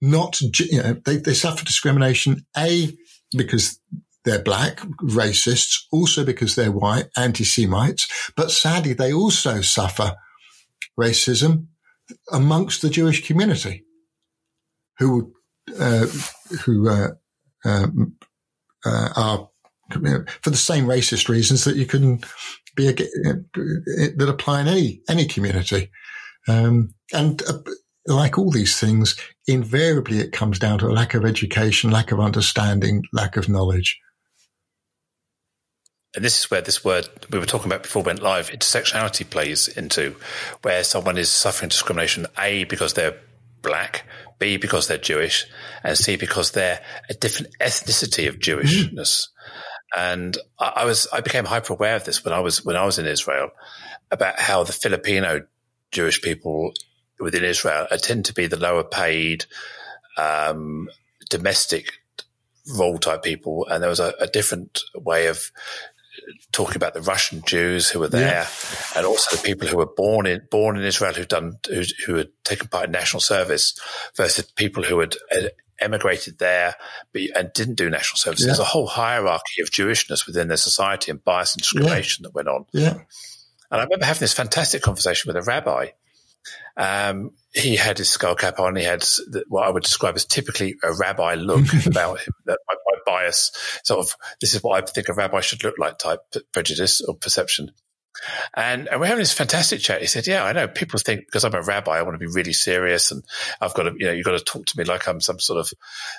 Not 0.00 0.40
you 0.40 0.82
know 0.82 0.94
they, 1.04 1.16
they 1.16 1.34
suffer 1.34 1.64
discrimination 1.64 2.44
a 2.56 2.94
because 3.36 3.80
they're 4.24 4.42
black, 4.42 4.78
racists, 5.02 5.84
also 5.92 6.24
because 6.24 6.54
they're 6.54 6.72
white, 6.72 7.06
anti-Semites, 7.16 8.32
but 8.36 8.50
sadly 8.50 8.94
they 8.94 9.12
also 9.12 9.60
suffer 9.60 10.16
racism 10.98 11.66
amongst 12.32 12.82
the 12.82 12.90
Jewish 12.90 13.26
community, 13.26 13.84
who 14.98 15.32
uh, 15.78 16.06
who 16.64 16.88
uh, 16.88 17.08
um, 17.64 18.16
uh, 18.84 19.08
are 19.16 19.48
for 19.90 20.50
the 20.50 20.56
same 20.56 20.86
racist 20.86 21.28
reasons 21.28 21.64
that 21.64 21.76
you 21.76 21.86
can 21.86 22.20
be 22.76 22.88
a, 22.88 22.92
that 22.92 24.26
apply 24.28 24.60
in 24.60 24.68
any 24.68 25.02
any 25.08 25.26
community. 25.26 25.90
Um, 26.48 26.94
and 27.12 27.42
uh, 27.42 27.58
like 28.06 28.38
all 28.38 28.50
these 28.50 28.78
things, 28.78 29.16
invariably 29.46 30.18
it 30.18 30.32
comes 30.32 30.58
down 30.58 30.78
to 30.80 30.88
a 30.88 30.92
lack 30.92 31.14
of 31.14 31.24
education, 31.24 31.90
lack 31.90 32.12
of 32.12 32.20
understanding, 32.20 33.04
lack 33.12 33.36
of 33.36 33.48
knowledge. 33.48 33.98
And 36.14 36.24
this 36.24 36.38
is 36.38 36.50
where 36.50 36.60
this 36.60 36.84
word 36.84 37.08
we 37.30 37.38
were 37.38 37.46
talking 37.46 37.66
about 37.66 37.82
before 37.82 38.02
went 38.02 38.22
live, 38.22 38.50
intersectionality 38.50 39.28
plays 39.28 39.66
into, 39.66 40.14
where 40.62 40.84
someone 40.84 41.18
is 41.18 41.28
suffering 41.28 41.70
discrimination, 41.70 42.26
A, 42.38 42.64
because 42.64 42.94
they're 42.94 43.18
black, 43.62 44.04
B, 44.38 44.56
because 44.56 44.86
they're 44.86 44.98
Jewish, 44.98 45.46
and 45.82 45.98
C, 45.98 46.14
because 46.16 46.52
they're 46.52 46.80
a 47.10 47.14
different 47.14 47.56
ethnicity 47.60 48.28
of 48.28 48.38
Jewishness. 48.38 48.92
Mm. 48.94 49.26
And 49.96 50.36
I, 50.58 50.72
I 50.76 50.84
was, 50.84 51.06
I 51.12 51.20
became 51.20 51.44
hyper 51.44 51.72
aware 51.72 51.96
of 51.96 52.04
this 52.04 52.24
when 52.24 52.34
I 52.34 52.40
was, 52.40 52.64
when 52.64 52.76
I 52.76 52.84
was 52.84 52.98
in 52.98 53.06
Israel 53.06 53.50
about 54.10 54.38
how 54.38 54.64
the 54.64 54.72
Filipino 54.72 55.46
Jewish 55.90 56.20
people 56.22 56.72
within 57.20 57.44
Israel 57.44 57.86
tend 57.98 58.26
to 58.26 58.34
be 58.34 58.46
the 58.46 58.58
lower 58.58 58.84
paid, 58.84 59.46
um, 60.16 60.88
domestic 61.30 61.92
role 62.76 62.98
type 62.98 63.22
people. 63.22 63.66
And 63.66 63.82
there 63.82 63.90
was 63.90 64.00
a, 64.00 64.14
a, 64.20 64.26
different 64.26 64.80
way 64.94 65.26
of 65.26 65.50
talking 66.52 66.76
about 66.76 66.94
the 66.94 67.02
Russian 67.02 67.42
Jews 67.42 67.90
who 67.90 67.98
were 67.98 68.08
there 68.08 68.42
yeah. 68.42 68.48
and 68.96 69.06
also 69.06 69.36
the 69.36 69.42
people 69.42 69.68
who 69.68 69.76
were 69.76 69.86
born 69.86 70.26
in, 70.26 70.42
born 70.50 70.76
in 70.76 70.84
Israel 70.84 71.12
who'd 71.12 71.28
done, 71.28 71.58
who, 71.68 71.82
who 72.06 72.14
had 72.14 72.28
taken 72.44 72.68
part 72.68 72.86
in 72.86 72.92
national 72.92 73.20
service 73.20 73.78
versus 74.16 74.50
people 74.52 74.82
who 74.82 75.00
had 75.00 75.16
emigrated 75.80 76.38
there 76.38 76.74
but, 77.12 77.22
and 77.34 77.52
didn't 77.52 77.74
do 77.74 77.90
national 77.90 78.18
service. 78.18 78.40
Yeah. 78.40 78.46
There's 78.46 78.58
a 78.58 78.64
whole 78.64 78.86
hierarchy 78.86 79.62
of 79.62 79.70
Jewishness 79.70 80.26
within 80.26 80.48
their 80.48 80.56
society 80.56 81.10
and 81.10 81.22
bias 81.22 81.54
and 81.54 81.62
discrimination 81.62 82.22
yeah. 82.22 82.28
that 82.28 82.34
went 82.34 82.48
on. 82.48 82.66
Yeah. 82.72 82.98
And 83.70 83.80
I 83.80 83.84
remember 83.84 84.06
having 84.06 84.20
this 84.20 84.32
fantastic 84.32 84.82
conversation 84.82 85.28
with 85.28 85.36
a 85.36 85.42
rabbi. 85.42 85.88
Um, 86.76 87.30
he 87.52 87.76
had 87.76 87.98
his 87.98 88.10
skull 88.10 88.34
cap 88.34 88.58
on. 88.58 88.76
He 88.76 88.84
had 88.84 89.04
what 89.48 89.66
I 89.66 89.70
would 89.70 89.84
describe 89.84 90.16
as 90.16 90.24
typically 90.24 90.76
a 90.82 90.92
rabbi 90.92 91.34
look 91.34 91.66
about 91.86 92.20
him. 92.20 92.32
That 92.46 92.58
my, 92.68 92.74
my, 92.74 92.98
bias, 93.06 93.52
sort 93.84 94.00
of, 94.00 94.16
this 94.40 94.54
is 94.54 94.62
what 94.62 94.82
I 94.82 94.86
think 94.86 95.08
a 95.08 95.12
rabbi 95.12 95.40
should 95.40 95.62
look 95.62 95.78
like 95.78 95.98
type 95.98 96.20
prejudice 96.52 97.00
or 97.00 97.14
perception. 97.14 97.70
And, 98.54 98.88
and 98.88 99.00
we're 99.00 99.06
having 99.06 99.22
this 99.22 99.32
fantastic 99.32 99.80
chat. 99.80 100.00
He 100.00 100.06
said, 100.06 100.26
yeah, 100.26 100.44
I 100.44 100.52
know 100.52 100.68
people 100.68 100.98
think 100.98 101.26
because 101.26 101.44
I'm 101.44 101.54
a 101.54 101.62
rabbi, 101.62 101.98
I 101.98 102.02
want 102.02 102.14
to 102.14 102.18
be 102.18 102.32
really 102.32 102.52
serious 102.52 103.10
and 103.10 103.24
I've 103.60 103.74
got 103.74 103.84
to, 103.84 103.94
you 103.98 104.06
know, 104.06 104.12
you've 104.12 104.24
got 104.24 104.38
to 104.38 104.44
talk 104.44 104.66
to 104.66 104.78
me 104.78 104.84
like 104.84 105.08
I'm 105.08 105.20
some 105.20 105.40
sort 105.40 105.60
of, 105.60 105.72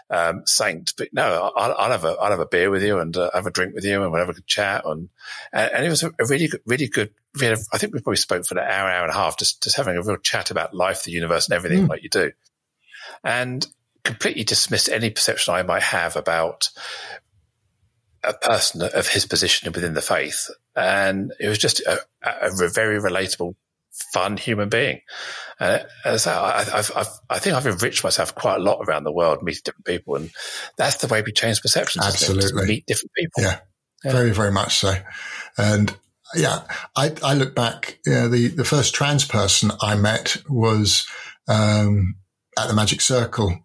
um, 0.10 0.44
saint. 0.46 0.94
But 0.98 1.14
no, 1.14 1.52
I'll, 1.56 1.76
I'll, 1.78 1.92
have 1.92 2.06
a, 2.06 2.16
I'll 2.20 2.32
have 2.32 2.40
a 2.40 2.46
beer 2.46 2.70
with 2.70 2.84
you 2.84 3.00
and 3.00 3.16
uh, 3.16 3.32
have 3.34 3.48
a 3.48 3.52
drink 3.52 3.76
with 3.76 3.86
you 3.86 4.02
and 4.02 4.12
we'll 4.12 4.22
have 4.22 4.30
a 4.30 4.34
good 4.34 4.48
chat. 4.48 4.84
And, 4.86 5.10
and, 5.54 5.72
and 5.72 5.86
it 5.86 5.90
was 5.90 6.04
a, 6.04 6.10
a 6.20 6.26
really 6.28 6.48
good, 6.48 6.62
really 6.66 6.88
good, 6.88 7.12
we 7.40 7.46
had 7.46 7.58
a, 7.58 7.62
I 7.74 7.78
think 7.78 7.94
we 7.94 8.02
probably 8.02 8.18
spoke 8.18 8.46
for 8.46 8.58
an 8.58 8.66
hour, 8.66 8.90
hour 8.90 9.04
and 9.04 9.12
a 9.12 9.18
half, 9.18 9.38
just, 9.38 9.64
just 9.64 9.78
having 9.78 9.98
a 9.98 10.02
real 10.02 10.18
chat 10.18 10.52
about 10.52 10.74
life, 10.74 11.04
the 11.04 11.12
universe 11.12 11.48
and 11.48 11.56
everything 11.56 11.86
mm. 11.86 11.90
like 11.90 12.04
you 12.04 12.10
do. 12.10 12.32
And 13.24 13.66
completely 14.04 14.44
dismissed 14.44 14.88
any 14.88 15.10
perception 15.10 15.54
I 15.54 15.64
might 15.64 15.84
have 15.84 16.16
about 16.16 16.70
a 18.24 18.34
person 18.34 18.82
of 18.82 19.08
his 19.08 19.26
position 19.26 19.72
within 19.72 19.94
the 19.94 20.02
faith, 20.02 20.50
and 20.76 21.34
it 21.40 21.48
was 21.48 21.58
just 21.58 21.82
a, 21.82 22.00
a 22.24 22.70
very 22.70 23.00
relatable, 23.00 23.56
fun 24.14 24.38
human 24.38 24.70
being. 24.70 25.02
Uh, 25.60 25.80
so 26.18 26.32
I, 26.32 26.66
I've, 26.74 26.92
I've, 26.96 27.10
i 27.30 27.40
think 27.40 27.56
I've 27.56 27.66
enriched 27.66 28.04
myself 28.04 28.36
quite 28.36 28.58
a 28.58 28.64
lot 28.64 28.84
around 28.86 29.06
the 29.06 29.12
world, 29.12 29.42
meeting 29.42 29.62
different 29.64 29.86
people, 29.86 30.16
and 30.16 30.32
that's 30.78 30.98
the 30.98 31.08
way 31.08 31.22
we 31.22 31.32
change 31.32 31.62
perceptions. 31.62 32.06
Absolutely, 32.06 32.66
meet 32.66 32.86
different 32.86 33.12
people. 33.18 33.44
Yeah, 33.44 33.60
yeah, 34.04 34.12
very, 34.12 34.32
very 34.32 34.52
much 34.52 34.76
so. 34.76 34.96
And 35.58 35.96
yeah, 36.36 36.64
I, 36.96 37.14
I 37.24 37.34
look 37.36 37.56
back. 37.56 38.00
You 38.06 38.14
know, 38.14 38.28
the 38.28 38.48
the 38.48 38.66
first 38.66 38.94
trans 38.94 39.26
person 39.26 39.72
I 39.82 39.96
met 39.96 40.38
was 40.50 41.06
um, 41.48 42.16
at 42.58 42.68
the 42.68 42.74
Magic 42.74 43.00
Circle 43.00 43.60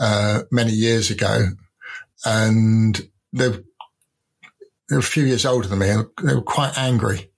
uh, 0.00 0.42
many 0.50 0.72
years 0.72 1.10
ago, 1.10 1.48
and 2.24 3.08
they 3.32 3.48
were, 3.48 3.64
they 4.88 4.96
were 4.96 5.00
a 5.00 5.02
few 5.02 5.24
years 5.24 5.46
older 5.46 5.68
than 5.68 5.78
me, 5.78 5.90
and 5.90 6.06
they 6.22 6.34
were 6.34 6.42
quite 6.42 6.76
angry 6.78 7.30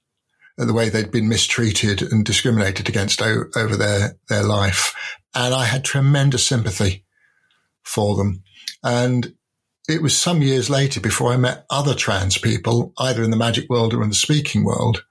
at 0.58 0.66
the 0.66 0.74
way 0.74 0.88
they'd 0.88 1.10
been 1.10 1.28
mistreated 1.28 2.02
and 2.02 2.24
discriminated 2.24 2.88
against 2.88 3.22
o- 3.22 3.44
over 3.56 3.76
their 3.76 4.16
their 4.28 4.42
life, 4.42 4.94
and 5.34 5.54
I 5.54 5.64
had 5.64 5.84
tremendous 5.84 6.46
sympathy 6.46 7.04
for 7.82 8.16
them, 8.16 8.42
and 8.82 9.34
it 9.88 10.02
was 10.02 10.16
some 10.16 10.42
years 10.42 10.68
later 10.68 11.00
before 11.00 11.32
I 11.32 11.38
met 11.38 11.64
other 11.70 11.94
trans 11.94 12.36
people, 12.36 12.92
either 12.98 13.22
in 13.22 13.30
the 13.30 13.36
magic 13.38 13.70
world 13.70 13.94
or 13.94 14.02
in 14.02 14.10
the 14.10 14.14
speaking 14.14 14.62
world. 14.62 15.04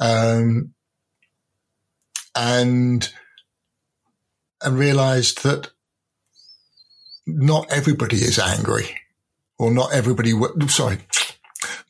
Um, 0.00 0.74
and, 2.34 3.08
and 4.62 4.78
realized 4.78 5.42
that 5.44 5.70
not 7.26 7.72
everybody 7.72 8.16
is 8.16 8.38
angry 8.38 8.96
or 9.58 9.70
not 9.70 9.92
everybody, 9.92 10.32
sorry, 10.68 10.98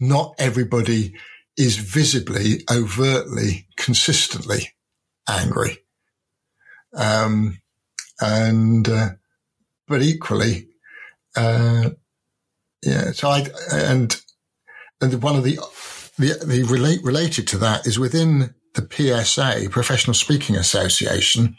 not 0.00 0.34
everybody 0.38 1.14
is 1.56 1.76
visibly, 1.76 2.62
overtly, 2.70 3.66
consistently 3.76 4.72
angry. 5.28 5.78
Um, 6.94 7.60
and, 8.20 8.88
uh, 8.88 9.08
but 9.88 10.02
equally, 10.02 10.68
uh, 11.36 11.90
yeah. 12.82 13.12
So 13.12 13.28
I, 13.28 13.46
and, 13.72 14.20
and 15.00 15.22
one 15.22 15.36
of 15.36 15.44
the, 15.44 15.58
the, 16.18 16.44
the 16.44 16.62
relate, 16.64 17.02
related 17.02 17.46
to 17.48 17.58
that 17.58 17.86
is 17.86 17.98
within 17.98 18.54
the 18.74 18.88
PSA, 18.90 19.70
Professional 19.70 20.14
Speaking 20.14 20.56
Association. 20.56 21.56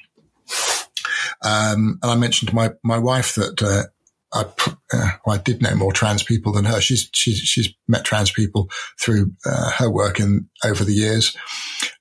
Um, 1.44 2.00
and 2.02 2.12
I 2.12 2.16
mentioned 2.16 2.50
to 2.50 2.56
my, 2.56 2.72
my 2.84 2.98
wife 2.98 3.36
that, 3.36 3.62
uh, 3.62 3.84
I, 4.34 4.41
uh, 4.93 5.09
well, 5.25 5.36
I 5.36 5.38
did 5.38 5.61
know 5.61 5.75
more 5.75 5.93
trans 5.93 6.23
people 6.23 6.51
than 6.51 6.65
her. 6.65 6.82
She's 6.82 7.09
she's 7.13 7.38
she's 7.38 7.69
met 7.88 8.03
trans 8.03 8.32
people 8.32 8.69
through 8.99 9.32
uh, 9.45 9.71
her 9.71 9.89
work 9.89 10.19
in 10.19 10.49
over 10.65 10.84
the 10.84 10.93
years. 10.93 11.36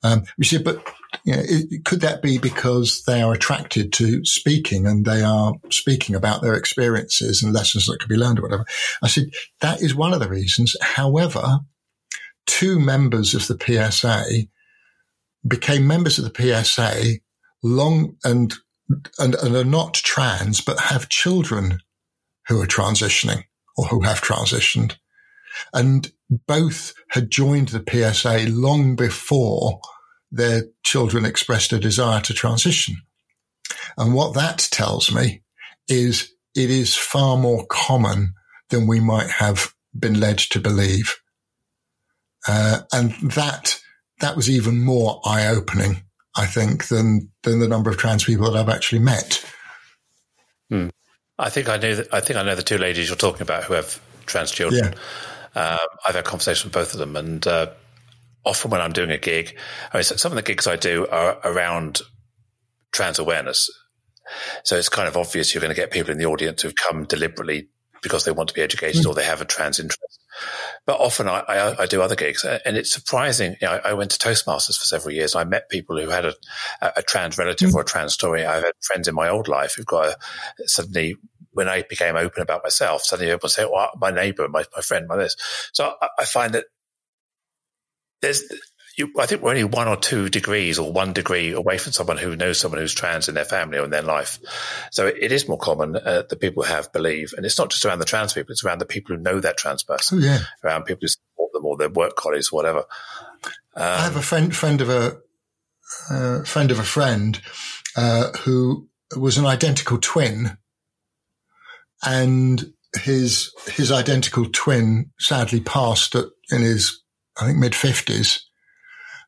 Um, 0.02 0.24
said, 0.42 0.64
but 0.64 0.84
you 1.24 1.36
know, 1.36 1.42
it, 1.44 1.84
could 1.84 2.00
that 2.00 2.22
be 2.22 2.38
because 2.38 3.04
they 3.06 3.22
are 3.22 3.32
attracted 3.32 3.92
to 3.94 4.24
speaking 4.24 4.86
and 4.86 5.04
they 5.04 5.22
are 5.22 5.54
speaking 5.70 6.16
about 6.16 6.42
their 6.42 6.54
experiences 6.54 7.42
and 7.42 7.52
lessons 7.52 7.86
that 7.86 7.98
could 8.00 8.08
be 8.08 8.16
learned 8.16 8.40
or 8.40 8.42
whatever? 8.42 8.64
I 9.02 9.08
said 9.08 9.30
that 9.60 9.80
is 9.80 9.94
one 9.94 10.12
of 10.12 10.20
the 10.20 10.28
reasons. 10.28 10.76
However, 10.80 11.60
two 12.46 12.80
members 12.80 13.34
of 13.34 13.46
the 13.46 13.58
PSA 13.58 14.48
became 15.46 15.86
members 15.86 16.18
of 16.18 16.24
the 16.24 16.64
PSA 16.64 17.20
long 17.62 18.16
and 18.24 18.52
and, 19.18 19.34
and 19.34 19.56
are 19.56 19.64
not 19.64 19.94
trans, 19.94 20.60
but 20.60 20.78
have 20.78 21.08
children 21.08 21.80
who 22.48 22.60
are 22.60 22.66
transitioning 22.66 23.44
or 23.76 23.86
who 23.86 24.02
have 24.02 24.20
transitioned. 24.20 24.96
And 25.72 26.10
both 26.46 26.94
had 27.10 27.30
joined 27.30 27.68
the 27.68 27.84
PSA 27.88 28.50
long 28.50 28.96
before 28.96 29.80
their 30.30 30.64
children 30.84 31.24
expressed 31.24 31.72
a 31.72 31.78
desire 31.78 32.20
to 32.22 32.34
transition. 32.34 32.96
And 33.96 34.14
what 34.14 34.34
that 34.34 34.68
tells 34.70 35.12
me 35.12 35.42
is 35.88 36.32
it 36.54 36.70
is 36.70 36.94
far 36.94 37.36
more 37.36 37.66
common 37.66 38.34
than 38.70 38.86
we 38.86 39.00
might 39.00 39.30
have 39.30 39.72
been 39.98 40.18
led 40.18 40.38
to 40.38 40.60
believe. 40.60 41.16
Uh, 42.46 42.80
and 42.92 43.12
that, 43.32 43.80
that 44.20 44.36
was 44.36 44.50
even 44.50 44.84
more 44.84 45.20
eye 45.24 45.46
opening, 45.46 46.02
I 46.36 46.46
think, 46.46 46.88
than, 46.88 47.30
than 47.42 47.60
the 47.60 47.68
number 47.68 47.90
of 47.90 47.96
trans 47.96 48.24
people 48.24 48.50
that 48.50 48.58
I've 48.58 48.74
actually 48.74 49.00
met. 49.00 49.44
Hmm. 50.70 50.88
I 51.38 51.50
think 51.50 51.68
I 51.68 51.76
know. 51.76 51.94
That, 51.96 52.12
I 52.12 52.20
think 52.20 52.38
I 52.38 52.42
know 52.42 52.54
the 52.54 52.62
two 52.62 52.78
ladies 52.78 53.08
you're 53.08 53.16
talking 53.16 53.42
about 53.42 53.64
who 53.64 53.74
have 53.74 54.00
trans 54.26 54.50
children. 54.50 54.94
Yeah. 55.54 55.78
Um, 55.80 55.88
I've 56.06 56.14
had 56.14 56.24
conversations 56.24 56.64
with 56.64 56.74
both 56.74 56.92
of 56.92 56.98
them, 56.98 57.16
and 57.16 57.46
uh, 57.46 57.70
often 58.44 58.70
when 58.70 58.80
I'm 58.80 58.92
doing 58.92 59.10
a 59.10 59.18
gig, 59.18 59.56
I 59.92 59.98
mean, 59.98 60.04
some 60.04 60.32
of 60.32 60.36
the 60.36 60.42
gigs 60.42 60.66
I 60.66 60.76
do 60.76 61.06
are 61.08 61.38
around 61.44 62.00
trans 62.92 63.18
awareness. 63.18 63.70
So 64.64 64.76
it's 64.76 64.88
kind 64.88 65.08
of 65.08 65.16
obvious 65.16 65.54
you're 65.54 65.60
going 65.60 65.74
to 65.74 65.80
get 65.80 65.90
people 65.90 66.10
in 66.10 66.18
the 66.18 66.26
audience 66.26 66.62
who've 66.62 66.74
come 66.74 67.04
deliberately 67.04 67.68
because 68.06 68.24
they 68.24 68.30
want 68.30 68.48
to 68.48 68.54
be 68.54 68.62
educated 68.62 69.02
mm. 69.02 69.08
or 69.08 69.14
they 69.14 69.24
have 69.24 69.40
a 69.40 69.44
trans 69.44 69.80
interest. 69.80 70.20
But 70.86 71.00
often 71.00 71.28
I, 71.28 71.40
I, 71.40 71.82
I 71.82 71.86
do 71.86 72.00
other 72.00 72.14
gigs, 72.14 72.44
and 72.44 72.76
it's 72.76 72.92
surprising. 72.92 73.56
You 73.60 73.66
know, 73.66 73.80
I, 73.84 73.90
I, 73.90 73.92
went 73.94 74.12
to 74.12 74.18
Toastmasters 74.18 74.78
for 74.78 74.84
several 74.84 75.12
years. 75.12 75.34
I 75.34 75.42
met 75.44 75.68
people 75.68 75.98
who 75.98 76.08
had 76.08 76.26
a, 76.26 76.34
a 76.80 77.02
trans 77.02 77.36
relative 77.36 77.70
mm. 77.70 77.74
or 77.74 77.80
a 77.80 77.84
trans 77.84 78.12
story. 78.12 78.44
I've 78.44 78.62
had 78.62 78.72
friends 78.82 79.08
in 79.08 79.14
my 79.14 79.28
old 79.28 79.48
life 79.48 79.74
who've 79.74 79.86
got 79.86 80.06
a, 80.06 80.16
suddenly 80.68 81.16
when 81.52 81.68
I 81.68 81.82
became 81.82 82.16
open 82.16 82.42
about 82.42 82.62
myself, 82.62 83.02
suddenly 83.02 83.32
everyone 83.32 83.50
say, 83.50 83.64
"Well, 83.64 83.90
my 83.98 84.10
neighbor, 84.10 84.46
my, 84.48 84.64
my 84.76 84.82
friend, 84.82 85.08
my 85.08 85.16
this." 85.16 85.36
So 85.72 85.94
I, 86.00 86.08
I 86.20 86.24
find 86.24 86.52
that 86.54 86.66
there's 88.22 88.44
you, 88.96 89.12
I 89.18 89.26
think 89.26 89.42
we're 89.42 89.50
only 89.50 89.64
one 89.64 89.88
or 89.88 89.96
two 89.96 90.30
degrees 90.30 90.78
or 90.78 90.90
one 90.90 91.12
degree 91.12 91.52
away 91.52 91.76
from 91.76 91.92
someone 91.92 92.16
who 92.16 92.34
knows 92.34 92.58
someone 92.58 92.80
who's 92.80 92.94
trans 92.94 93.28
in 93.28 93.34
their 93.34 93.44
family 93.44 93.78
or 93.78 93.84
in 93.84 93.90
their 93.90 94.02
life. 94.02 94.38
So 94.90 95.06
it 95.06 95.32
is 95.32 95.46
more 95.46 95.58
common 95.58 95.96
uh, 95.96 96.22
that 96.28 96.40
people 96.40 96.62
have 96.62 96.92
believe, 96.92 97.34
and 97.36 97.44
it's 97.44 97.58
not 97.58 97.70
just 97.70 97.84
around 97.84 97.98
the 97.98 98.06
trans 98.06 98.32
people; 98.32 98.52
it's 98.52 98.64
around 98.64 98.78
the 98.78 98.86
people 98.86 99.14
who 99.14 99.22
know 99.22 99.38
that 99.38 99.58
trans 99.58 99.82
person, 99.82 100.18
oh, 100.18 100.26
yeah. 100.26 100.38
around 100.64 100.84
people 100.84 101.02
who 101.02 101.08
support 101.08 101.52
them 101.52 101.66
or 101.66 101.76
their 101.76 101.90
work 101.90 102.16
colleagues, 102.16 102.50
or 102.50 102.56
whatever. 102.56 102.84
Um, 103.74 103.84
I 103.84 104.04
have 104.04 104.16
a 104.16 104.22
friend, 104.22 104.56
friend 104.56 104.80
of 104.80 104.88
a 104.88 105.18
uh, 106.10 106.44
friend 106.44 106.70
of 106.70 106.78
a 106.78 106.84
friend 106.84 107.40
uh, 107.96 108.32
who 108.38 108.88
was 109.14 109.36
an 109.36 109.44
identical 109.44 109.98
twin, 109.98 110.56
and 112.02 112.72
his 112.98 113.52
his 113.66 113.92
identical 113.92 114.46
twin 114.50 115.10
sadly 115.18 115.60
passed 115.60 116.14
at, 116.14 116.24
in 116.50 116.62
his 116.62 117.02
I 117.38 117.44
think 117.44 117.58
mid 117.58 117.74
fifties 117.74 118.45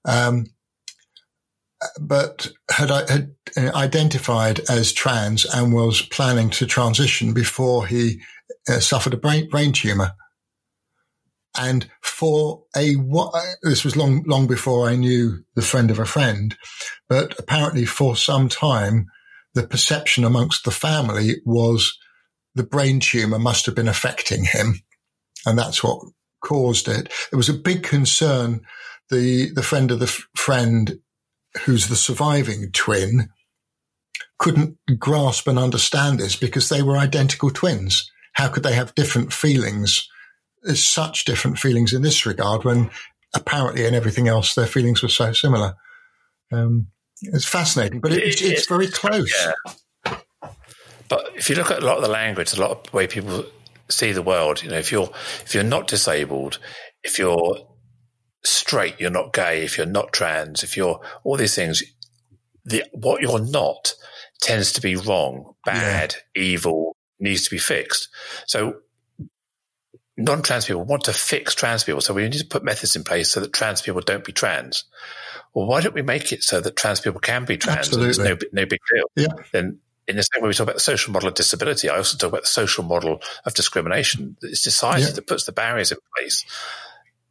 um, 0.04 0.46
but 2.00 2.48
had, 2.70 2.90
had 2.90 3.34
identified 3.56 4.60
as 4.68 4.92
trans 4.92 5.44
and 5.44 5.72
was 5.72 6.02
planning 6.02 6.50
to 6.50 6.66
transition 6.66 7.32
before 7.32 7.86
he 7.86 8.20
uh, 8.68 8.80
suffered 8.80 9.14
a 9.14 9.18
brain, 9.18 9.48
brain 9.48 9.72
tumor. 9.72 10.12
And 11.56 11.88
for 12.02 12.64
a, 12.76 12.94
this 13.62 13.84
was 13.84 13.96
long, 13.96 14.22
long 14.26 14.46
before 14.46 14.88
I 14.88 14.96
knew 14.96 15.44
the 15.54 15.62
friend 15.62 15.90
of 15.90 15.98
a 15.98 16.04
friend, 16.04 16.56
but 17.08 17.38
apparently 17.38 17.84
for 17.84 18.16
some 18.16 18.48
time, 18.48 19.06
the 19.54 19.66
perception 19.66 20.24
amongst 20.24 20.64
the 20.64 20.70
family 20.70 21.36
was 21.44 21.98
the 22.54 22.62
brain 22.62 23.00
tumor 23.00 23.38
must 23.38 23.66
have 23.66 23.74
been 23.74 23.88
affecting 23.88 24.44
him. 24.44 24.80
And 25.46 25.58
that's 25.58 25.82
what 25.82 26.00
caused 26.44 26.86
it. 26.86 27.12
There 27.30 27.36
was 27.36 27.48
a 27.48 27.54
big 27.54 27.82
concern 27.82 28.60
the 29.10 29.50
the 29.54 29.62
friend 29.62 29.90
of 29.90 29.98
the 29.98 30.06
f- 30.06 30.26
friend 30.36 30.98
who's 31.64 31.88
the 31.88 31.96
surviving 31.96 32.70
twin 32.72 33.28
couldn't 34.38 34.76
grasp 34.98 35.48
and 35.48 35.58
understand 35.58 36.18
this 36.18 36.36
because 36.36 36.68
they 36.68 36.82
were 36.82 36.96
identical 36.96 37.50
twins. 37.50 38.10
How 38.34 38.48
could 38.48 38.62
they 38.62 38.74
have 38.74 38.94
different 38.94 39.32
feelings? 39.32 40.08
There's 40.62 40.84
such 40.84 41.24
different 41.24 41.58
feelings 41.58 41.92
in 41.92 42.02
this 42.02 42.24
regard 42.24 42.64
when 42.64 42.90
apparently 43.34 43.84
in 43.84 43.94
everything 43.94 44.28
else 44.28 44.54
their 44.54 44.66
feelings 44.66 45.02
were 45.02 45.08
so 45.08 45.32
similar. 45.32 45.74
Um, 46.52 46.88
it's 47.22 47.44
fascinating, 47.44 48.00
but 48.00 48.12
it, 48.12 48.22
it's, 48.22 48.42
it's 48.42 48.68
very 48.68 48.86
close. 48.86 49.32
Yeah. 50.04 50.14
But 51.08 51.30
if 51.34 51.48
you 51.48 51.56
look 51.56 51.70
at 51.70 51.82
a 51.82 51.86
lot 51.86 51.96
of 51.96 52.02
the 52.02 52.08
language, 52.08 52.52
a 52.52 52.60
lot 52.60 52.70
of 52.70 52.82
the 52.84 52.96
way 52.96 53.06
people 53.06 53.44
see 53.88 54.12
the 54.12 54.22
world, 54.22 54.62
you 54.62 54.70
know, 54.70 54.78
if 54.78 54.92
you're 54.92 55.10
if 55.44 55.54
you're 55.54 55.64
not 55.64 55.88
disabled, 55.88 56.58
if 57.02 57.18
you're 57.18 57.58
straight, 58.48 59.00
you're 59.00 59.10
not 59.10 59.32
gay, 59.32 59.64
if 59.64 59.76
you're 59.76 59.86
not 59.86 60.12
trans, 60.12 60.62
if 60.62 60.76
you're 60.76 61.00
all 61.24 61.36
these 61.36 61.54
things, 61.54 61.82
the 62.64 62.84
what 62.92 63.22
you're 63.22 63.44
not 63.44 63.94
tends 64.40 64.72
to 64.74 64.80
be 64.80 64.96
wrong, 64.96 65.54
bad, 65.64 66.14
yeah. 66.34 66.42
evil, 66.42 66.96
needs 67.18 67.44
to 67.44 67.50
be 67.50 67.58
fixed. 67.58 68.08
So 68.46 68.80
non-trans 70.16 70.66
people 70.66 70.84
want 70.84 71.04
to 71.04 71.12
fix 71.12 71.54
trans 71.54 71.84
people. 71.84 72.00
So 72.00 72.14
we 72.14 72.22
need 72.22 72.32
to 72.34 72.46
put 72.46 72.64
methods 72.64 72.96
in 72.96 73.04
place 73.04 73.30
so 73.30 73.40
that 73.40 73.52
trans 73.52 73.82
people 73.82 74.00
don't 74.00 74.24
be 74.24 74.32
trans. 74.32 74.84
Well, 75.54 75.66
why 75.66 75.80
don't 75.80 75.94
we 75.94 76.02
make 76.02 76.32
it 76.32 76.42
so 76.42 76.60
that 76.60 76.76
trans 76.76 77.00
people 77.00 77.20
can 77.20 77.44
be 77.44 77.56
trans? 77.56 77.88
Absolutely. 77.88 78.24
no, 78.24 78.36
no 78.52 78.66
big 78.66 78.80
deal. 78.92 79.04
Yeah. 79.16 79.42
Then 79.52 79.78
in 80.06 80.16
the 80.16 80.22
same 80.22 80.42
way 80.42 80.48
we 80.48 80.54
talk 80.54 80.64
about 80.64 80.74
the 80.74 80.80
social 80.80 81.12
model 81.12 81.28
of 81.28 81.34
disability, 81.34 81.88
I 81.88 81.96
also 81.96 82.16
talk 82.16 82.30
about 82.30 82.42
the 82.42 82.48
social 82.48 82.84
model 82.84 83.20
of 83.44 83.54
discrimination. 83.54 84.36
It's 84.42 84.62
society 84.62 85.06
yeah. 85.06 85.12
that 85.12 85.26
puts 85.26 85.44
the 85.44 85.52
barriers 85.52 85.92
in 85.92 85.98
place 86.16 86.44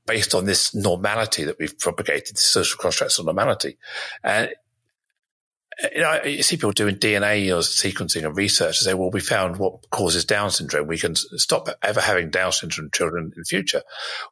based 0.08 0.34
on 0.34 0.46
this 0.46 0.74
normality 0.74 1.44
that 1.44 1.60
we've 1.60 1.78
propagated, 1.78 2.36
this 2.36 2.48
social 2.48 2.80
constructs 2.80 3.20
of 3.20 3.26
normality. 3.26 3.78
And 4.24 4.50
you 5.94 6.02
know, 6.02 6.24
you 6.24 6.42
see 6.42 6.56
people 6.56 6.72
doing 6.72 6.96
DNA 6.96 7.50
or 7.56 7.60
sequencing 7.60 8.26
and 8.26 8.36
research 8.36 8.80
and 8.80 8.86
say, 8.86 8.94
well, 8.96 9.12
we 9.12 9.20
found 9.20 9.58
what 9.58 9.88
causes 9.92 10.26
Down 10.26 10.50
syndrome. 10.50 10.88
We 10.88 10.98
can 10.98 11.16
stop 11.16 11.70
ever 11.84 12.02
having 12.02 12.32
Down 12.32 12.52
syndrome 12.52 12.90
children 12.92 13.26
in 13.26 13.34
the 13.36 13.46
future. 13.46 13.84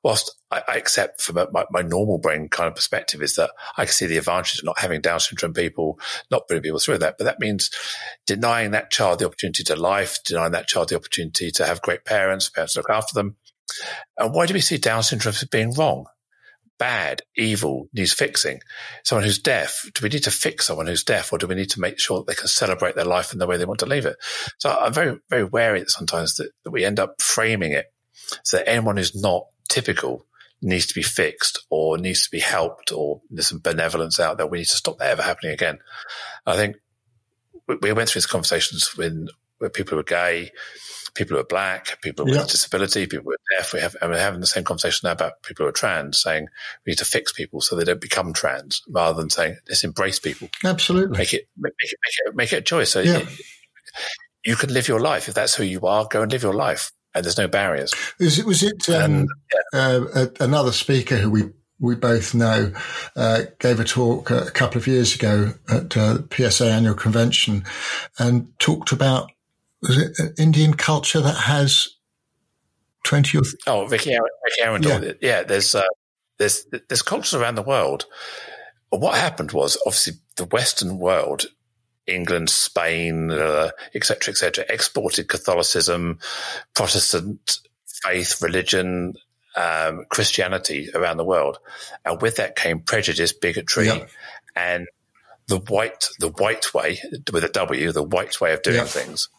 Whilst 0.01 0.35
I, 0.49 0.63
I 0.67 0.77
accept 0.77 1.21
from 1.21 1.35
my, 1.53 1.65
my, 1.69 1.83
normal 1.83 2.17
brain 2.17 2.49
kind 2.49 2.67
of 2.67 2.73
perspective 2.73 3.21
is 3.21 3.35
that 3.35 3.51
I 3.77 3.85
can 3.85 3.93
see 3.93 4.07
the 4.07 4.17
advantage 4.17 4.57
of 4.57 4.65
not 4.65 4.79
having 4.79 5.01
Down 5.01 5.19
syndrome 5.19 5.53
people, 5.53 5.99
not 6.31 6.47
putting 6.47 6.63
people 6.63 6.79
through 6.79 6.97
that. 6.99 7.19
But 7.19 7.25
that 7.25 7.39
means 7.39 7.69
denying 8.25 8.71
that 8.71 8.89
child 8.89 9.19
the 9.19 9.27
opportunity 9.27 9.63
to 9.65 9.75
life, 9.75 10.23
denying 10.25 10.53
that 10.53 10.67
child 10.67 10.89
the 10.89 10.95
opportunity 10.95 11.51
to 11.51 11.65
have 11.65 11.81
great 11.83 12.05
parents, 12.05 12.49
parents 12.49 12.73
to 12.73 12.79
look 12.79 12.89
after 12.89 13.13
them. 13.13 13.35
And 14.17 14.33
why 14.33 14.45
do 14.45 14.53
we 14.53 14.61
see 14.61 14.77
Down 14.77 15.03
syndrome 15.03 15.33
as 15.33 15.43
being 15.45 15.73
wrong? 15.73 16.05
bad, 16.77 17.21
evil, 17.35 17.87
needs 17.93 18.13
fixing. 18.13 18.59
Someone 19.03 19.23
who's 19.23 19.39
deaf, 19.39 19.89
do 19.93 20.03
we 20.03 20.09
need 20.09 20.23
to 20.23 20.31
fix 20.31 20.67
someone 20.67 20.87
who's 20.87 21.03
deaf 21.03 21.31
or 21.31 21.37
do 21.37 21.47
we 21.47 21.55
need 21.55 21.69
to 21.71 21.79
make 21.79 21.99
sure 21.99 22.17
that 22.17 22.27
they 22.27 22.35
can 22.35 22.47
celebrate 22.47 22.95
their 22.95 23.05
life 23.05 23.33
in 23.33 23.39
the 23.39 23.47
way 23.47 23.57
they 23.57 23.65
want 23.65 23.79
to 23.79 23.85
live 23.85 24.05
it? 24.05 24.17
So 24.57 24.69
I'm 24.69 24.93
very, 24.93 25.17
very 25.29 25.43
wary 25.43 25.79
that 25.79 25.91
sometimes 25.91 26.35
that, 26.35 26.51
that 26.63 26.71
we 26.71 26.85
end 26.85 26.99
up 26.99 27.21
framing 27.21 27.71
it 27.71 27.85
so 28.43 28.57
that 28.57 28.69
anyone 28.69 28.97
who's 28.97 29.15
not 29.15 29.45
typical 29.69 30.25
needs 30.61 30.87
to 30.87 30.93
be 30.93 31.03
fixed 31.03 31.65
or 31.69 31.97
needs 31.97 32.23
to 32.23 32.31
be 32.31 32.39
helped 32.39 32.91
or 32.91 33.21
there's 33.29 33.47
some 33.47 33.59
benevolence 33.59 34.19
out 34.19 34.37
there. 34.37 34.47
We 34.47 34.59
need 34.59 34.65
to 34.65 34.75
stop 34.75 34.97
that 34.97 35.11
ever 35.11 35.21
happening 35.21 35.53
again. 35.53 35.79
I 36.45 36.55
think 36.55 36.77
we 37.81 37.93
went 37.93 38.09
through 38.09 38.19
these 38.19 38.27
conversations 38.27 38.95
when, 38.97 39.27
when 39.59 39.71
people 39.71 39.97
were 39.97 40.03
gay, 40.03 40.51
people 41.15 41.35
who 41.35 41.41
are 41.41 41.45
black, 41.45 41.99
people 42.01 42.25
with 42.25 42.49
disability, 42.49 43.07
people 43.07 43.25
who 43.25 43.31
are 43.31 43.57
deaf. 43.57 43.73
We 43.73 43.79
have, 43.79 43.95
and 44.01 44.11
we're 44.11 44.19
having 44.19 44.41
the 44.41 44.47
same 44.47 44.63
conversation 44.63 45.07
now 45.07 45.13
about 45.13 45.41
people 45.41 45.65
who 45.65 45.69
are 45.69 45.73
trans, 45.73 46.21
saying 46.21 46.47
we 46.85 46.91
need 46.91 46.99
to 46.99 47.05
fix 47.05 47.31
people 47.31 47.61
so 47.61 47.75
they 47.75 47.83
don't 47.83 48.01
become 48.01 48.33
trans, 48.33 48.83
rather 48.89 49.19
than 49.19 49.29
saying 49.29 49.57
let's 49.67 49.83
embrace 49.83 50.19
people. 50.19 50.49
Absolutely, 50.63 51.17
make 51.17 51.33
it 51.33 51.47
make 51.57 51.73
it 51.79 51.97
make 52.03 52.13
it, 52.17 52.35
make 52.35 52.53
it 52.53 52.57
a 52.57 52.61
choice. 52.61 52.91
So 52.91 53.01
yeah. 53.01 53.25
you 54.45 54.55
can 54.55 54.73
live 54.73 54.87
your 54.87 54.99
life 54.99 55.27
if 55.27 55.33
that's 55.33 55.55
who 55.55 55.63
you 55.63 55.81
are. 55.81 56.07
Go 56.09 56.21
and 56.21 56.31
live 56.31 56.43
your 56.43 56.53
life, 56.53 56.91
and 57.13 57.25
there's 57.25 57.37
no 57.37 57.47
barriers. 57.47 57.93
Was 58.19 58.37
it 58.37 58.45
was 58.45 58.61
it 58.61 58.89
um, 58.89 59.25
yeah. 59.73 59.79
uh, 60.13 60.27
another 60.39 60.71
speaker 60.71 61.15
who 61.15 61.31
we 61.31 61.43
we 61.79 61.95
both 61.95 62.33
know, 62.33 62.71
uh, 63.15 63.43
gave 63.59 63.79
a 63.79 63.83
talk 63.83 64.31
a 64.31 64.49
couple 64.51 64.77
of 64.77 64.87
years 64.87 65.15
ago 65.15 65.53
at 65.69 65.95
uh, 65.97 66.13
the 66.13 66.49
PSA 66.49 66.71
annual 66.71 66.95
convention 66.95 67.65
and 68.17 68.47
talked 68.59 68.91
about 68.91 69.29
was 69.87 69.97
it 69.97 70.39
Indian 70.39 70.73
culture 70.73 71.21
that 71.21 71.35
has 71.35 71.95
20 73.03 73.37
or 73.37 73.41
th- 73.41 73.55
oh 73.67 73.85
Vicky 73.87 74.11
Vicky 74.11 74.61
Aaron 74.61 74.83
yeah. 74.83 75.11
yeah 75.21 75.43
there's 75.43 75.75
uh, 75.75 75.83
there's 76.37 76.65
there's 76.87 77.01
cultures 77.01 77.33
around 77.33 77.55
the 77.55 77.61
world 77.61 78.05
what 78.89 79.17
happened 79.17 79.51
was 79.51 79.77
obviously 79.85 80.13
the 80.37 80.45
western 80.45 80.97
world 80.97 81.45
England 82.07 82.49
Spain 82.49 83.31
etc 83.31 83.71
uh, 83.95 84.31
etc 84.31 84.65
et 84.67 84.73
exported 84.73 85.27
Catholicism 85.29 86.19
Protestant 86.73 87.59
faith 87.85 88.41
religion 88.41 89.13
um, 89.55 90.05
Christianity 90.09 90.89
around 90.93 91.17
the 91.17 91.23
world 91.23 91.59
and 92.03 92.21
with 92.21 92.37
that 92.37 92.55
came 92.55 92.79
prejudice 92.79 93.33
bigotry 93.33 93.87
yeah. 93.87 94.05
and 94.55 94.87
the 95.47 95.59
white 95.59 96.07
the 96.19 96.29
white 96.29 96.73
way 96.73 96.99
with 97.31 97.43
a 97.43 97.49
W 97.49 97.91
the 97.91 98.03
white 98.03 98.41
way 98.41 98.53
of 98.53 98.63
doing 98.63 98.77
yeah. 98.77 98.85
things 98.85 99.29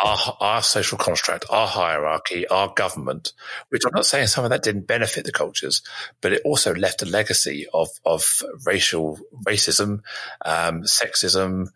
our, 0.00 0.36
our 0.40 0.62
social 0.62 0.98
construct, 0.98 1.44
our 1.50 1.66
hierarchy, 1.66 2.46
our 2.48 2.72
government, 2.74 3.32
which 3.68 3.82
I'm 3.86 3.94
not 3.94 4.06
saying 4.06 4.28
some 4.28 4.44
of 4.44 4.50
that 4.50 4.62
didn't 4.62 4.86
benefit 4.86 5.24
the 5.24 5.32
cultures, 5.32 5.82
but 6.20 6.32
it 6.32 6.42
also 6.44 6.74
left 6.74 7.02
a 7.02 7.06
legacy 7.06 7.66
of, 7.72 7.88
of 8.04 8.42
racial 8.64 9.18
racism, 9.46 10.00
um, 10.44 10.82
sexism, 10.82 11.68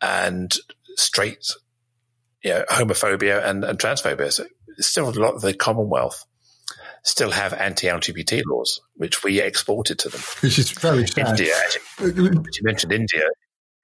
and 0.00 0.54
straight, 0.96 1.46
you 2.42 2.50
know, 2.50 2.64
homophobia 2.68 3.44
and, 3.44 3.64
and 3.64 3.78
transphobia. 3.78 4.32
So 4.32 4.46
still 4.78 5.08
a 5.08 5.10
lot 5.10 5.34
of 5.34 5.42
the 5.42 5.54
Commonwealth 5.54 6.24
still 7.02 7.30
have 7.30 7.52
anti-LGBT 7.52 8.42
laws, 8.46 8.80
which 8.94 9.22
we 9.22 9.40
exported 9.40 9.98
to 10.00 10.08
them. 10.08 10.20
Which 10.40 10.58
is 10.58 10.70
very 10.72 11.06
sad. 11.06 11.28
India, 11.28 11.54
you 12.00 12.42
mentioned 12.62 12.92
India, 12.92 13.28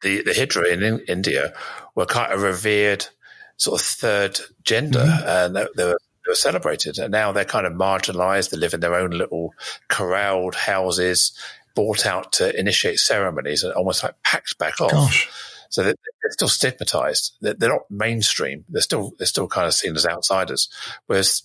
the, 0.02 0.22
the 0.22 0.32
Hijra 0.32 0.72
in 0.72 1.00
India 1.08 1.52
were 1.94 2.06
kind 2.06 2.32
of 2.32 2.42
revered– 2.42 3.06
sort 3.56 3.80
of 3.80 3.86
third 3.86 4.38
gender, 4.64 5.00
mm-hmm. 5.00 5.28
and 5.28 5.56
they, 5.56 5.62
were, 5.84 5.98
they, 6.24 6.30
were, 6.30 6.34
celebrated. 6.34 6.98
And 6.98 7.12
now 7.12 7.32
they're 7.32 7.44
kind 7.44 7.66
of 7.66 7.72
marginalised. 7.72 8.50
They 8.50 8.56
live 8.56 8.74
in 8.74 8.80
their 8.80 8.94
own 8.94 9.10
little 9.10 9.54
corralled 9.88 10.54
houses, 10.54 11.36
bought 11.74 12.06
out 12.06 12.32
to 12.34 12.58
initiate 12.58 12.98
ceremonies, 12.98 13.62
and 13.62 13.72
almost 13.74 14.02
like 14.02 14.22
packed 14.22 14.58
back 14.58 14.80
off. 14.80 14.92
Gosh. 14.92 15.30
So 15.70 15.82
they're, 15.82 15.94
they're 15.94 16.32
still 16.32 16.48
stigmatized. 16.48 17.34
They're, 17.40 17.54
they're, 17.54 17.70
not 17.70 17.90
mainstream. 17.90 18.64
They're 18.68 18.82
still 18.82 19.12
they're 19.18 19.26
still 19.26 19.48
kind 19.48 19.66
of 19.66 19.74
seen 19.74 19.96
as 19.96 20.06
outsiders. 20.06 20.68
Whereas 21.06 21.44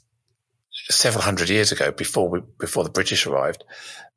several 0.89 1.23
hundred 1.23 1.49
years 1.49 1.71
ago, 1.71 1.91
before 1.91 2.29
we 2.29 2.41
before 2.59 2.83
the 2.83 2.89
British 2.89 3.25
arrived, 3.25 3.63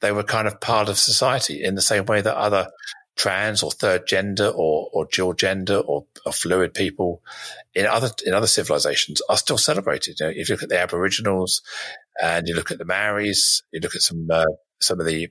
they 0.01 0.13
were 0.13 0.25
kind 0.25 0.49
of 0.49 0.61
part 0.61 0.89
of 0.89 0.99
society 0.99 1.63
in 1.63 1.75
the 1.75 1.83
same 1.83 2.07
way 2.07 2.21
that 2.21 2.37
other 2.37 2.71
trans 3.21 3.63
or 3.63 3.71
third 3.71 4.07
gender 4.07 4.47
or, 4.47 4.89
or 4.95 5.05
dual 5.13 5.35
gender 5.35 5.77
or, 5.77 6.07
or, 6.25 6.33
fluid 6.33 6.73
people 6.73 7.23
in 7.75 7.85
other 7.85 8.09
in 8.25 8.33
other 8.33 8.47
civilizations 8.47 9.21
are 9.29 9.37
still 9.37 9.59
celebrated. 9.59 10.19
You 10.19 10.27
know, 10.27 10.33
if 10.35 10.49
you 10.49 10.55
look 10.55 10.63
at 10.63 10.71
the 10.71 10.81
Aboriginals 10.81 11.61
and 12.23 12.49
you 12.49 12.55
look 12.55 12.71
at 12.71 12.79
the 12.79 12.87
Maoris, 12.87 13.63
you 13.73 13.81
look 13.81 13.95
at 13.95 14.01
some 14.01 14.27
uh, 14.33 14.47
some 14.81 15.01
of 15.01 15.07
the 15.07 15.29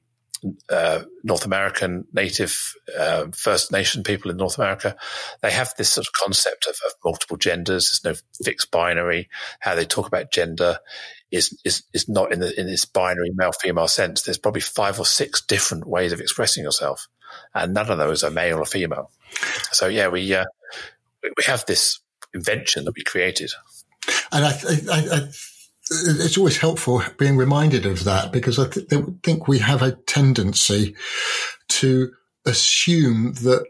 uh, 0.69 1.01
North 1.23 1.45
American 1.45 2.05
native 2.13 2.73
uh, 2.95 3.25
First 3.33 3.71
Nation 3.71 4.03
people 4.03 4.29
in 4.29 4.37
North 4.37 4.59
America, 4.59 4.95
they 5.41 5.51
have 5.51 5.73
this 5.75 5.91
sort 5.93 6.05
of 6.05 6.13
concept 6.13 6.67
of, 6.67 6.75
of, 6.85 6.93
multiple 7.03 7.37
genders. 7.37 7.99
There's 8.03 8.15
no 8.15 8.45
fixed 8.45 8.69
binary. 8.69 9.29
How 9.61 9.73
they 9.73 9.85
talk 9.85 10.05
about 10.05 10.31
gender 10.31 10.77
is 11.31 11.57
is 11.63 11.83
is 11.93 12.09
not 12.09 12.31
in 12.31 12.39
the 12.39 12.59
in 12.59 12.67
this 12.67 12.85
binary 12.85 13.31
male 13.33 13.51
female 13.51 13.87
sense. 13.87 14.23
There's 14.23 14.37
probably 14.37 14.61
five 14.61 14.99
or 14.99 15.05
six 15.05 15.41
different 15.41 15.87
ways 15.87 16.11
of 16.11 16.19
expressing 16.19 16.63
yourself 16.63 17.07
and 17.53 17.73
none 17.73 17.89
of 17.89 17.97
those 17.97 18.23
are 18.23 18.31
male 18.31 18.59
or 18.59 18.65
female. 18.65 19.11
So 19.71 19.87
yeah, 19.87 20.07
we 20.07 20.33
uh, 20.33 20.45
we 21.23 21.43
have 21.45 21.65
this 21.65 21.99
invention 22.33 22.85
that 22.85 22.95
we 22.95 23.03
created, 23.03 23.51
and 24.31 24.45
I, 24.45 24.51
I, 24.51 25.15
I, 25.15 25.29
it's 25.91 26.37
always 26.37 26.57
helpful 26.57 27.01
being 27.17 27.37
reminded 27.37 27.85
of 27.85 28.03
that 28.03 28.31
because 28.31 28.59
I 28.59 28.67
th- 28.67 28.87
think 29.23 29.47
we 29.47 29.59
have 29.59 29.81
a 29.81 29.93
tendency 29.93 30.95
to 31.69 32.11
assume 32.45 33.33
that 33.33 33.65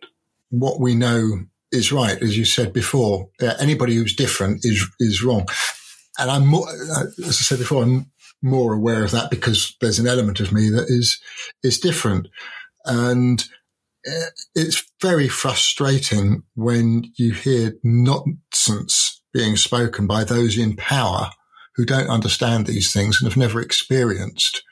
what 0.49 0.79
we 0.79 0.95
know 0.95 1.45
is 1.71 1.91
right, 1.91 2.21
as 2.21 2.37
you 2.37 2.45
said 2.45 2.73
before. 2.73 3.29
anybody 3.59 3.95
who's 3.95 4.15
different 4.15 4.65
is 4.65 4.85
is 4.99 5.23
wrong, 5.23 5.47
and 6.19 6.29
I'm 6.29 6.45
more, 6.45 6.69
as 6.69 7.15
I 7.17 7.31
said 7.31 7.59
before, 7.59 7.83
I'm 7.83 8.11
more 8.41 8.73
aware 8.73 9.03
of 9.03 9.11
that 9.11 9.29
because 9.29 9.75
there's 9.81 9.99
an 9.99 10.07
element 10.07 10.39
of 10.39 10.51
me 10.51 10.69
that 10.69 10.85
is 10.87 11.19
is 11.63 11.79
different. 11.79 12.27
And 12.85 13.43
uh, 14.07 14.31
it's 14.55 14.83
very 15.01 15.27
frustrating 15.27 16.43
when 16.55 17.11
you 17.17 17.33
hear 17.33 17.73
nonsense 17.83 19.21
being 19.33 19.55
spoken 19.55 20.07
by 20.07 20.23
those 20.23 20.57
in 20.57 20.75
power 20.75 21.29
who 21.75 21.85
don't 21.85 22.09
understand 22.09 22.65
these 22.65 22.91
things 22.91 23.21
and 23.21 23.29
have 23.29 23.37
never 23.37 23.61
experienced 23.61 24.63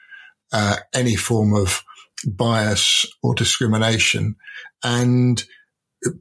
uh, 0.51 0.77
any 0.93 1.15
form 1.15 1.53
of 1.53 1.83
bias 2.25 3.05
or 3.21 3.35
discrimination 3.35 4.35
and 4.83 5.43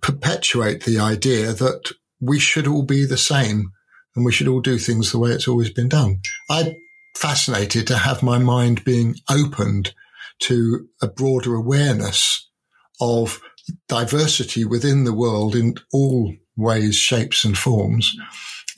perpetuate 0.02 0.84
the 0.84 0.98
idea 0.98 1.52
that 1.52 1.92
we 2.20 2.38
should 2.38 2.66
all 2.66 2.82
be 2.82 3.04
the 3.04 3.16
same 3.16 3.70
and 4.16 4.24
we 4.24 4.32
should 4.32 4.48
all 4.48 4.60
do 4.60 4.78
things 4.78 5.12
the 5.12 5.18
way 5.18 5.30
it's 5.30 5.46
always 5.46 5.70
been 5.70 5.88
done. 5.88 6.20
I'm 6.50 6.74
fascinated 7.14 7.86
to 7.86 7.98
have 7.98 8.22
my 8.22 8.38
mind 8.38 8.84
being 8.84 9.16
opened 9.30 9.94
to 10.40 10.88
a 11.00 11.06
broader 11.06 11.54
awareness 11.54 12.50
of 13.00 13.40
diversity 13.88 14.64
within 14.64 15.04
the 15.04 15.14
world 15.14 15.54
in 15.54 15.74
all 15.92 16.34
ways, 16.56 16.96
shapes 16.96 17.44
and 17.44 17.56
forms 17.56 18.16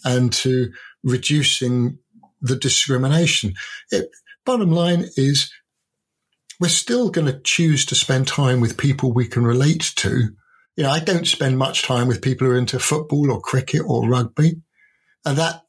and 0.04 0.32
to 0.32 0.72
reducing 1.02 1.98
the 2.40 2.56
discrimination. 2.56 3.54
It, 3.90 4.10
bottom 4.44 4.72
line 4.72 5.06
is 5.16 5.52
we're 6.60 6.68
still 6.68 7.10
going 7.10 7.26
to 7.26 7.40
choose 7.40 7.86
to 7.86 7.94
spend 7.94 8.26
time 8.26 8.60
with 8.60 8.78
people 8.78 9.12
we 9.12 9.28
can 9.28 9.44
relate 9.44 9.92
to. 9.96 10.30
You 10.76 10.84
know, 10.84 10.90
I 10.90 11.00
don't 11.00 11.26
spend 11.26 11.58
much 11.58 11.82
time 11.82 12.08
with 12.08 12.22
people 12.22 12.46
who 12.46 12.54
are 12.54 12.58
into 12.58 12.78
football 12.78 13.30
or 13.30 13.40
cricket 13.40 13.82
or 13.86 14.08
rugby. 14.08 14.62
And 15.24 15.36
that 15.38 15.62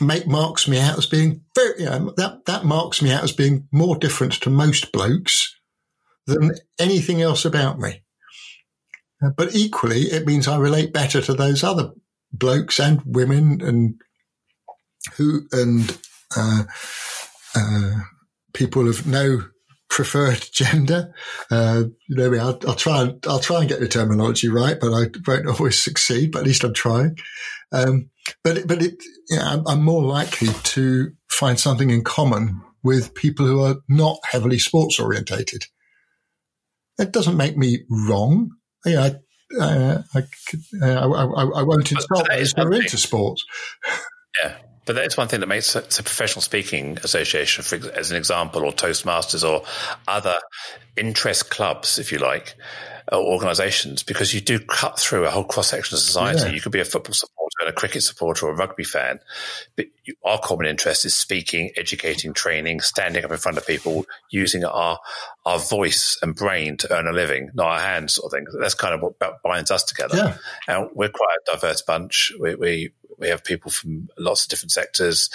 make 0.00 0.26
marks 0.26 0.68
me 0.68 0.78
out 0.78 0.98
as 0.98 1.06
being 1.06 1.42
very, 1.54 1.80
you 1.80 1.86
know, 1.86 2.12
that, 2.16 2.44
that 2.46 2.64
marks 2.64 3.00
me 3.00 3.12
out 3.12 3.24
as 3.24 3.32
being 3.32 3.68
more 3.72 3.96
different 3.96 4.34
to 4.34 4.50
most 4.50 4.92
blokes 4.92 5.54
than 6.26 6.52
anything 6.78 7.22
else 7.22 7.44
about 7.44 7.78
me. 7.78 8.02
Uh, 9.24 9.30
but 9.36 9.54
equally, 9.54 10.02
it 10.02 10.26
means 10.26 10.46
I 10.46 10.58
relate 10.58 10.92
better 10.92 11.22
to 11.22 11.32
those 11.32 11.64
other 11.64 11.92
blokes 12.32 12.78
and 12.78 13.00
women 13.06 13.62
and 13.62 14.00
who 15.16 15.46
and 15.52 15.98
uh, 16.36 16.64
uh, 17.54 18.00
people 18.52 18.88
of 18.88 19.06
no 19.06 19.44
preferred 19.88 20.44
gender. 20.52 21.14
Uh, 21.50 21.84
you 22.08 22.16
know, 22.16 22.32
I'll, 22.34 22.58
I'll, 22.66 22.74
try 22.74 23.02
and 23.02 23.24
I'll 23.26 23.40
try 23.40 23.60
and 23.60 23.68
get 23.68 23.80
the 23.80 23.88
terminology 23.88 24.48
right, 24.48 24.78
but 24.80 24.92
I 24.92 25.06
won't 25.26 25.46
always 25.58 25.82
succeed. 25.82 26.32
But 26.32 26.40
at 26.40 26.46
least 26.46 26.64
I'm 26.64 26.74
trying. 26.74 27.16
Um, 27.72 28.10
but 28.42 28.66
but 28.66 28.82
it, 28.82 29.02
you 29.28 29.36
know, 29.36 29.44
I'm, 29.44 29.66
I'm 29.66 29.82
more 29.82 30.02
likely 30.02 30.48
to 30.48 31.12
find 31.28 31.58
something 31.58 31.90
in 31.90 32.04
common 32.04 32.62
with 32.82 33.14
people 33.14 33.46
who 33.46 33.62
are 33.62 33.76
not 33.88 34.18
heavily 34.24 34.58
sports 34.58 35.00
orientated. 35.00 35.64
That 36.98 37.12
doesn't 37.12 37.36
make 37.36 37.56
me 37.56 37.80
wrong. 37.90 38.52
You 38.84 38.94
know, 38.94 39.02
I, 39.02 39.16
uh, 39.60 40.02
I, 40.14 40.18
uh, 40.18 40.84
I, 40.84 41.24
I, 41.24 41.44
I, 41.60 41.62
won't 41.62 41.90
insult 41.90 42.28
those 42.28 42.52
who 42.52 42.62
are 42.62 42.74
into 42.74 42.96
sports. 42.96 43.44
Yeah. 44.42 44.54
But 44.86 44.94
that's 44.94 45.16
one 45.16 45.28
thing 45.28 45.40
that 45.40 45.48
makes 45.48 45.74
a 45.74 45.82
professional 45.82 46.42
speaking 46.42 46.96
association, 47.02 47.64
for, 47.64 47.76
as 47.90 48.10
an 48.10 48.16
example, 48.16 48.64
or 48.64 48.72
Toastmasters 48.72 49.46
or 49.46 49.64
other 50.08 50.38
interest 50.96 51.50
clubs, 51.50 51.98
if 51.98 52.12
you 52.12 52.18
like, 52.18 52.54
or 53.12 53.18
organizations, 53.18 54.02
because 54.02 54.32
you 54.32 54.40
do 54.40 54.58
cut 54.58 54.98
through 54.98 55.26
a 55.26 55.30
whole 55.30 55.44
cross 55.44 55.68
section 55.68 55.94
of 55.94 56.00
society. 56.00 56.48
Yeah. 56.48 56.54
You 56.54 56.60
could 56.60 56.72
be 56.72 56.80
a 56.80 56.84
football 56.84 57.14
supporter 57.14 57.56
and 57.60 57.68
a 57.68 57.72
cricket 57.72 58.02
supporter 58.02 58.46
or 58.46 58.52
a 58.52 58.56
rugby 58.56 58.84
fan, 58.84 59.20
but 59.76 59.86
you, 60.04 60.14
our 60.24 60.38
common 60.38 60.66
interest 60.66 61.04
is 61.04 61.14
speaking, 61.14 61.70
educating, 61.76 62.32
training, 62.32 62.80
standing 62.80 63.24
up 63.24 63.30
in 63.30 63.36
front 63.36 63.58
of 63.58 63.66
people, 63.66 64.06
using 64.30 64.64
our 64.64 64.98
our 65.44 65.58
voice 65.58 66.18
and 66.22 66.34
brain 66.34 66.76
to 66.76 66.92
earn 66.92 67.06
a 67.06 67.12
living, 67.12 67.50
not 67.54 67.66
our 67.66 67.80
hands, 67.80 68.14
sort 68.14 68.26
of 68.26 68.36
thing. 68.36 68.46
That's 68.60 68.74
kind 68.74 68.94
of 68.94 69.00
what 69.02 69.42
binds 69.42 69.70
us 69.70 69.84
together. 69.84 70.16
Yeah. 70.16 70.36
And 70.66 70.90
we're 70.94 71.08
quite 71.08 71.36
a 71.46 71.52
diverse 71.52 71.82
bunch. 71.82 72.32
We, 72.38 72.54
we 72.56 72.92
we 73.18 73.28
have 73.28 73.44
people 73.44 73.70
from 73.70 74.08
lots 74.18 74.44
of 74.44 74.50
different 74.50 74.72
sectors, 74.72 75.30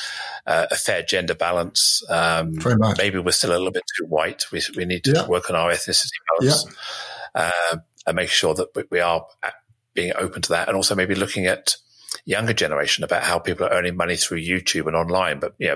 uh, 0.46 0.68
a 0.70 0.76
fair 0.76 1.04
gender 1.04 1.36
balance. 1.36 2.04
Um, 2.10 2.54
Very 2.54 2.76
much. 2.76 2.98
Maybe 2.98 3.20
we're 3.20 3.32
still 3.32 3.52
a 3.52 3.58
little 3.58 3.72
bit 3.72 3.84
too 3.98 4.06
white. 4.06 4.46
We, 4.52 4.62
we 4.76 4.86
need 4.86 5.04
to 5.06 5.12
yeah. 5.12 5.28
work 5.28 5.50
on 5.50 5.56
our 5.56 5.72
ethnicity 5.72 6.10
balance 6.40 6.66
yeah. 7.36 7.52
uh, 7.74 7.78
and 8.08 8.16
make 8.16 8.30
sure 8.30 8.54
that 8.54 8.70
we 8.90 9.00
are 9.00 9.26
being 9.94 10.14
open 10.18 10.42
to 10.44 10.50
that. 10.50 10.68
And 10.68 10.78
also 10.78 10.96
maybe 10.96 11.16
looking 11.16 11.46
at 11.48 11.78
younger 12.26 12.54
generation 12.54 13.04
about 13.04 13.24
how 13.24 13.40
people 13.40 13.66
are 13.66 13.72
earning 13.72 13.96
money 13.96 14.16
through 14.16 14.42
YouTube 14.42 14.88
and 14.88 14.96
online. 14.96 15.40
But 15.40 15.56
yeah, 15.60 15.76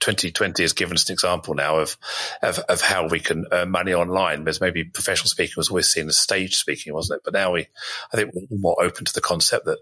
2020 0.00 0.62
has 0.62 0.72
given 0.72 0.94
us 0.94 1.08
an 1.08 1.12
example 1.12 1.54
now 1.54 1.78
of, 1.78 1.96
of, 2.42 2.58
of 2.60 2.80
how 2.80 3.08
we 3.08 3.20
can 3.20 3.46
earn 3.52 3.70
money 3.70 3.94
online. 3.94 4.44
Because 4.44 4.60
maybe 4.60 4.84
professional 4.84 5.28
speaking 5.28 5.54
was 5.56 5.70
always 5.70 5.88
seen 5.88 6.08
as 6.08 6.16
stage 6.16 6.56
speaking, 6.56 6.94
wasn't 6.94 7.18
it? 7.18 7.22
But 7.24 7.34
now 7.34 7.52
we, 7.52 7.66
I 8.12 8.16
think, 8.16 8.32
we're 8.34 8.58
more 8.58 8.82
open 8.82 9.04
to 9.04 9.14
the 9.14 9.20
concept 9.20 9.66
that 9.66 9.78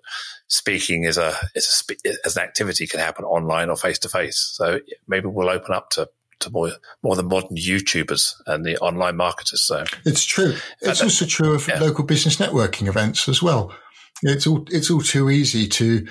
speaking 0.49 1.05
is 1.05 1.19
a 1.19 1.35
is 1.55 1.85
a 1.91 1.95
as 2.25 2.37
an 2.37 2.43
activity 2.43 2.87
can 2.87 3.01
happen 3.01 3.25
online 3.25 3.71
or 3.71 3.77
face 3.77 3.99
to 4.01 4.09
face. 4.09 4.39
So 4.55 4.81
maybe 5.09 5.27
we'll 5.27 5.49
open 5.49 5.75
up 5.75 5.91
to 5.91 6.09
to 6.41 6.51
more 6.51 6.73
more 7.03 7.17
the 7.17 7.23
modern 7.23 7.57
YouTubers 7.57 8.35
and 8.47 8.65
the 8.65 8.79
online 8.79 9.17
marketers. 9.17 9.63
So 9.63 9.85
it's 10.05 10.25
true. 10.25 10.57
It's 10.81 11.03
also 11.03 11.25
true 11.25 11.55
of 11.55 11.67
yeah. 11.67 11.81
local 11.81 12.05
business 12.05 12.37
networking 12.37 12.89
events 12.89 13.29
as 13.29 13.43
well. 13.43 13.75
It's 14.23 14.47
all 14.47 14.65
it's 14.69 14.91
all 14.91 15.01
too 15.01 15.31
easy 15.31 15.67
to 15.69 16.07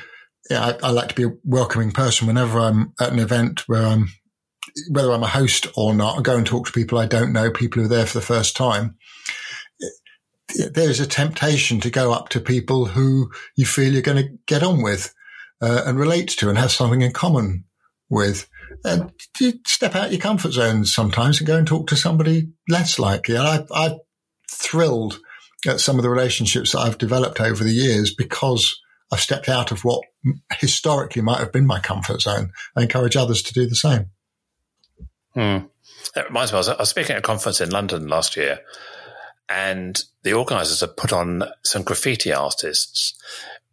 yeah, 0.50 0.66
I, 0.66 0.88
I, 0.88 0.92
like 0.92 1.10
to 1.10 1.16
be 1.16 1.24
a 1.24 1.38
welcoming 1.44 1.92
person 1.92 2.28
whenever 2.28 2.60
I'm 2.60 2.94
at 3.00 3.12
an 3.12 3.20
event 3.20 3.68
where 3.68 3.84
I'm, 3.84 4.10
whether 4.90 5.12
I'm 5.12 5.24
a 5.24 5.28
host 5.28 5.68
or 5.76 5.94
not, 5.94 6.18
I 6.18 6.22
go 6.22 6.38
and 6.38 6.46
talk 6.46 6.66
to 6.66 6.72
people 6.72 6.98
I 6.98 7.06
don't 7.06 7.34
know, 7.34 7.52
people 7.52 7.82
who 7.82 7.86
are 7.86 7.90
there 7.90 8.06
for 8.06 8.20
the 8.20 8.26
first 8.26 8.56
time. 8.56 8.96
There's 10.74 11.00
a 11.00 11.08
temptation 11.08 11.80
to 11.82 11.90
go 11.90 12.12
up 12.12 12.30
to 12.30 12.42
people 12.42 12.86
who 12.86 13.32
you 13.56 13.66
feel 13.66 13.94
you're 13.94 14.02
going 14.02 14.24
to 14.24 14.38
get 14.48 14.64
on 14.64 14.82
with 14.82 15.14
uh, 15.62 15.84
and 15.86 15.98
relate 15.98 16.30
to 16.30 16.50
and 16.50 16.58
have 16.58 16.72
something 16.72 17.02
in 17.02 17.14
common 17.14 17.66
with. 18.10 18.50
And 18.84 19.12
you 19.40 19.54
step 19.66 19.96
out 19.96 20.12
your 20.12 20.20
comfort 20.20 20.52
zone 20.52 20.86
sometimes 20.86 21.40
and 21.40 21.48
go 21.48 21.58
and 21.58 21.68
talk 21.68 21.88
to 21.88 21.96
somebody 21.96 22.50
less 22.68 23.00
likely. 23.00 23.36
And 23.36 23.48
I, 23.48 23.66
I'm 23.74 24.00
thrilled 24.50 25.20
at 25.68 25.80
some 25.80 25.98
of 25.98 26.04
the 26.04 26.10
relationships 26.10 26.72
that 26.72 26.80
I've 26.80 26.98
developed 26.98 27.40
over 27.40 27.64
the 27.64 27.72
years 27.72 28.14
because 28.14 28.80
I've 29.12 29.20
stepped 29.20 29.50
out 29.50 29.72
of 29.72 29.84
what 29.84 30.04
historically 30.60 31.22
might 31.22 31.40
have 31.40 31.52
been 31.52 31.68
my 31.68 31.80
comfort 31.80 32.22
zone. 32.22 32.52
I 32.76 32.84
encourage 32.84 33.16
others 33.16 33.42
to 33.44 33.54
do 33.54 33.68
the 33.68 33.76
same. 33.76 34.10
Hmm. 35.34 35.66
That 36.16 36.28
reminds 36.28 36.52
me, 36.52 36.58
I 36.58 36.76
was, 36.76 36.90
speaking 36.90 37.14
at 37.14 37.20
a 37.20 37.22
conference 37.22 37.62
in 37.62 37.70
London 37.70 38.08
last 38.08 38.38
year, 38.38 38.60
and 39.50 40.02
the 40.24 40.34
organisers 40.34 40.80
had 40.80 40.96
put 40.96 41.12
on 41.12 41.44
some 41.64 41.84
graffiti 41.84 42.32
artists 42.32 43.18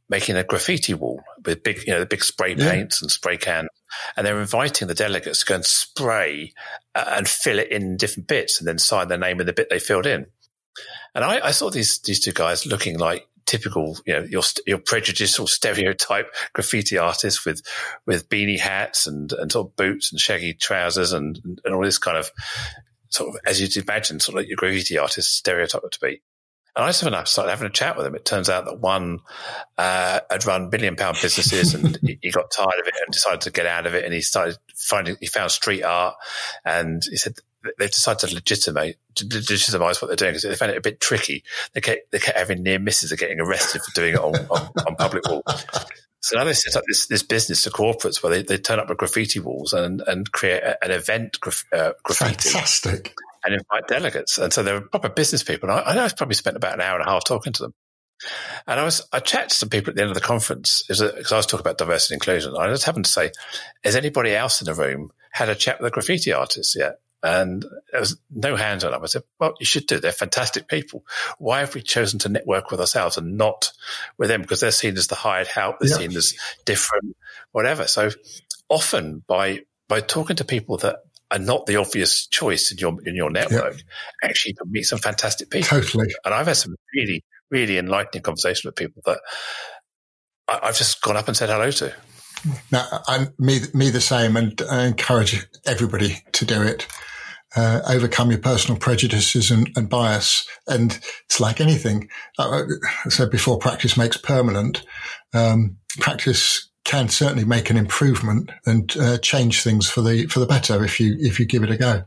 making 0.09 0.37
a 0.37 0.45
graffiti 0.45 0.95
wall 0.95 1.21
with 1.45 1.63
big, 1.63 1.87
you 1.87 1.93
know, 1.93 2.01
the 2.01 2.07
big 2.07 2.25
spray 2.25 2.55
paints 2.55 3.01
yeah. 3.01 3.05
and 3.05 3.11
spray 3.11 3.37
cans. 3.37 3.69
And 4.17 4.27
they're 4.27 4.41
inviting 4.41 4.89
the 4.89 4.95
delegates 4.95 5.41
to 5.41 5.47
go 5.47 5.55
and 5.57 5.65
spray 5.65 6.53
uh, 6.95 7.05
and 7.09 7.29
fill 7.29 7.59
it 7.59 7.71
in 7.71 7.97
different 7.97 8.27
bits 8.27 8.59
and 8.59 8.67
then 8.67 8.79
sign 8.79 9.09
their 9.09 9.19
name 9.19 9.41
in 9.41 9.47
the 9.47 9.53
bit 9.53 9.71
they 9.71 9.79
filled 9.79 10.07
in. 10.07 10.27
And 11.15 11.25
I, 11.25 11.47
I 11.47 11.51
saw 11.51 11.71
these 11.71 11.99
these 12.01 12.21
two 12.21 12.33
guys 12.33 12.67
looking 12.67 12.99
like 12.99 13.27
typical, 13.49 13.97
you 14.07 14.15
know, 14.15 14.23
your 14.25 14.43
your 14.67 14.79
prejudicial 14.79 15.47
stereotype 15.59 16.33
graffiti 16.53 16.99
artist 16.99 17.45
with 17.45 17.63
with 18.07 18.29
beanie 18.29 18.61
hats 18.61 19.07
and 19.07 19.33
and 19.33 19.51
sort 19.51 19.69
of 19.69 19.77
boots 19.77 20.13
and 20.13 20.21
shaggy 20.21 20.55
trousers 20.55 21.13
and 21.13 21.41
and 21.65 21.75
all 21.75 21.83
this 21.83 21.99
kind 21.99 22.19
of 22.19 22.31
sort 23.09 23.31
of 23.31 23.41
as 23.47 23.61
you'd 23.61 23.77
imagine, 23.83 24.21
sort 24.21 24.35
of 24.35 24.43
like 24.43 24.49
your 24.49 24.57
graffiti 24.57 24.99
artist 24.99 25.37
stereotype 25.37 25.91
to 25.91 26.01
be. 26.01 26.23
And 26.77 26.85
I 26.85 26.91
just 26.91 27.33
started 27.33 27.51
having 27.51 27.67
a 27.67 27.71
chat 27.71 27.97
with 27.97 28.07
him. 28.07 28.15
It 28.15 28.25
turns 28.25 28.49
out 28.49 28.67
that 28.67 28.79
one 28.79 29.19
uh, 29.77 30.21
had 30.31 30.47
run 30.47 30.71
billion 30.71 30.95
pound 30.95 31.19
businesses 31.21 31.75
and 31.75 31.99
he 32.01 32.31
got 32.31 32.53
tired 32.53 32.79
of 32.81 32.87
it 32.87 32.95
and 33.05 33.13
decided 33.13 33.41
to 33.41 33.51
get 33.51 33.67
out 33.67 33.87
of 33.87 33.95
it. 33.95 34.05
And 34.05 34.15
he 34.15 34.21
started 34.21 34.59
finding, 34.77 35.17
he 35.19 35.27
found 35.27 35.51
street 35.51 35.83
art 35.83 36.15
and 36.65 37.03
he 37.11 37.17
said 37.17 37.35
they've 37.79 37.91
decided 37.91 38.29
to 38.29 38.35
legitimate, 38.35 38.99
legitimize 39.21 40.01
what 40.01 40.09
they're 40.09 40.17
doing 40.17 40.33
because 40.33 40.43
they 40.43 40.55
found 40.55 40.73
it 40.73 40.79
a 40.79 40.83
bit 40.83 41.01
tricky. 41.01 41.45
They 41.73 41.81
kept, 41.81 42.11
they 42.11 42.19
kept 42.19 42.39
having 42.39 42.63
near 42.63 42.79
misses 42.79 43.13
of 43.13 43.19
getting 43.19 43.41
arrested 43.41 43.83
for 43.83 43.93
doing 43.95 44.15
it 44.15 44.21
on, 44.21 44.35
on, 44.51 44.71
on 44.87 44.97
public 44.97 45.25
walls. 45.29 45.67
So 46.21 46.37
now 46.37 46.45
they 46.45 46.53
set 46.53 46.77
up 46.77 46.85
this, 46.89 47.07
this 47.07 47.23
business 47.23 47.63
to 47.63 47.71
corporates 47.71 48.23
where 48.23 48.31
they, 48.31 48.43
they 48.43 48.59
turn 48.59 48.81
up 48.81 48.89
with 48.89 48.99
graffiti 48.99 49.41
walls 49.41 49.73
and, 49.73 50.01
and 50.03 50.31
create 50.33 50.63
a, 50.63 50.85
an 50.85 50.91
event 50.91 51.39
graf, 51.41 51.65
uh, 51.73 51.93
graffiti. 52.03 52.49
Fantastic. 52.49 53.15
And 53.45 53.55
invite 53.55 53.87
delegates. 53.87 54.37
And 54.37 54.53
so 54.53 54.63
they're 54.63 54.81
proper 54.81 55.09
business 55.09 55.43
people. 55.43 55.71
And 55.71 55.79
I, 55.79 55.91
I 55.91 55.95
know 55.95 56.05
I've 56.05 56.17
probably 56.17 56.35
spent 56.35 56.57
about 56.57 56.75
an 56.75 56.81
hour 56.81 56.99
and 56.99 57.07
a 57.07 57.11
half 57.11 57.25
talking 57.25 57.53
to 57.55 57.63
them. 57.63 57.75
And 58.67 58.81
I 58.81 58.85
was, 58.85 59.07
I 59.13 59.21
chatted 59.21 59.51
to 59.51 59.55
some 59.55 59.69
people 59.69 59.91
at 59.91 59.97
the 59.97 60.03
end 60.03 60.11
of 60.11 60.17
the 60.17 60.21
conference 60.21 60.83
because 60.83 61.33
I 61.33 61.37
was 61.37 61.47
talking 61.47 61.61
about 61.61 61.79
diversity 61.79 62.15
and 62.15 62.21
inclusion. 62.21 62.57
I 62.57 62.69
just 62.69 62.85
happened 62.85 63.05
to 63.05 63.11
say, 63.11 63.31
has 63.85 63.95
anybody 63.95 64.35
else 64.35 64.61
in 64.61 64.67
the 64.67 64.75
room 64.75 65.13
had 65.31 65.49
a 65.49 65.55
chat 65.55 65.79
with 65.81 65.87
a 65.87 65.91
graffiti 65.93 66.33
artist 66.33 66.77
yet? 66.77 66.97
And 67.23 67.65
there 67.91 68.01
was 68.01 68.17
no 68.31 68.55
hands 68.55 68.85
on 68.85 68.93
them. 68.93 69.03
I 69.03 69.07
said, 69.07 69.25
well, 69.41 69.55
you 69.59 69.67
should 69.67 69.87
do. 69.87 69.99
They're 69.99 70.13
fantastic 70.13 70.69
people. 70.69 71.05
Why 71.39 71.61
have 71.61 71.75
we 71.75 71.83
chosen 71.83 72.21
to 72.21 72.29
network 72.29 72.71
with 72.71 72.79
ourselves 72.79 73.17
and 73.17 73.37
not 73.37 73.73
with 74.19 74.29
them? 74.29 74.41
Because 74.41 74.61
they're 74.61 74.71
seen 74.71 74.97
as 74.97 75.09
the 75.09 75.17
hired 75.17 75.49
help. 75.49 75.81
They're 75.81 75.89
seen 75.89 76.17
as 76.17 76.35
different, 76.65 77.17
whatever. 77.51 77.89
So 77.89 78.11
often 78.69 79.25
by, 79.27 79.63
by 79.89 80.01
talking 80.01 80.37
to 80.37 80.45
people 80.45 80.77
that 80.79 80.99
are 81.31 81.41
not 81.41 81.67
the 81.67 81.77
obvious 81.77 82.27
choice 82.29 82.71
in 82.71 82.79
your, 82.79 82.97
in 83.05 83.17
your 83.17 83.31
network, 83.31 83.83
actually 84.23 84.51
you 84.51 84.57
can 84.57 84.71
meet 84.71 84.85
some 84.85 85.01
fantastic 85.01 85.51
people. 85.51 85.81
Totally. 85.81 86.15
And 86.25 86.33
I've 86.33 86.47
had 86.47 86.57
some 86.57 86.77
really, 86.95 87.25
really 87.51 87.79
enlightening 87.79 88.23
conversations 88.23 88.65
with 88.65 88.77
people 88.77 89.03
that 89.07 89.19
I, 90.47 90.61
I've 90.63 90.79
just 90.79 91.03
gone 91.03 91.17
up 91.17 91.27
and 91.27 91.37
said 91.37 91.49
hello 91.49 91.73
to. 91.73 91.93
No, 92.71 92.85
me, 93.39 93.61
me 93.75 93.91
the 93.91 94.01
same, 94.01 94.37
and 94.37 94.61
I 94.71 94.87
encourage 94.87 95.47
everybody 95.67 96.23
to 96.33 96.45
do 96.45 96.63
it. 96.63 96.87
Uh, 97.57 97.81
overcome 97.89 98.31
your 98.31 98.41
personal 98.41 98.79
prejudices 98.79 99.51
and, 99.51 99.71
and, 99.75 99.89
bias. 99.89 100.47
And 100.67 100.99
it's 101.25 101.41
like 101.41 101.61
anything. 101.61 102.09
Uh, 102.39 102.65
I 103.05 103.09
said 103.09 103.31
before, 103.31 103.59
practice 103.59 103.97
makes 103.97 104.19
permanent. 104.19 104.85
Um, 105.33 105.79
practice 105.99 106.69
can 106.85 107.09
certainly 107.09 107.45
make 107.45 107.71
an 107.71 107.77
improvement 107.77 108.51
and 108.67 108.95
uh, 108.99 109.19
change 109.19 109.63
things 109.63 109.89
for 109.89 110.03
the 110.03 110.27
for 110.27 110.41
the 110.41 110.47
better 110.47 110.85
if 110.85 111.01
you 111.01 111.17
if 111.19 111.41
you 111.41 111.47
give 111.47 111.63
it 111.63 111.71
a 111.71 111.77
go. 111.77 112.05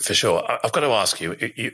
For 0.00 0.14
sure, 0.14 0.44
I've 0.64 0.72
got 0.72 0.80
to 0.80 0.88
ask 0.88 1.20
you. 1.20 1.36
you 1.56 1.72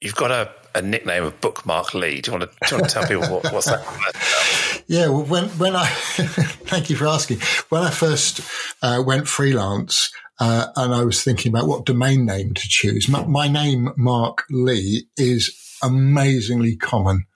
you've 0.00 0.14
got 0.14 0.30
a, 0.30 0.52
a, 0.74 0.82
nickname 0.82 1.24
of 1.24 1.40
Bookmark 1.40 1.94
Lee. 1.94 2.20
Do 2.20 2.30
you 2.30 2.38
want 2.38 2.50
to, 2.50 2.70
you 2.70 2.76
want 2.78 2.88
to 2.88 2.94
tell 2.94 3.06
people 3.06 3.34
what, 3.34 3.52
what's 3.52 3.66
that? 3.66 4.84
Yeah, 4.86 5.08
well, 5.08 5.24
when 5.24 5.44
when 5.50 5.76
I 5.76 5.86
thank 5.86 6.90
you 6.90 6.96
for 6.96 7.06
asking. 7.06 7.40
When 7.68 7.82
I 7.82 7.90
first 7.90 8.40
uh, 8.82 9.02
went 9.06 9.28
freelance, 9.28 10.10
uh, 10.40 10.68
and 10.74 10.94
I 10.94 11.04
was 11.04 11.22
thinking 11.22 11.52
about 11.52 11.68
what 11.68 11.84
domain 11.84 12.24
name 12.24 12.54
to 12.54 12.62
choose. 12.64 13.08
My, 13.08 13.24
my 13.26 13.46
name, 13.46 13.90
Mark 13.96 14.44
Lee, 14.50 15.06
is 15.16 15.54
amazingly 15.82 16.76
common. 16.76 17.26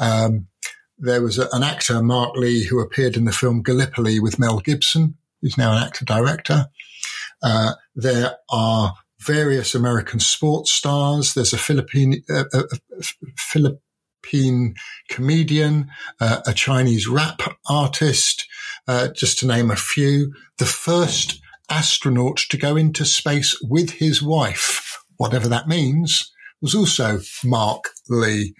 Um, 0.00 0.48
there 0.98 1.22
was 1.22 1.38
a, 1.38 1.48
an 1.52 1.62
actor, 1.62 2.02
Mark 2.02 2.36
Lee, 2.36 2.64
who 2.64 2.80
appeared 2.80 3.16
in 3.16 3.24
the 3.24 3.32
film 3.32 3.62
Gallipoli 3.62 4.18
with 4.18 4.38
Mel 4.38 4.58
Gibson. 4.58 5.16
He's 5.40 5.56
now 5.56 5.76
an 5.76 5.82
actor 5.82 6.04
director. 6.04 6.66
Uh, 7.42 7.74
there 7.94 8.36
are 8.50 8.94
various 9.24 9.74
American 9.74 10.20
sports 10.20 10.72
stars. 10.72 11.34
There's 11.34 11.52
a 11.52 11.58
Philippine, 11.58 12.22
uh, 12.30 12.44
a, 12.52 12.58
a 12.58 13.04
Philippine 13.36 14.74
comedian, 15.08 15.90
uh, 16.20 16.40
a 16.46 16.52
Chinese 16.52 17.06
rap 17.06 17.40
artist, 17.68 18.46
uh, 18.86 19.08
just 19.08 19.38
to 19.38 19.46
name 19.46 19.70
a 19.70 19.76
few. 19.76 20.32
The 20.58 20.66
first 20.66 21.40
astronaut 21.70 22.38
to 22.50 22.56
go 22.56 22.76
into 22.76 23.04
space 23.04 23.58
with 23.62 23.90
his 23.90 24.22
wife, 24.22 24.98
whatever 25.16 25.48
that 25.48 25.68
means, 25.68 26.30
was 26.60 26.74
also 26.74 27.20
Mark 27.44 27.90
Lee. 28.08 28.54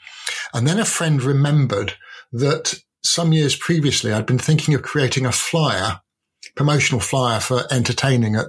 And 0.54 0.66
then 0.66 0.78
a 0.78 0.84
friend 0.84 1.22
remembered 1.22 1.94
that 2.32 2.80
some 3.02 3.32
years 3.32 3.56
previously 3.56 4.12
I'd 4.12 4.24
been 4.24 4.38
thinking 4.38 4.74
of 4.74 4.82
creating 4.82 5.26
a 5.26 5.32
flyer, 5.32 6.00
promotional 6.56 7.00
flyer 7.00 7.40
for 7.40 7.64
entertaining 7.70 8.36
at 8.36 8.46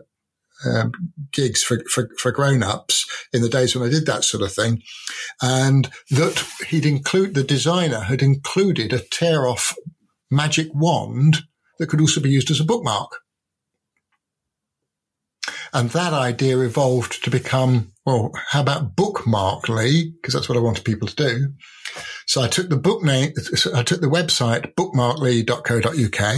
um, 0.66 0.92
gigs 1.32 1.64
for, 1.64 1.82
for, 1.92 2.10
for 2.18 2.32
grown-ups 2.32 3.06
in 3.34 3.42
the 3.42 3.50
days 3.50 3.76
when 3.76 3.86
I 3.86 3.92
did 3.92 4.06
that 4.06 4.24
sort 4.24 4.44
of 4.44 4.54
thing. 4.54 4.82
And 5.42 5.92
that 6.12 6.48
he'd 6.70 6.86
include, 6.86 7.34
the 7.34 7.44
designer 7.44 8.02
had 8.02 8.22
included 8.22 8.94
a 8.94 9.00
tear 9.00 9.48
off 9.48 9.76
magic 10.32 10.70
wand 10.74 11.40
that 11.80 11.88
could 11.88 12.00
also 12.00 12.22
be 12.22 12.30
used 12.30 12.52
as 12.52 12.60
a 12.60 12.66
bookmark. 12.66 13.20
And 15.76 15.90
that 15.90 16.14
idea 16.14 16.58
evolved 16.60 17.22
to 17.26 17.30
become, 17.30 17.92
well, 18.06 18.32
how 18.48 18.62
about 18.62 18.96
Bookmarkly? 18.96 20.14
Because 20.14 20.34
that's 20.34 20.48
what 20.48 20.58
I 20.58 20.62
wanted 20.62 20.86
people 20.86 21.06
to 21.10 21.16
do. 21.16 21.54
So 22.26 22.42
I 22.42 22.48
took 22.48 22.70
the 22.70 22.78
book 22.78 23.04
name, 23.04 23.34
I 23.74 23.84
took 23.84 24.00
the 24.00 24.08
website 24.08 24.74
bookmarklee.co.uk. 24.76 26.38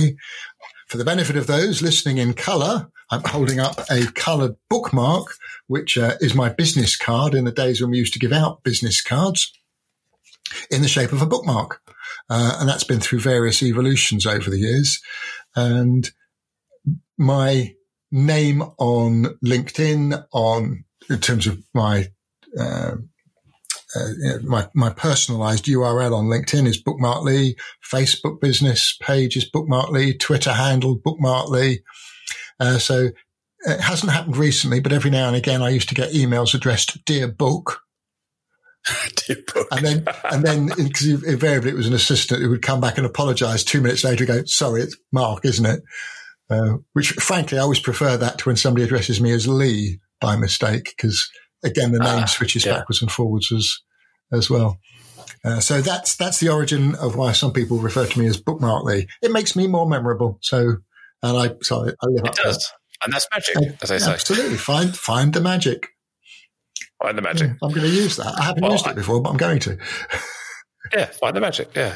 For 0.87 0.97
the 0.97 1.05
benefit 1.05 1.35
of 1.35 1.45
those 1.45 1.83
listening 1.83 2.17
in 2.17 2.33
color, 2.33 2.89
I'm 3.11 3.21
holding 3.23 3.59
up 3.59 3.79
a 3.91 4.07
colored 4.13 4.55
bookmark, 4.71 5.27
which 5.67 5.99
uh, 5.99 6.15
is 6.19 6.33
my 6.33 6.49
business 6.49 6.95
card 6.95 7.35
in 7.35 7.45
the 7.45 7.51
days 7.51 7.79
when 7.79 7.91
we 7.91 7.99
used 7.99 8.13
to 8.13 8.19
give 8.19 8.33
out 8.33 8.63
business 8.63 9.03
cards 9.03 9.53
in 10.71 10.81
the 10.81 10.87
shape 10.87 11.11
of 11.11 11.21
a 11.21 11.27
bookmark. 11.27 11.79
Uh, 12.27 12.57
and 12.59 12.67
that's 12.67 12.83
been 12.83 12.99
through 12.99 13.19
various 13.19 13.61
evolutions 13.61 14.25
over 14.25 14.49
the 14.49 14.57
years. 14.57 14.99
And 15.55 16.09
my 17.19 17.75
name 18.11 18.61
on 18.77 19.37
LinkedIn, 19.43 20.25
on 20.31 20.83
in 21.09 21.19
terms 21.19 21.47
of 21.47 21.59
my 21.73 22.07
uh, 22.59 22.95
uh, 23.95 24.39
my 24.43 24.67
my 24.73 24.89
personalized 24.89 25.65
URL 25.65 26.15
on 26.15 26.25
LinkedIn 26.25 26.67
is 26.67 26.81
Bookmark 26.81 27.23
Lee. 27.23 27.55
Facebook 27.89 28.41
business 28.41 28.97
page 29.01 29.37
is 29.37 29.49
Bookmark 29.49 29.89
Lee. 29.91 30.17
Twitter 30.17 30.53
handle 30.53 30.95
Bookmark 30.95 31.49
Lee. 31.49 31.81
Uh, 32.59 32.77
so 32.77 33.09
it 33.61 33.79
hasn't 33.79 34.11
happened 34.11 34.37
recently, 34.37 34.79
but 34.79 34.93
every 34.93 35.11
now 35.11 35.27
and 35.27 35.35
again 35.35 35.61
I 35.61 35.69
used 35.69 35.89
to 35.89 35.95
get 35.95 36.11
emails 36.11 36.53
addressed 36.53 37.03
"Dear 37.05 37.27
Book." 37.27 37.81
Dear 39.27 39.37
book. 39.53 39.67
And 39.71 39.85
then, 39.85 40.05
and 40.31 40.43
then, 40.43 40.65
because 40.77 41.23
invariably 41.23 41.71
it 41.71 41.75
was 41.75 41.87
an 41.87 41.93
assistant 41.93 42.41
who 42.41 42.49
would 42.49 42.61
come 42.61 42.79
back 42.79 42.97
and 42.97 43.05
apologise 43.05 43.63
two 43.63 43.81
minutes 43.81 44.03
later, 44.03 44.25
go, 44.25 44.43
"Sorry, 44.45 44.81
it's 44.81 44.97
Mark, 45.11 45.45
isn't 45.45 45.65
it?" 45.65 45.83
Uh, 46.49 46.77
which, 46.93 47.11
frankly, 47.11 47.57
I 47.57 47.61
always 47.61 47.79
prefer 47.79 48.15
that 48.17 48.39
to 48.39 48.49
when 48.49 48.55
somebody 48.55 48.85
addresses 48.85 49.19
me 49.19 49.31
as 49.31 49.47
Lee 49.47 49.99
by 50.21 50.37
mistake, 50.37 50.93
because 50.95 51.29
again, 51.63 51.91
the 51.91 51.99
name 51.99 52.23
ah, 52.23 52.25
switches 52.25 52.65
yeah. 52.65 52.77
backwards 52.77 53.01
and 53.01 53.11
forwards 53.11 53.51
as 53.51 53.79
as 54.31 54.49
well. 54.49 54.79
Uh, 55.43 55.59
so 55.59 55.81
that's 55.81 56.15
that's 56.15 56.39
the 56.39 56.49
origin 56.49 56.95
of 56.95 57.15
why 57.15 57.31
some 57.31 57.53
people 57.53 57.77
refer 57.77 58.05
to 58.05 58.19
me 58.19 58.27
as 58.27 58.37
Bookmark 58.37 58.83
Lee. 58.85 59.07
It 59.21 59.31
makes 59.31 59.55
me 59.55 59.67
more 59.67 59.87
memorable. 59.87 60.39
So, 60.41 60.77
and 61.23 61.37
I 61.37 61.51
so 61.61 61.85
I 61.85 62.05
live 62.07 62.23
it 62.23 62.29
up 62.29 62.35
does, 62.35 62.57
there. 62.57 63.05
and 63.05 63.13
that's 63.13 63.27
magic, 63.31 63.77
as 63.81 63.91
I 63.91 63.97
say. 63.97 64.11
Absolutely, 64.11 64.57
find 64.57 64.95
find 64.95 65.33
the 65.33 65.41
magic. 65.41 65.87
Find 67.01 67.17
the 67.17 67.21
magic. 67.21 67.51
I'm 67.61 67.69
going 67.69 67.81
to 67.81 67.89
use 67.89 68.17
that. 68.17 68.39
I 68.39 68.43
haven't 68.43 68.63
well, 68.63 68.71
used 68.71 68.87
it 68.87 68.95
before, 68.95 69.21
but 69.21 69.29
I'm 69.29 69.37
going 69.37 69.59
to. 69.59 69.77
yeah, 70.93 71.05
find 71.05 71.35
the 71.35 71.41
magic. 71.41 71.69
Yeah. 71.75 71.95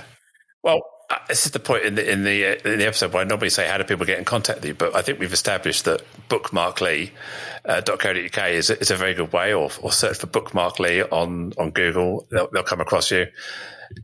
Well, 0.63 0.77
uh, 0.77 0.81
this 1.27 1.45
is 1.45 1.51
the 1.51 1.59
point 1.59 1.85
in 1.85 1.95
the 1.95 2.11
in 2.11 2.23
the 2.23 2.45
uh, 2.45 2.69
in 2.69 2.79
the 2.79 2.87
episode 2.87 3.13
where 3.13 3.21
I 3.21 3.25
normally 3.25 3.49
say 3.49 3.67
how 3.67 3.77
do 3.77 3.83
people 3.83 4.05
get 4.05 4.19
in 4.19 4.25
contact 4.25 4.59
with 4.59 4.67
you, 4.67 4.73
but 4.73 4.95
I 4.95 5.01
think 5.01 5.19
we've 5.19 5.33
established 5.33 5.85
that 5.85 6.03
bookmarklee.co.uk 6.29 8.37
uh, 8.37 8.47
is 8.47 8.69
is 8.69 8.91
a 8.91 8.95
very 8.95 9.13
good 9.13 9.33
way, 9.33 9.53
or 9.53 9.69
or 9.81 9.91
search 9.91 10.17
for 10.17 10.27
bookmark 10.27 10.79
Lee 10.79 11.03
on 11.03 11.53
on 11.57 11.71
Google, 11.71 12.27
they'll, 12.31 12.49
they'll 12.51 12.63
come 12.63 12.81
across 12.81 13.11
you. 13.11 13.27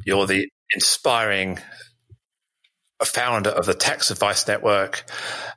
You're 0.06 0.28
the 0.28 0.50
inspiring 0.74 1.60
founder 3.06 3.52
of 3.52 3.66
the 3.66 3.74
Tax 3.74 4.10
Advice 4.10 4.48
Network, 4.48 5.06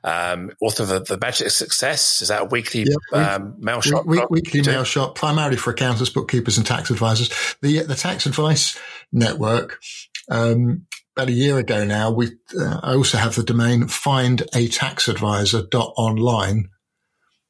um, 0.03 0.51
author 0.61 0.83
of 0.83 0.89
the, 0.89 0.99
the, 0.99 1.17
Magic 1.17 1.47
of 1.47 1.53
Success. 1.53 2.21
Is 2.21 2.27
that 2.27 2.43
a 2.43 2.45
weekly 2.45 2.85
um, 3.13 3.55
mail 3.57 3.81
shot? 3.81 4.05
Week, 4.05 4.29
weekly 4.29 4.61
mail 4.61 4.83
shot, 4.83 5.15
primarily 5.15 5.57
for 5.57 5.71
accountants, 5.71 6.11
bookkeepers, 6.11 6.57
and 6.57 6.67
tax 6.67 6.91
advisors. 6.91 7.29
The 7.61 7.83
the 7.83 7.95
Tax 7.95 8.25
Advice 8.25 8.77
Network 9.11 9.79
um, 10.29 10.85
about 11.15 11.29
a 11.29 11.33
year 11.33 11.57
ago 11.57 11.85
now, 11.85 12.11
we, 12.11 12.31
uh, 12.59 12.81
I 12.83 12.95
also 12.95 13.17
have 13.17 13.35
the 13.35 13.43
domain 13.43 13.83
findataxadvisor.online 13.83 16.69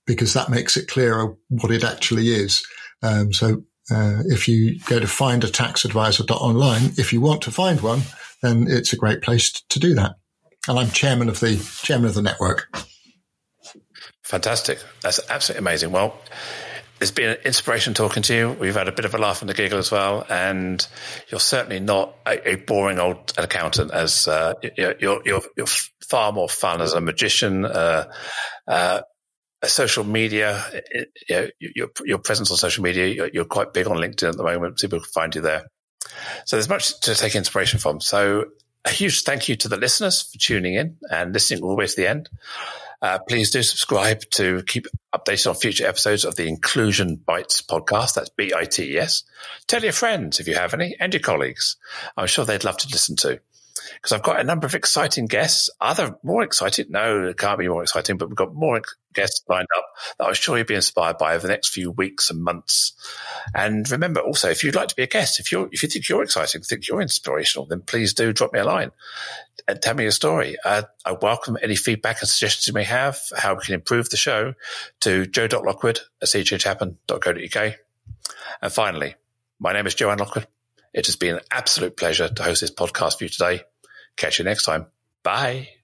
because 0.06 0.34
that 0.34 0.50
makes 0.50 0.78
it 0.78 0.88
clearer 0.88 1.36
what 1.50 1.72
it 1.72 1.84
actually 1.84 2.30
is. 2.30 2.66
Um, 3.04 3.34
so, 3.34 3.64
uh, 3.92 4.22
if 4.26 4.48
you 4.48 4.80
go 4.82 5.00
to 5.00 5.06
findataxadvisor.online, 5.06 6.94
if 6.98 7.12
you 7.12 7.20
want 7.22 7.42
to 7.44 7.52
find 7.52 7.82
one, 7.82 8.02
then 8.42 8.66
it's 8.68 8.94
a 8.94 8.98
great 8.98 9.22
place 9.22 9.52
to 9.70 9.80
do 9.80 9.94
that. 9.96 10.16
And 10.68 10.80
I'm 10.80 10.92
chairman 10.92 11.30
of 11.30 11.40
the 11.40 11.58
chairman 11.84 12.08
of 12.08 12.16
the 12.16 12.22
network. 12.22 12.68
Fantastic. 14.24 14.80
That's 15.02 15.20
absolutely 15.30 15.60
amazing. 15.60 15.92
Well, 15.92 16.16
it's 17.02 17.12
been 17.12 17.32
an 17.32 17.38
inspiration 17.44 17.96
talking 17.96 18.22
to 18.24 18.36
you. 18.36 18.52
We've 18.52 18.76
had 18.76 18.88
a 18.88 18.92
bit 18.92 19.06
of 19.06 19.16
a 19.16 19.18
laugh 19.18 19.42
and 19.42 19.50
a 19.50 19.54
giggle 19.56 19.80
as 19.80 19.92
well, 19.92 20.26
and 20.30 20.86
you're 21.30 21.40
certainly 21.40 21.80
not 21.80 22.16
a, 22.28 22.52
a 22.52 22.56
boring 22.56 23.00
old 23.00 23.34
accountant. 23.38 23.92
As 23.92 24.28
uh, 24.28 24.54
you're, 24.78 24.96
you're, 25.26 25.42
you're 25.58 25.68
far 26.08 26.32
more 26.32 26.48
fun 26.48 26.80
as 26.80 26.94
a 26.94 27.02
magician, 27.02 27.66
uh, 27.66 28.12
uh, 28.68 29.02
a 29.64 29.68
social 29.68 30.04
media. 30.04 30.64
You 31.28 31.36
know, 31.36 31.48
your 31.60 31.90
your 32.06 32.18
presence 32.20 32.52
on 32.52 32.58
social 32.58 32.84
media. 32.84 33.08
You're, 33.08 33.30
you're, 33.34 33.46
quite 33.46 33.74
big 33.74 33.88
on 33.88 33.98
LinkedIn 33.98 34.30
at 34.30 34.38
the 34.38 34.44
moment. 34.44 34.78
People 34.78 35.00
can 35.00 35.10
find 35.10 35.34
you 35.34 35.42
there. 35.42 35.66
So 36.46 36.56
there's 36.56 36.70
much 36.70 37.00
to 37.02 37.16
take 37.16 37.36
inspiration 37.36 37.80
from. 37.80 38.00
So 38.00 38.46
a 38.86 38.92
huge 38.92 39.24
thank 39.24 39.50
you 39.50 39.56
to 39.58 39.68
the 39.68 39.78
listeners 39.78 40.22
for 40.22 40.38
tuning 40.38 40.76
in 40.76 40.98
and 41.10 41.34
listening 41.34 41.64
all 41.64 41.70
the 41.70 41.76
way 41.76 41.88
to 41.88 41.96
the 41.96 42.08
end. 42.08 42.30
Uh, 43.02 43.18
please 43.20 43.50
do 43.50 43.64
subscribe 43.64 44.22
to 44.32 44.62
keep 44.64 44.86
updated 45.14 45.50
on 45.50 45.56
future 45.56 45.88
episodes 45.88 46.24
of 46.24 46.36
the 46.36 46.48
Inclusion 46.48 47.16
Bites 47.16 47.62
podcast. 47.62 48.14
That's 48.14 48.30
B 48.30 48.54
I 48.56 48.66
T 48.66 48.94
E 48.94 48.98
S. 49.00 49.24
Tell 49.68 49.84
your 49.84 49.92
friends 49.92 50.40
if 50.40 50.48
you 50.48 50.56
have 50.56 50.74
any 50.74 50.96
and 51.00 51.14
your 51.14 51.22
colleagues. 51.22 51.78
I'm 52.16 52.28
sure 52.28 52.46
they'd 52.46 52.64
love 52.64 52.78
to 52.78 52.90
listen 52.90 53.16
to 53.18 53.42
because 53.96 54.12
I've 54.12 54.24
got 54.24 54.40
a 54.40 54.44
number 54.44 54.66
of 54.66 54.76
exciting 54.76 55.28
guests. 55.28 55.70
Other 55.80 56.18
more 56.24 56.44
exciting? 56.44 56.88
No, 56.90 57.28
it 57.28 57.38
can't 57.38 57.60
be 57.60 57.68
more 57.68 57.84
exciting, 57.84 58.18
but 58.18 58.30
we've 58.30 58.36
got 58.36 58.54
more 58.54 58.82
guests 59.14 59.44
lined 59.48 59.68
up 59.78 59.86
that 60.18 60.28
I'm 60.28 60.34
sure 60.34 60.58
you'll 60.58 60.66
be 60.66 60.76
inspired 60.76 61.18
by 61.18 61.36
over 61.36 61.46
the 61.46 61.54
next 61.54 61.70
few 61.70 61.92
weeks 61.92 62.30
and 62.30 62.44
months. 62.44 62.94
And 63.54 63.90
remember 63.90 64.22
also, 64.22 64.50
if 64.50 64.64
you'd 64.64 64.76
like 64.76 64.88
to 64.90 64.96
be 64.96 65.04
a 65.04 65.08
guest, 65.08 65.40
if 65.40 65.52
you 65.52 65.70
if 65.72 65.84
you 65.84 65.90
think 65.90 66.08
you're 66.08 66.24
exciting, 66.24 66.62
think 66.62 66.88
you're 66.88 67.02
inspirational, 67.02 67.66
then 67.66 67.82
please 67.82 68.14
do 68.14 68.34
drop 68.34 68.54
me 68.54 68.60
a 68.60 68.66
line 68.66 68.92
and 69.68 69.82
tell 69.82 69.96
me 69.96 70.04
your 70.04 70.12
story. 70.12 70.58
Uh, 70.64 70.84
I 71.06 71.14
welcome 71.14 71.58
any 71.62 71.76
feedback 71.76 72.22
and 72.22 72.30
suggestions 72.30 72.68
you 72.68 72.74
may 72.74 72.84
have, 72.84 73.20
how 73.36 73.56
we 73.56 73.64
can 73.64 73.74
improve 73.74 74.10
the 74.10 74.18
show 74.18 74.54
to 75.02 75.26
joe.lockwood 75.26 76.00
at 76.22 76.28
seechangehappen.co.uk. 76.28 77.76
And 78.62 78.72
finally, 78.72 79.16
my 79.60 79.74
name 79.74 79.88
is 79.88 79.96
Joanne 79.96 80.20
Lockwood. 80.20 80.48
It 80.94 81.06
has 81.06 81.16
been 81.16 81.36
an 81.36 81.42
absolute 81.52 81.98
pleasure 81.98 82.30
to 82.30 82.44
host 82.44 82.62
this 82.62 82.72
podcast 82.72 83.18
for 83.18 83.26
you 83.26 83.30
today. 83.30 83.62
Catch 84.18 84.40
you 84.40 84.46
next 84.46 84.64
time. 84.64 84.88
Bye. 85.24 85.81